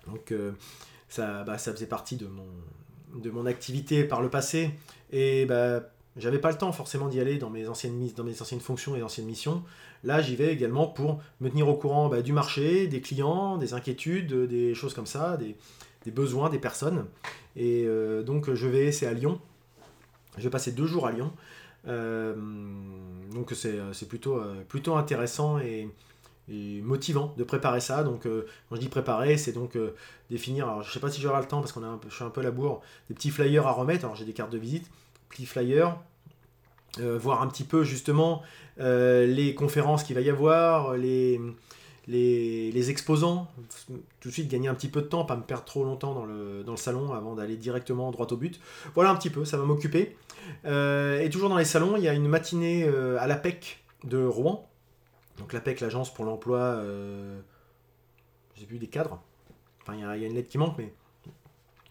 Donc 0.08 0.34
ça, 1.08 1.44
bah, 1.44 1.58
ça 1.58 1.72
faisait 1.72 1.88
partie 1.88 2.16
de 2.16 2.28
mon, 2.28 2.48
de 3.20 3.30
mon 3.30 3.46
activité 3.46 4.04
par 4.04 4.22
le 4.22 4.30
passé. 4.30 4.72
Et 5.12 5.46
bah, 5.46 5.82
j'avais 6.18 6.40
pas 6.40 6.52
le 6.52 6.58
temps 6.58 6.72
forcément 6.72 7.08
d'y 7.08 7.20
aller 7.20 7.38
dans 7.38 7.50
mes, 7.50 7.68
anciennes, 7.68 8.10
dans 8.16 8.24
mes 8.24 8.42
anciennes 8.42 8.60
fonctions 8.60 8.96
et 8.96 9.04
anciennes 9.04 9.26
missions. 9.26 9.64
Là, 10.04 10.22
j'y 10.22 10.36
vais 10.36 10.52
également 10.52 10.88
pour 10.88 11.22
me 11.40 11.50
tenir 11.50 11.68
au 11.68 11.76
courant 11.76 12.10
bah, 12.10 12.22
du 12.22 12.34
marché, 12.34 12.88
des 12.88 13.02
clients, 13.02 13.58
des 13.58 13.74
inquiétudes, 13.74 14.34
des 14.48 14.74
choses 14.74 14.94
comme 14.94 15.06
ça, 15.06 15.38
des, 15.38 16.12
besoins 16.12 16.50
des 16.50 16.60
personnes. 16.60 17.06
Et 17.56 17.84
euh, 17.86 18.24
donc, 18.24 18.54
je 18.54 18.68
vais, 18.68 18.92
c'est 18.92 19.06
à 19.06 19.14
Lyon. 19.14 19.40
Je 20.38 20.44
vais 20.44 20.50
passer 20.50 20.72
deux 20.72 20.86
jours 20.86 21.08
à 21.08 21.12
Lyon. 21.12 21.32
Euh, 21.88 22.36
donc, 23.34 23.54
c'est 23.54 24.08
plutôt, 24.08 24.38
euh, 24.38 24.64
plutôt 24.68 24.96
intéressant 24.96 25.60
et, 25.60 25.90
motivant 26.84 27.34
de 27.38 27.44
préparer 27.46 27.80
ça. 27.80 28.04
Donc, 28.04 28.24
quand 28.24 28.76
je 28.76 28.82
dis 28.82 28.90
préparer, 28.90 29.38
c'est 29.38 29.54
donc 29.54 29.78
définir. 30.30 30.68
Alors, 30.68 30.84
je 30.84 30.92
sais 30.92 31.00
pas 31.00 31.10
si 31.10 31.22
j'aurai 31.22 31.40
le 31.40 31.48
temps 31.48 31.62
parce 31.62 31.72
peu, 31.72 31.82
je 32.10 32.14
suis 32.14 32.26
un 32.26 32.30
peu 32.30 32.42
à 32.42 32.44
la 32.44 32.52
bourre. 32.52 32.82
Des 33.08 33.16
petits 33.16 33.30
flyers 33.30 33.66
à 33.66 33.72
remettre. 33.72 34.04
Alors, 34.04 34.18
j'ai 34.18 34.26
des 34.26 34.34
cartes 34.34 34.52
de 34.52 34.58
visite, 34.58 34.92
petits 35.30 35.46
flyers. 35.46 35.98
voir 36.98 37.42
un 37.42 37.48
petit 37.48 37.64
peu 37.64 37.84
justement 37.86 38.44
les 38.78 39.56
conférences 39.56 40.04
qu'il 40.04 40.16
va 40.16 40.22
y 40.22 40.30
avoir, 40.30 40.98
les, 40.98 41.40
les, 42.08 42.90
exposants, 42.90 43.48
tout 44.20 44.30
de 44.30 44.34
suite 44.34 44.48
gagner 44.50 44.68
un 44.68 44.74
petit 44.74 44.88
peu 44.88 45.02
de 45.02 45.08
temps, 45.08 45.26
pas 45.26 45.36
me 45.36 45.44
perdre 45.44 45.66
trop 45.66 45.84
longtemps 45.84 46.14
dans 46.14 46.26
le, 46.26 46.64
dans 46.64 46.72
le 46.72 46.78
salon 46.78 47.14
avant 47.14 47.36
d'aller 47.36 47.58
directement 47.58 48.12
droit 48.12 48.28
au 48.32 48.38
but. 48.38 48.60
Voilà 48.96 49.12
un 49.12 49.16
petit 49.16 49.30
peu, 49.30 49.46
ça 49.46 49.58
va 49.58 49.66
m'occuper. 49.66 50.18
Euh, 50.66 51.20
et 51.20 51.30
toujours 51.30 51.50
dans 51.50 51.58
les 51.58 51.66
salons, 51.66 51.98
il 51.98 52.04
y 52.04 52.08
a 52.08 52.14
une 52.14 52.28
matinée 52.28 52.84
euh, 52.84 53.20
à 53.20 53.28
l'APEC 53.28 53.84
de 54.04 54.24
Rouen. 54.24 54.70
Donc 55.38 55.54
l'APEC, 55.54 55.80
l'agence 55.80 56.14
pour 56.14 56.26
l'emploi, 56.26 56.60
euh, 56.60 57.40
j'ai 58.56 58.66
vu 58.66 58.80
des 58.80 58.88
cadres. 58.88 59.22
Enfin, 59.84 59.96
il 59.96 60.02
y, 60.02 60.04
a, 60.04 60.28
une 60.28 60.36
lettre 60.36 60.50
qui 60.50 60.58
manque, 60.58 60.78
mais... 60.78 60.94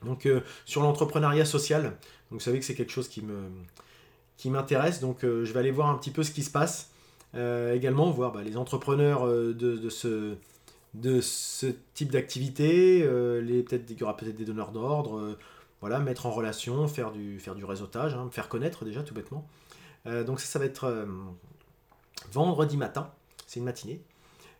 Donc 0.04 0.26
sur 0.64 0.82
l'entrepreneuriat 0.82 1.44
social. 1.44 1.82
Donc 1.82 1.92
vous 2.30 2.40
savez 2.40 2.58
que 2.58 2.64
c'est 2.64 2.74
quelque 2.74 2.92
chose 2.92 3.08
qui 3.08 3.22
qui 4.38 4.48
m'intéresse. 4.48 5.00
Donc 5.00 5.18
je 5.22 5.52
vais 5.52 5.60
aller 5.60 5.70
voir 5.70 5.88
un 5.88 5.98
petit 5.98 6.10
peu 6.10 6.22
ce 6.22 6.30
qui 6.30 6.42
se 6.42 6.50
passe. 6.50 6.90
Euh, 7.34 7.74
également 7.74 8.10
voir 8.10 8.32
bah, 8.32 8.42
les 8.42 8.56
entrepreneurs 8.56 9.24
euh, 9.26 9.54
de, 9.54 9.88
ce, 11.20 11.66
type 11.94 12.10
d'activité, 12.10 13.02
euh, 13.04 13.62
peut-être 13.62 13.88
il 13.88 13.98
y 13.98 14.02
aura 14.02 14.16
peut-être 14.16 14.36
des 14.36 14.44
donneurs 14.44 14.72
d'ordre, 14.72 15.36
voilà, 15.80 16.00
mettre 16.00 16.26
en 16.26 16.30
relation, 16.30 16.88
faire 16.88 17.12
du, 17.12 17.38
faire 17.38 17.54
du 17.54 17.64
réseautage, 17.64 18.14
hein, 18.14 18.28
faire 18.32 18.48
connaître 18.48 18.84
déjà 18.84 19.02
tout 19.02 19.14
bêtement. 19.14 19.46
donc 20.26 20.40
ça, 20.40 20.46
ça 20.46 20.58
va 20.58 20.64
être 20.64 21.06
vendredi 22.32 22.76
matin, 22.76 23.10
c'est 23.46 23.60
une 23.60 23.64
matinée. 23.66 24.02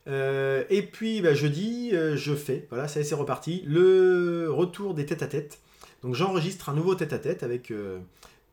et 0.06 0.88
puis 0.92 1.20
bah, 1.20 1.34
jeudi, 1.34 1.90
je 1.90 2.34
fais, 2.34 2.66
voilà, 2.70 2.86
ça 2.88 3.02
c'est 3.02 3.14
reparti, 3.14 3.62
le 3.66 4.48
retour 4.50 4.94
des 4.94 5.06
tête-à-tête. 5.06 5.58
Donc 6.02 6.14
j'enregistre 6.14 6.70
un 6.70 6.74
nouveau 6.74 6.94
tête-à-tête 6.94 7.42
avec 7.42 7.72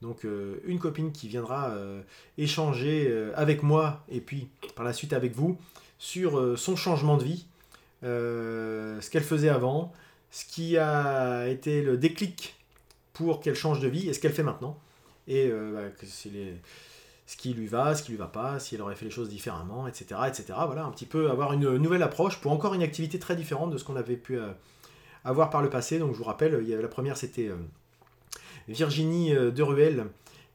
donc 0.01 0.25
euh, 0.25 0.57
une 0.65 0.79
copine 0.79 1.12
qui 1.12 1.27
viendra 1.27 1.69
euh, 1.69 2.01
échanger 2.38 3.07
euh, 3.10 3.31
avec 3.36 3.63
moi 3.63 4.03
et 4.10 4.21
puis 4.21 4.47
par 4.75 4.86
la 4.86 4.93
suite 4.93 5.13
avec 5.13 5.33
vous 5.33 5.57
sur 5.97 6.55
son 6.60 6.75
changement 6.75 7.17
de 7.17 7.23
vie, 7.23 7.47
ce 8.03 9.10
qu'elle 9.10 9.23
faisait 9.23 9.49
avant, 9.49 9.91
ce 10.29 10.45
qui 10.45 10.77
a 10.77 11.47
été 11.47 11.81
le 11.81 11.97
déclic 11.97 12.55
pour 13.13 13.41
qu'elle 13.41 13.55
change 13.55 13.79
de 13.79 13.88
vie 13.88 14.07
et 14.07 14.13
ce 14.13 14.19
qu'elle 14.19 14.33
fait 14.33 14.43
maintenant. 14.43 14.77
Et 15.27 15.49
bah, 15.49 15.89
ce 15.99 17.36
qui 17.36 17.53
lui 17.55 17.65
va, 17.65 17.95
ce 17.95 18.03
qui 18.03 18.12
lui 18.12 18.19
va 18.19 18.27
pas, 18.27 18.60
si 18.60 18.75
elle 18.75 18.83
aurait 18.83 18.93
fait 18.93 19.05
les 19.05 19.12
choses 19.12 19.27
différemment, 19.27 19.88
etc. 19.88 20.21
etc. 20.27 20.53
Voilà, 20.67 20.86
un 20.86 20.91
petit 20.91 21.07
peu 21.07 21.31
avoir 21.31 21.53
une 21.53 21.77
nouvelle 21.77 22.03
approche 22.03 22.39
pour 22.39 22.51
encore 22.51 22.75
une 22.75 22.83
activité 22.83 23.17
très 23.17 23.36
différente 23.36 23.71
de 23.71 23.79
ce 23.79 23.83
qu'on 23.83 23.95
avait 23.95 24.17
pu 24.17 24.38
avoir 25.25 25.49
par 25.49 25.63
le 25.63 25.71
passé. 25.71 25.97
Donc 25.97 26.13
je 26.13 26.19
vous 26.19 26.25
rappelle, 26.25 26.63
la 26.63 26.88
première 26.88 27.17
c'était 27.17 27.49
Virginie 28.67 29.34
euh, 29.34 29.51
Deruel, 29.51 30.08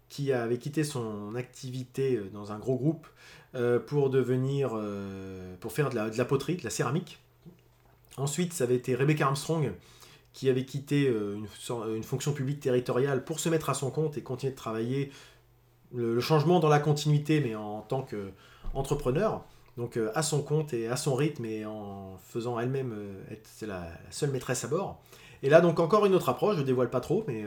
qui 0.09 0.33
avait 0.33 0.59
quitté 0.59 0.85
son 0.85 1.35
activité 1.35 2.17
euh, 2.17 2.31
dans 2.33 2.53
un 2.53 2.59
gros 2.59 2.77
groupe 2.77 3.07
euh, 3.55 3.79
pour 3.79 4.11
devenir, 4.11 4.79
pour 5.61 5.73
faire 5.73 5.91
de 5.91 5.97
la, 5.97 6.25
poterie, 6.25 6.57
de 6.57 6.65
la 6.65 6.71
céramique. 6.71 7.19
Ensuite, 8.17 8.53
ça 8.53 8.65
avait 8.65 8.77
été 8.77 8.95
Rebecca 8.95 9.27
Armstrong, 9.27 9.73
qui 10.33 10.49
avait 10.49 10.65
quitté 10.65 11.07
une, 11.07 12.03
fonction 12.03 12.33
publique 12.33 12.61
territoriale 12.61 13.25
pour 13.25 13.41
se 13.41 13.49
mettre 13.49 13.71
à 13.71 13.75
son 13.75 13.91
compte 13.91 14.17
et 14.17 14.23
continuer 14.23 14.53
de 14.53 14.57
travailler 14.57 15.11
le, 15.95 16.21
changement 16.21 16.61
dans 16.61 16.69
la 16.69 16.79
continuité, 16.79 17.41
mais 17.41 17.55
en 17.55 17.83
tant 17.83 18.07
qu'entrepreneur, 18.07 19.45
donc 19.77 19.99
à 20.15 20.23
son 20.23 20.43
compte 20.43 20.73
et 20.73 20.89
à 20.89 20.97
son 20.97 21.15
rythme 21.15 21.45
et 21.45 21.67
en 21.67 22.19
faisant 22.23 22.59
elle-même 22.59 22.95
être 23.31 23.49
la, 23.63 23.87
seule 24.11 24.31
maîtresse 24.31 24.65
à 24.65 24.69
bord. 24.69 25.03
Et 25.43 25.51
là, 25.51 25.61
donc 25.61 25.81
encore 25.81 26.07
une 26.07 26.15
autre 26.15 26.31
approche, 26.31 26.57
je 26.57 26.63
dévoile 26.63 26.91
pas 26.91 27.01
trop, 27.01 27.25
mais 27.27 27.45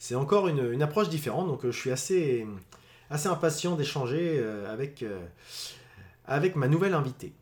c'est 0.00 0.14
encore 0.14 0.48
une, 0.48 0.82
approche 0.82 1.10
différente. 1.10 1.46
Donc 1.46 1.64
euh, 1.64 1.70
je 1.70 1.78
suis 1.78 1.90
assez, 1.90 2.46
impatient 3.10 3.76
d'échanger 3.76 4.38
euh, 4.38 4.72
avec, 4.72 5.02
euh, 5.02 5.20
avec 6.24 6.56
ma 6.56 6.68
nouvelle 6.68 6.94
invitée. 6.94 7.34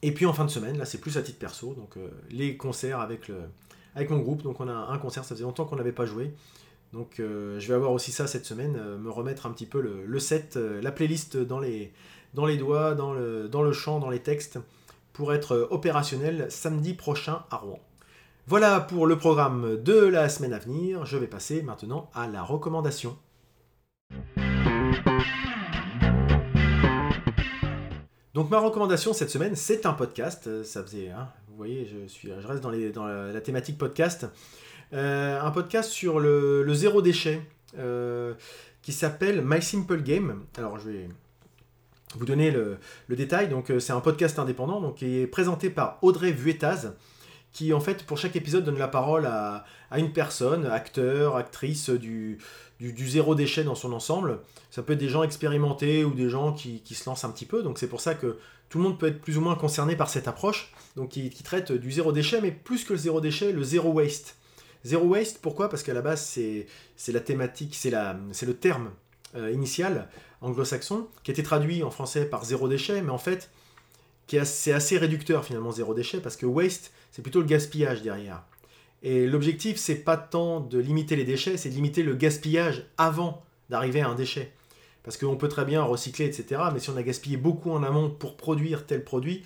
Et 0.00 0.12
puis 0.12 0.26
en 0.26 0.32
fin 0.32 0.46
de 0.46 0.50
semaine, 0.50 0.78
là 0.78 0.86
c'est 0.86 0.98
plus 0.98 1.16
à 1.18 1.22
titre 1.22 1.38
perso, 1.38 1.74
donc 1.74 1.96
les 2.30 2.56
concerts 2.56 2.98
avec, 2.98 3.30
mon 4.10 4.18
groupe. 4.18 4.42
Donc 4.42 4.58
on 4.60 4.66
a 4.66 4.72
un 4.72 4.98
concert, 4.98 5.24
ça 5.24 5.34
faisait 5.36 5.44
longtemps 5.44 5.64
qu'on 5.64 5.76
n'avait 5.76 5.92
pas 5.92 6.06
joué. 6.06 6.34
Donc 6.92 7.14
je 7.18 7.64
vais 7.68 7.74
avoir 7.74 7.92
aussi 7.92 8.10
ça 8.10 8.26
cette 8.26 8.44
semaine, 8.44 8.72
me 8.98 9.10
remettre 9.10 9.46
un 9.46 9.52
petit 9.52 9.66
peu 9.66 9.80
le, 9.80 10.18
set, 10.18 10.56
la 10.56 10.90
playlist 10.90 11.36
dans 11.36 11.60
les, 11.60 11.92
doigts, 12.34 12.96
dans 12.96 13.12
le 13.12 13.72
chant, 13.72 14.00
dans 14.00 14.10
les 14.10 14.18
textes, 14.18 14.58
pour 15.12 15.32
être 15.32 15.68
opérationnel 15.70 16.46
samedi 16.50 16.94
prochain 16.94 17.44
à 17.50 17.58
Rouen. 17.58 17.78
Voilà 18.48 18.80
pour 18.80 19.06
le 19.06 19.16
programme 19.16 19.80
de 19.80 19.94
la 19.94 20.28
semaine 20.28 20.52
à 20.52 20.58
venir. 20.58 21.06
Je 21.06 21.16
vais 21.16 21.28
passer 21.28 21.62
maintenant 21.62 22.10
à 22.12 22.26
la 22.26 22.42
recommandation. 22.42 23.16
Donc 28.34 28.50
ma 28.50 28.58
recommandation 28.58 29.12
cette 29.12 29.30
semaine, 29.30 29.54
c'est 29.54 29.86
un 29.86 29.92
podcast. 29.92 30.64
Ça 30.64 30.82
faisait, 30.82 31.10
hein, 31.10 31.28
vous 31.48 31.56
voyez, 31.56 31.86
je, 31.86 32.08
suis, 32.08 32.30
je 32.36 32.46
reste 32.46 32.62
dans, 32.62 33.06
la, 33.06 33.40
thématique 33.40 33.78
podcast. 33.78 34.26
Euh, 34.92 35.40
un 35.40 35.50
podcast 35.52 35.90
sur 35.90 36.18
le, 36.18 36.66
zéro 36.74 37.00
déchet 37.00 37.40
euh, 37.78 38.34
qui 38.82 38.92
s'appelle 38.92 39.42
My 39.44 39.62
Simple 39.62 40.02
Game. 40.02 40.42
Alors 40.58 40.80
je 40.80 40.90
vais 40.90 41.08
vous 42.16 42.26
donner 42.26 42.50
le, 42.50 42.78
détail. 43.10 43.48
Donc 43.48 43.70
euh, 43.70 43.78
c'est 43.78 43.92
un 43.92 44.00
podcast 44.00 44.40
indépendant 44.40 44.80
donc, 44.80 44.96
qui 44.96 45.20
est 45.20 45.28
présenté 45.28 45.70
par 45.70 45.98
Audrey 46.02 46.32
Vuettaz 46.32 46.92
qui 47.52 47.72
en 47.72 47.80
fait 47.80 48.04
pour 48.04 48.18
chaque 48.18 48.36
épisode 48.36 48.64
donne 48.64 48.78
la 48.78 48.88
parole 48.88 49.26
à, 49.26 49.64
une 49.96 50.12
personne, 50.12 50.66
acteur, 50.66 51.36
actrice 51.36 51.90
du, 51.90 52.38
du, 52.80 53.08
zéro 53.08 53.34
déchet 53.34 53.64
dans 53.64 53.74
son 53.74 53.92
ensemble. 53.92 54.40
Ça 54.70 54.82
peut 54.82 54.94
être 54.94 54.98
des 54.98 55.08
gens 55.08 55.22
expérimentés 55.22 56.04
ou 56.04 56.14
des 56.14 56.28
gens 56.28 56.52
qui, 56.52 56.82
se 56.94 57.08
lancent 57.08 57.24
un 57.24 57.30
petit 57.30 57.46
peu, 57.46 57.62
donc 57.62 57.78
c'est 57.78 57.88
pour 57.88 58.00
ça 58.00 58.14
que 58.14 58.38
tout 58.68 58.78
le 58.78 58.84
monde 58.84 58.98
peut 58.98 59.08
être 59.08 59.20
plus 59.20 59.36
ou 59.36 59.42
moins 59.42 59.54
concerné 59.54 59.96
par 59.96 60.08
cette 60.08 60.28
approche, 60.28 60.72
donc 60.96 61.10
qui, 61.10 61.30
traite 61.42 61.72
du 61.72 61.92
zéro 61.92 62.10
déchet, 62.12 62.40
mais 62.40 62.52
plus 62.52 62.84
que 62.84 62.94
le 62.94 62.98
zéro 62.98 63.20
déchet, 63.20 63.52
le 63.52 63.62
zéro 63.62 63.90
waste. 63.90 64.36
Zéro 64.84 65.06
waste, 65.06 65.40
pourquoi? 65.42 65.68
Parce 65.68 65.82
qu'à 65.82 65.92
la 65.92 66.00
base, 66.00 66.24
c'est 66.24 67.12
la 67.12 67.20
thématique, 67.20 67.74
c'est 67.74 67.90
le 67.90 68.54
terme 68.54 68.90
euh, 69.36 69.50
initial 69.52 70.08
anglo-saxon, 70.40 71.06
qui 71.22 71.30
a 71.30 71.32
été 71.32 71.42
traduit 71.42 71.82
en 71.82 71.90
français 71.90 72.24
par 72.24 72.44
zéro 72.44 72.68
déchet, 72.68 73.00
mais 73.02 73.10
en 73.10 73.18
fait, 73.18 73.50
c'est 74.28 74.72
assez 74.72 74.96
réducteur 74.98 75.44
finalement, 75.44 75.72
zéro 75.72 75.94
déchet, 75.94 76.20
parce 76.20 76.36
que 76.36 76.46
waste, 76.46 76.92
c'est 77.10 77.22
plutôt 77.22 77.40
le 77.40 77.46
gaspillage 77.46 78.02
derrière. 78.02 78.44
Et 79.02 79.26
l'objectif, 79.26 79.76
c'est 79.76 79.96
pas 79.96 80.16
tant 80.16 80.60
de 80.60 80.78
limiter 80.78 81.16
les 81.16 81.24
déchets, 81.24 81.56
c'est 81.56 81.68
de 81.68 81.74
limiter 81.74 82.02
le 82.02 82.14
gaspillage 82.14 82.86
avant 82.98 83.42
d'arriver 83.68 84.00
à 84.00 84.08
un 84.08 84.14
déchet. 84.14 84.52
Parce 85.02 85.16
qu'on 85.16 85.36
peut 85.36 85.48
très 85.48 85.64
bien 85.64 85.82
recycler, 85.82 86.26
etc. 86.26 86.62
Mais 86.72 86.78
si 86.78 86.90
on 86.90 86.96
a 86.96 87.02
gaspillé 87.02 87.36
beaucoup 87.36 87.72
en 87.72 87.82
amont 87.82 88.08
pour 88.08 88.36
produire 88.36 88.86
tel 88.86 89.02
produit, 89.02 89.42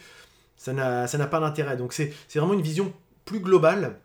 ça 0.57 0.73
n'a 0.73 1.27
pas 1.27 1.41
d'intérêt. 1.41 1.77
Donc 1.77 1.93
c'est 1.93 2.12
vraiment 2.35 2.55
une 2.55 2.62
vision 2.62 2.93
plus 3.25 3.41
globale, 3.41 3.99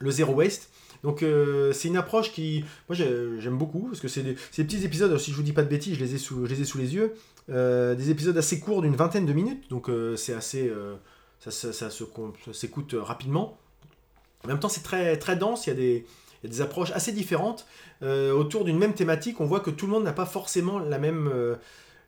le 0.00 0.10
zéro 0.10 0.34
waste. 0.34 0.70
Donc 1.04 1.22
euh, 1.22 1.72
c'est 1.72 1.88
une 1.88 1.98
approche 1.98 2.32
qui, 2.32 2.64
moi 2.88 2.96
j'aime 2.96 3.58
beaucoup, 3.58 3.88
parce 3.88 4.00
que 4.00 4.08
c'est 4.08 4.22
des, 4.22 4.34
petits 4.34 4.84
épisodes, 4.84 5.16
si 5.18 5.30
je 5.30 5.36
vous 5.36 5.42
dis 5.42 5.52
pas 5.52 5.62
de 5.62 5.68
bêtises, 5.68 5.96
je 5.96 6.04
les 6.04 6.14
ai 6.14 6.18
sous, 6.18 6.46
les, 6.46 6.60
ai 6.60 6.64
sous 6.64 6.78
les 6.78 6.94
yeux, 6.94 7.14
des 7.48 8.10
épisodes 8.10 8.36
assez 8.36 8.60
courts 8.60 8.82
d'une 8.82 8.96
vingtaine 8.96 9.26
de 9.26 9.32
minutes, 9.32 9.68
donc 9.70 9.88
euh, 9.88 10.16
c'est 10.16 10.34
assez 10.34 10.72
ça, 11.40 11.50
ça, 11.50 11.90
s'écoute 12.52 12.94
rapidement. 12.98 13.58
En 14.44 14.48
même 14.48 14.60
temps, 14.60 14.68
c'est 14.68 14.82
très, 14.82 15.16
très 15.18 15.36
dense, 15.36 15.66
il 15.66 15.70
y, 15.70 15.72
a 15.72 15.76
des, 15.76 16.06
des 16.44 16.60
approches 16.60 16.90
assez 16.92 17.12
différentes. 17.12 17.66
Euh, 18.02 18.32
autour 18.32 18.64
d'une 18.64 18.78
même 18.78 18.94
thématique, 18.94 19.40
on 19.40 19.46
voit 19.46 19.60
que 19.60 19.70
tout 19.70 19.86
le 19.86 19.92
monde 19.92 20.04
n'a 20.04 20.12
pas 20.12 20.26
forcément 20.26 20.78
la 20.78 20.98
même, 20.98 21.30
euh, 21.32 21.56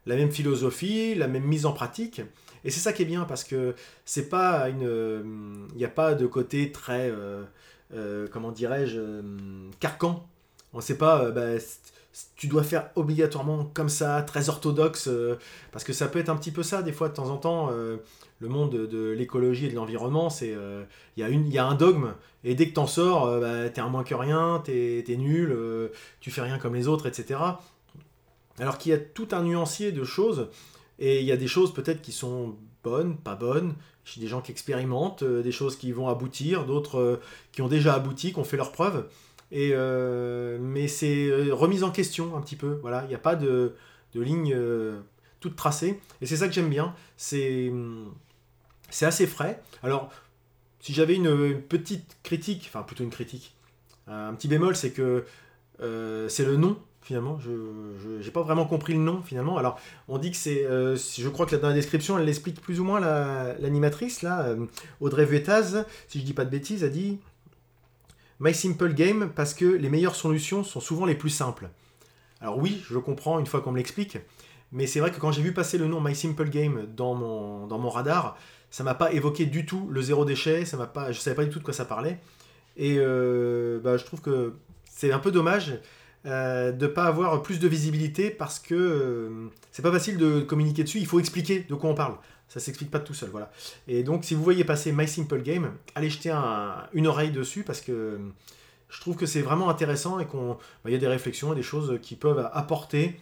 la 0.04 0.16
même 0.16 0.30
philosophie, 0.30 1.14
la 1.14 1.28
même 1.28 1.44
mise 1.44 1.66
en 1.66 1.72
pratique. 1.72 2.20
Et 2.64 2.70
c'est 2.70 2.80
ça 2.80 2.92
qui 2.92 3.02
est 3.02 3.06
bien, 3.06 3.24
parce 3.24 3.44
que 3.44 3.74
c'est 4.04 4.28
pas 4.28 4.68
une. 4.68 5.68
Il 5.72 5.76
n'y 5.76 5.84
a 5.84 5.90
pas 5.90 6.14
de 6.14 6.26
côté 6.26 6.72
très. 6.72 7.12
Euh, 7.94 8.26
comment 8.30 8.50
dirais-je 8.50 9.00
Carcan. 9.80 10.26
On 10.72 10.78
ne 10.78 10.82
sait 10.82 10.98
pas. 10.98 11.30
Bah, 11.30 11.58
tu 12.36 12.46
dois 12.46 12.62
faire 12.62 12.90
obligatoirement 12.94 13.70
comme 13.74 13.88
ça, 13.88 14.22
très 14.22 14.48
orthodoxe, 14.48 15.10
parce 15.72 15.84
que 15.84 15.92
ça 15.92 16.08
peut 16.08 16.18
être 16.18 16.28
un 16.28 16.36
petit 16.36 16.50
peu 16.50 16.62
ça, 16.62 16.82
des 16.82 16.92
fois, 16.92 17.08
de 17.08 17.14
temps 17.14 17.30
en 17.30 17.36
temps 17.36 17.70
le 18.38 18.48
monde 18.48 18.70
de, 18.70 19.10
l'écologie 19.10 19.66
et 19.66 19.70
de 19.70 19.74
l'environnement, 19.74 20.30
c'est 20.30 20.52
euh, 20.54 20.84
il 21.16 21.26
y, 21.26 21.54
y, 21.54 21.58
a 21.58 21.66
un 21.66 21.74
dogme, 21.74 22.14
et 22.44 22.54
dès 22.54 22.68
que 22.68 22.74
t'en 22.74 22.86
sors, 22.86 23.26
euh, 23.26 23.40
bah, 23.40 23.70
t'es 23.70 23.80
un 23.80 23.88
moins 23.88 24.04
que 24.04 24.14
rien, 24.14 24.60
t'es 24.64 25.04
es 25.06 25.16
nul, 25.16 25.50
euh, 25.52 25.88
tu 26.20 26.30
fais 26.30 26.42
rien 26.42 26.58
comme 26.58 26.74
les 26.74 26.88
autres, 26.88 27.06
etc. 27.06 27.40
Alors 28.58 28.78
qu'il 28.78 28.92
y 28.92 28.94
a 28.94 28.98
tout 28.98 29.28
un 29.32 29.42
nuancier 29.42 29.92
de 29.92 30.04
choses, 30.04 30.48
et 30.98 31.20
il 31.20 31.26
y 31.26 31.32
a 31.32 31.36
des 31.36 31.46
choses 31.46 31.72
peut-être 31.72 32.02
qui 32.02 32.12
sont 32.12 32.56
bonnes, 32.82 33.16
pas 33.16 33.34
bonnes, 33.34 33.74
chez 34.04 34.20
des 34.20 34.28
gens 34.28 34.40
qui 34.40 34.52
expérimentent, 34.52 35.24
des 35.24 35.52
choses 35.52 35.76
qui 35.76 35.90
vont 35.92 36.08
aboutir, 36.08 36.64
d'autres 36.64 37.20
qui 37.52 37.60
ont 37.62 37.68
déjà 37.68 37.94
abouti, 37.94 38.32
qui 38.32 38.38
ont 38.38 38.44
fait 38.44 38.56
leurs 38.56 38.72
preuves, 38.72 39.08
et, 39.52 39.74
mais 40.60 40.88
c'est 40.88 41.30
remise 41.50 41.84
en 41.84 41.90
question 41.90 42.36
un 42.36 42.40
petit 42.40 42.56
peu, 42.56 42.78
voilà, 42.82 43.02
il 43.04 43.08
n'y 43.08 43.14
a 43.14 43.18
pas 43.18 43.36
de, 43.36 43.74
de 44.14 44.20
ligne 44.20 44.56
toute 45.40 45.56
tracée. 45.56 46.00
Et 46.20 46.26
c'est 46.26 46.36
ça 46.36 46.48
que 46.48 46.54
j'aime 46.54 46.70
bien. 46.70 46.94
C'est 47.16 47.68
hum, 47.70 48.12
c'est 48.90 49.06
assez 49.06 49.26
frais. 49.26 49.62
Alors, 49.82 50.10
si 50.80 50.92
j'avais 50.92 51.14
une, 51.14 51.60
petite 51.60 52.16
critique, 52.22 52.64
enfin 52.68 52.82
plutôt 52.82 53.04
une 53.04 53.10
critique, 53.10 53.56
un 54.06 54.34
petit 54.34 54.48
bémol, 54.48 54.76
c'est 54.76 54.92
que 54.92 55.24
euh, 55.82 56.28
c'est 56.28 56.44
le 56.44 56.56
nom 56.56 56.78
finalement. 57.02 57.38
Je 57.40 58.24
n'ai 58.24 58.30
pas 58.30 58.42
vraiment 58.42 58.66
compris 58.66 58.92
le 58.92 59.00
nom 59.00 59.22
finalement. 59.22 59.58
Alors, 59.58 59.78
on 60.08 60.18
dit 60.18 60.30
que 60.30 60.36
c'est. 60.36 60.64
Euh, 60.64 60.96
je 60.96 61.28
crois 61.28 61.46
que 61.46 61.56
dans 61.56 61.68
la 61.68 61.74
description, 61.74 62.18
elle 62.18 62.24
l'explique 62.24 62.60
plus 62.60 62.80
ou 62.80 62.84
moins 62.84 63.00
l'animatrice, 63.00 64.22
là, 64.22 64.46
euh, 64.46 64.66
Audrey 65.00 65.24
Vetaz, 65.24 65.84
si 66.08 66.20
je 66.20 66.24
dis 66.24 66.34
pas 66.34 66.44
de 66.44 66.50
bêtises, 66.50 66.84
a 66.84 66.88
dit 66.88 67.18
My 68.40 68.54
Simple 68.54 68.92
Game 68.94 69.30
parce 69.34 69.54
que 69.54 69.64
les 69.64 69.88
meilleures 69.88 70.16
solutions 70.16 70.62
sont 70.64 70.80
souvent 70.80 71.06
les 71.06 71.14
plus 71.14 71.30
simples. 71.30 71.70
Alors, 72.40 72.58
oui, 72.58 72.82
je 72.88 72.98
comprends 72.98 73.38
une 73.38 73.46
fois 73.46 73.60
qu'on 73.60 73.72
me 73.72 73.78
l'explique, 73.78 74.18
mais 74.72 74.86
c'est 74.86 75.00
vrai 75.00 75.10
que 75.10 75.18
quand 75.18 75.32
j'ai 75.32 75.42
vu 75.42 75.52
passer 75.52 75.78
le 75.78 75.86
nom 75.86 76.00
My 76.00 76.14
Simple 76.14 76.48
Game 76.50 76.86
dans 76.94 77.14
mon, 77.14 77.66
dans 77.66 77.78
mon 77.78 77.88
radar, 77.88 78.36
ça 78.70 78.84
m'a 78.84 78.94
pas 78.94 79.12
évoqué 79.12 79.46
du 79.46 79.64
tout 79.64 79.88
le 79.90 80.02
zéro 80.02 80.24
déchet, 80.24 80.64
ça 80.64 80.76
m'a 80.76 80.86
pas, 80.86 81.12
je 81.12 81.20
savais 81.20 81.36
pas 81.36 81.44
du 81.44 81.50
tout 81.50 81.58
de 81.58 81.64
quoi 81.64 81.72
ça 81.72 81.84
parlait. 81.84 82.18
Et 82.76 82.96
euh, 82.98 83.80
bah, 83.80 83.96
je 83.96 84.04
trouve 84.04 84.20
que 84.20 84.54
c'est 84.84 85.12
un 85.12 85.18
peu 85.18 85.30
dommage 85.30 85.80
euh, 86.26 86.72
de 86.72 86.86
ne 86.86 86.90
pas 86.90 87.04
avoir 87.04 87.40
plus 87.42 87.58
de 87.58 87.68
visibilité 87.68 88.30
parce 88.30 88.58
que 88.58 88.74
euh, 88.74 89.48
c'est 89.72 89.82
pas 89.82 89.92
facile 89.92 90.18
de 90.18 90.40
communiquer 90.40 90.84
dessus, 90.84 90.98
il 90.98 91.06
faut 91.06 91.20
expliquer 91.20 91.60
de 91.60 91.74
quoi 91.74 91.88
on 91.88 91.94
parle. 91.94 92.16
Ça 92.48 92.60
s'explique 92.60 92.90
pas 92.90 93.00
tout 93.00 93.14
seul, 93.14 93.30
voilà. 93.30 93.50
Et 93.88 94.02
donc, 94.02 94.24
si 94.24 94.34
vous 94.34 94.42
voyez 94.42 94.64
passer 94.64 94.92
My 94.92 95.08
Simple 95.08 95.42
Game, 95.42 95.72
allez 95.94 96.10
jeter 96.10 96.30
une 96.92 97.06
oreille 97.06 97.32
dessus 97.32 97.64
parce 97.64 97.80
que 97.80 98.18
je 98.88 99.00
trouve 99.00 99.16
que 99.16 99.26
c'est 99.26 99.42
vraiment 99.42 99.68
intéressant 99.68 100.18
et 100.20 100.26
qu'il 100.26 100.38
bah, 100.84 100.90
y 100.90 100.94
a 100.94 100.98
des 100.98 101.08
réflexions 101.08 101.52
et 101.52 101.56
des 101.56 101.62
choses 101.62 101.98
qui 102.02 102.14
peuvent 102.14 102.48
apporter 102.52 103.20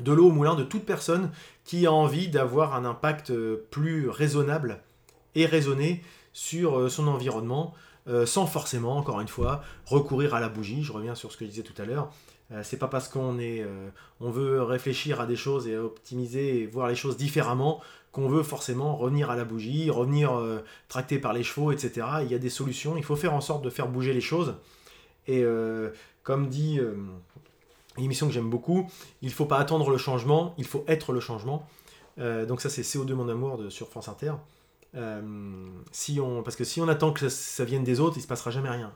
de 0.00 0.12
l'eau 0.12 0.28
au 0.28 0.32
moulin 0.32 0.54
de 0.54 0.62
toute 0.62 0.84
personne 0.84 1.30
qui 1.64 1.86
a 1.86 1.92
envie 1.92 2.28
d'avoir 2.28 2.74
un 2.74 2.84
impact 2.84 3.30
euh, 3.30 3.66
plus 3.70 4.08
raisonnable 4.08 4.80
et 5.34 5.46
raisonné 5.46 6.02
sur 6.32 6.90
son 6.90 7.08
environnement, 7.08 7.74
euh, 8.08 8.26
sans 8.26 8.46
forcément, 8.46 8.98
encore 8.98 9.20
une 9.20 9.28
fois, 9.28 9.62
recourir 9.86 10.34
à 10.34 10.40
la 10.40 10.48
bougie. 10.48 10.82
Je 10.82 10.92
reviens 10.92 11.14
sur 11.14 11.32
ce 11.32 11.36
que 11.36 11.44
je 11.44 11.50
disais 11.50 11.62
tout 11.62 11.80
à 11.80 11.86
l'heure. 11.86 12.10
Euh, 12.52 12.62
c'est 12.62 12.76
pas 12.76 12.88
parce 12.88 13.08
qu'on 13.08 13.38
est, 13.38 13.62
euh, 13.62 13.88
on 14.20 14.30
veut 14.30 14.62
réfléchir 14.62 15.20
à 15.20 15.26
des 15.26 15.36
choses 15.36 15.66
et 15.66 15.76
optimiser 15.76 16.60
et 16.60 16.66
voir 16.66 16.88
les 16.88 16.94
choses 16.94 17.16
différemment 17.16 17.80
qu'on 18.12 18.28
veut 18.28 18.42
forcément 18.42 18.96
revenir 18.96 19.30
à 19.30 19.36
la 19.36 19.44
bougie, 19.44 19.90
revenir 19.90 20.40
tracté 20.88 21.18
par 21.18 21.34
les 21.34 21.42
chevaux, 21.42 21.70
etc. 21.70 22.06
Il 22.22 22.30
y 22.30 22.34
a 22.34 22.38
des 22.38 22.48
solutions. 22.48 22.96
Il 22.96 23.04
faut 23.04 23.16
faire 23.16 23.34
en 23.34 23.42
sorte 23.42 23.62
de 23.62 23.68
faire 23.68 23.88
bouger 23.88 24.14
les 24.14 24.22
choses. 24.22 24.54
Et 25.28 25.44
comme 26.22 26.48
dit 26.48 26.80
une 27.98 28.04
émission 28.04 28.26
que 28.26 28.32
j'aime 28.32 28.48
beaucoup, 28.48 28.90
il 29.20 29.28
ne 29.28 29.34
faut 29.34 29.44
pas 29.44 29.58
attendre 29.58 29.90
le 29.90 29.98
changement, 29.98 30.54
il 30.56 30.64
faut 30.64 30.82
être 30.88 31.12
le 31.12 31.20
changement. 31.20 31.68
donc 32.16 32.62
ça 32.62 32.70
c'est 32.70 32.80
CO2 32.80 33.12
mon 33.12 33.28
amour 33.28 33.58
de, 33.58 33.68
sur 33.68 33.90
France 33.90 34.08
Inter. 34.08 34.32
Euh, 34.96 35.20
si 35.92 36.20
on, 36.20 36.42
parce 36.42 36.56
que 36.56 36.64
si 36.64 36.80
on 36.80 36.88
attend 36.88 37.12
que 37.12 37.28
ça, 37.28 37.64
vienne 37.64 37.84
des 37.84 38.00
autres, 38.00 38.16
il 38.16 38.22
se 38.22 38.26
passera 38.26 38.50
jamais 38.50 38.70
rien. 38.70 38.92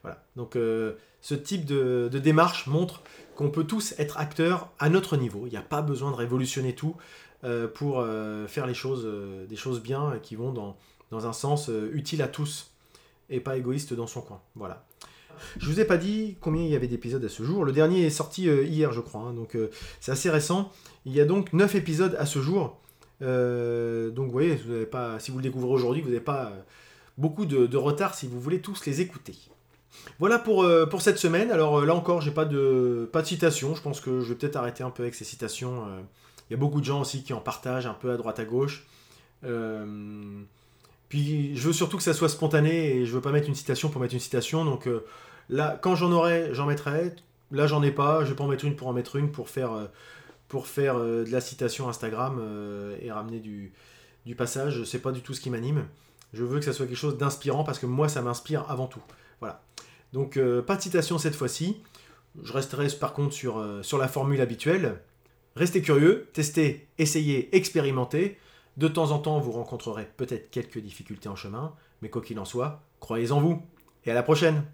Euh, 0.00 0.08
voilà. 0.08 0.24
Donc 0.36 0.56
euh, 0.56 0.94
ce 1.20 1.34
type 1.34 1.64
de, 1.64 2.08
démarche 2.08 2.66
montre 2.66 3.02
qu'on 3.34 3.50
peut 3.50 3.64
tous 3.64 3.94
être 3.98 4.18
acteurs 4.18 4.70
à 4.78 4.88
notre 4.88 5.16
niveau. 5.16 5.46
Il 5.46 5.50
n'y 5.50 5.56
a 5.56 5.62
pas 5.62 5.82
besoin 5.82 6.10
de 6.10 6.16
révolutionner 6.16 6.74
tout 6.74 6.96
pour 7.74 8.04
faire 8.48 8.66
les 8.66 8.74
choses, 8.74 9.08
des 9.48 9.56
choses 9.56 9.80
bien 9.80 10.18
qui 10.22 10.36
vont 10.36 10.52
dans, 10.52 10.76
un 11.26 11.32
sens 11.32 11.70
utile 11.92 12.20
à 12.20 12.28
tous 12.28 12.70
et 13.30 13.40
pas 13.40 13.56
égoïste 13.56 13.94
dans 13.94 14.06
son 14.06 14.20
coin. 14.20 14.42
Voilà. 14.56 14.84
Je 15.58 15.64
vous 15.64 15.80
ai 15.80 15.86
pas 15.86 15.96
dit 15.96 16.36
combien 16.42 16.62
il 16.62 16.68
y 16.68 16.76
avait 16.76 16.86
d'épisodes 16.86 17.24
à 17.24 17.30
ce 17.30 17.42
jour. 17.42 17.64
Le 17.64 17.72
dernier 17.72 18.04
est 18.04 18.10
sorti 18.10 18.42
hier, 18.42 18.92
je 18.92 19.00
crois. 19.00 19.22
Hein. 19.22 19.32
donc 19.32 19.56
c'est 20.00 20.12
assez 20.12 20.28
récent. 20.28 20.70
Il 21.06 21.14
y 21.14 21.20
a 21.20 21.24
donc 21.24 21.54
9 21.54 21.76
épisodes 21.76 22.14
à 22.18 22.26
ce 22.26 22.40
jour. 22.40 22.78
Euh, 23.22 24.10
donc 24.10 24.26
vous 24.26 24.32
voyez, 24.32 24.56
vous 24.56 24.86
pas, 24.86 25.18
si 25.18 25.30
vous 25.30 25.38
le 25.38 25.42
découvrez 25.42 25.70
aujourd'hui, 25.70 26.02
vous 26.02 26.08
n'avez 26.08 26.20
pas 26.20 26.46
euh, 26.46 26.60
beaucoup 27.18 27.46
de, 27.46 27.76
retard 27.76 28.14
si 28.14 28.26
vous 28.26 28.40
voulez 28.40 28.60
tous 28.60 28.84
les 28.86 29.00
écouter. 29.00 29.34
Voilà 30.20 30.38
pour, 30.38 30.62
euh, 30.62 30.86
pour 30.86 31.02
cette 31.02 31.18
semaine. 31.18 31.50
Alors 31.50 31.84
là 31.84 31.94
encore, 31.94 32.20
j'ai 32.20 32.30
pas 32.30 32.44
de, 32.44 33.08
pas 33.12 33.22
de 33.22 33.26
citations. 33.26 33.74
Je 33.74 33.82
pense 33.82 34.00
que 34.00 34.20
je 34.20 34.28
vais 34.28 34.34
peut-être 34.36 34.56
arrêter 34.56 34.84
un 34.84 34.90
peu 34.90 35.02
avec 35.02 35.14
ces 35.14 35.24
citations. 35.24 35.84
Il 36.48 36.52
y 36.52 36.54
a 36.54 36.58
beaucoup 36.58 36.80
de 36.80 36.84
gens 36.84 37.00
aussi 37.00 37.24
qui 37.24 37.32
en 37.32 37.40
partagent 37.40 37.86
un 37.86 37.94
peu 37.94 38.12
à 38.12 38.16
droite 38.16 38.38
à 38.38 38.44
gauche. 38.44 38.86
puis 41.08 41.56
je 41.56 41.66
veux 41.66 41.72
surtout 41.72 41.96
que 41.96 42.02
ça 42.02 42.14
soit 42.14 42.28
spontané 42.28 42.96
et 42.96 43.06
je 43.06 43.12
veux 43.12 43.20
pas 43.20 43.32
mettre 43.32 43.48
une 43.48 43.54
citation 43.54 43.88
pour 43.88 44.00
mettre 44.00 44.14
une 44.14 44.20
citation. 44.20 44.64
Donc 44.64 44.88
là, 45.48 45.78
quand 45.80 45.96
j'en 45.96 46.12
aurai, 46.12 46.50
j'en 46.52 46.66
mettrai. 46.66 47.14
Là, 47.50 47.66
j'en 47.66 47.82
ai 47.82 47.90
pas. 47.90 48.24
Je 48.24 48.30
vais 48.30 48.36
pas 48.36 48.44
en 48.44 48.48
mettre 48.48 48.64
une 48.64 48.76
pour 48.76 48.86
en 48.86 48.92
mettre 48.92 49.16
une 49.16 49.32
pour 49.32 49.48
faire 49.48 49.72
pour 50.50 50.66
faire 50.66 50.96
euh, 50.96 51.24
de 51.24 51.30
la 51.30 51.40
citation 51.40 51.88
Instagram 51.88 52.38
euh, 52.38 52.96
et 53.00 53.10
ramener 53.10 53.38
du, 53.38 53.72
du 54.26 54.34
passage. 54.34 54.84
C'est 54.84 54.98
pas 54.98 55.12
du 55.12 55.22
tout 55.22 55.32
ce 55.32 55.40
qui 55.40 55.48
m'anime. 55.48 55.86
Je 56.34 56.44
veux 56.44 56.58
que 56.58 56.64
ça 56.64 56.74
soit 56.74 56.86
quelque 56.86 56.98
chose 56.98 57.16
d'inspirant 57.16 57.64
parce 57.64 57.78
que 57.78 57.86
moi, 57.86 58.08
ça 58.08 58.20
m'inspire 58.20 58.66
avant 58.68 58.86
tout. 58.86 59.00
Voilà. 59.38 59.62
Donc, 60.12 60.36
euh, 60.36 60.62
pas 60.62 60.76
de 60.76 60.82
citation 60.82 61.18
cette 61.18 61.34
fois-ci. 61.34 61.82
Je 62.42 62.52
resterai 62.52 62.86
par 63.00 63.12
contre 63.12 63.34
sur, 63.34 63.64
sur 63.82 63.98
la 63.98 64.08
formule 64.08 64.40
habituelle. 64.40 65.00
Restez 65.56 65.82
curieux, 65.82 66.28
testez, 66.32 66.88
essayez, 66.98 67.54
expérimentez. 67.56 68.38
De 68.76 68.86
temps 68.86 69.10
en 69.10 69.18
temps, 69.18 69.40
vous 69.40 69.50
rencontrerez 69.50 70.08
peut-être 70.16 70.50
quelques 70.50 70.78
difficultés 70.78 71.28
en 71.28 71.34
chemin, 71.34 71.74
mais 72.02 72.08
quoi 72.08 72.22
qu'il 72.22 72.38
en 72.38 72.44
soit, 72.44 72.82
croyez 73.00 73.32
en 73.32 73.40
vous. 73.40 73.60
Et 74.04 74.10
à 74.10 74.14
la 74.14 74.22
prochaine 74.22 74.64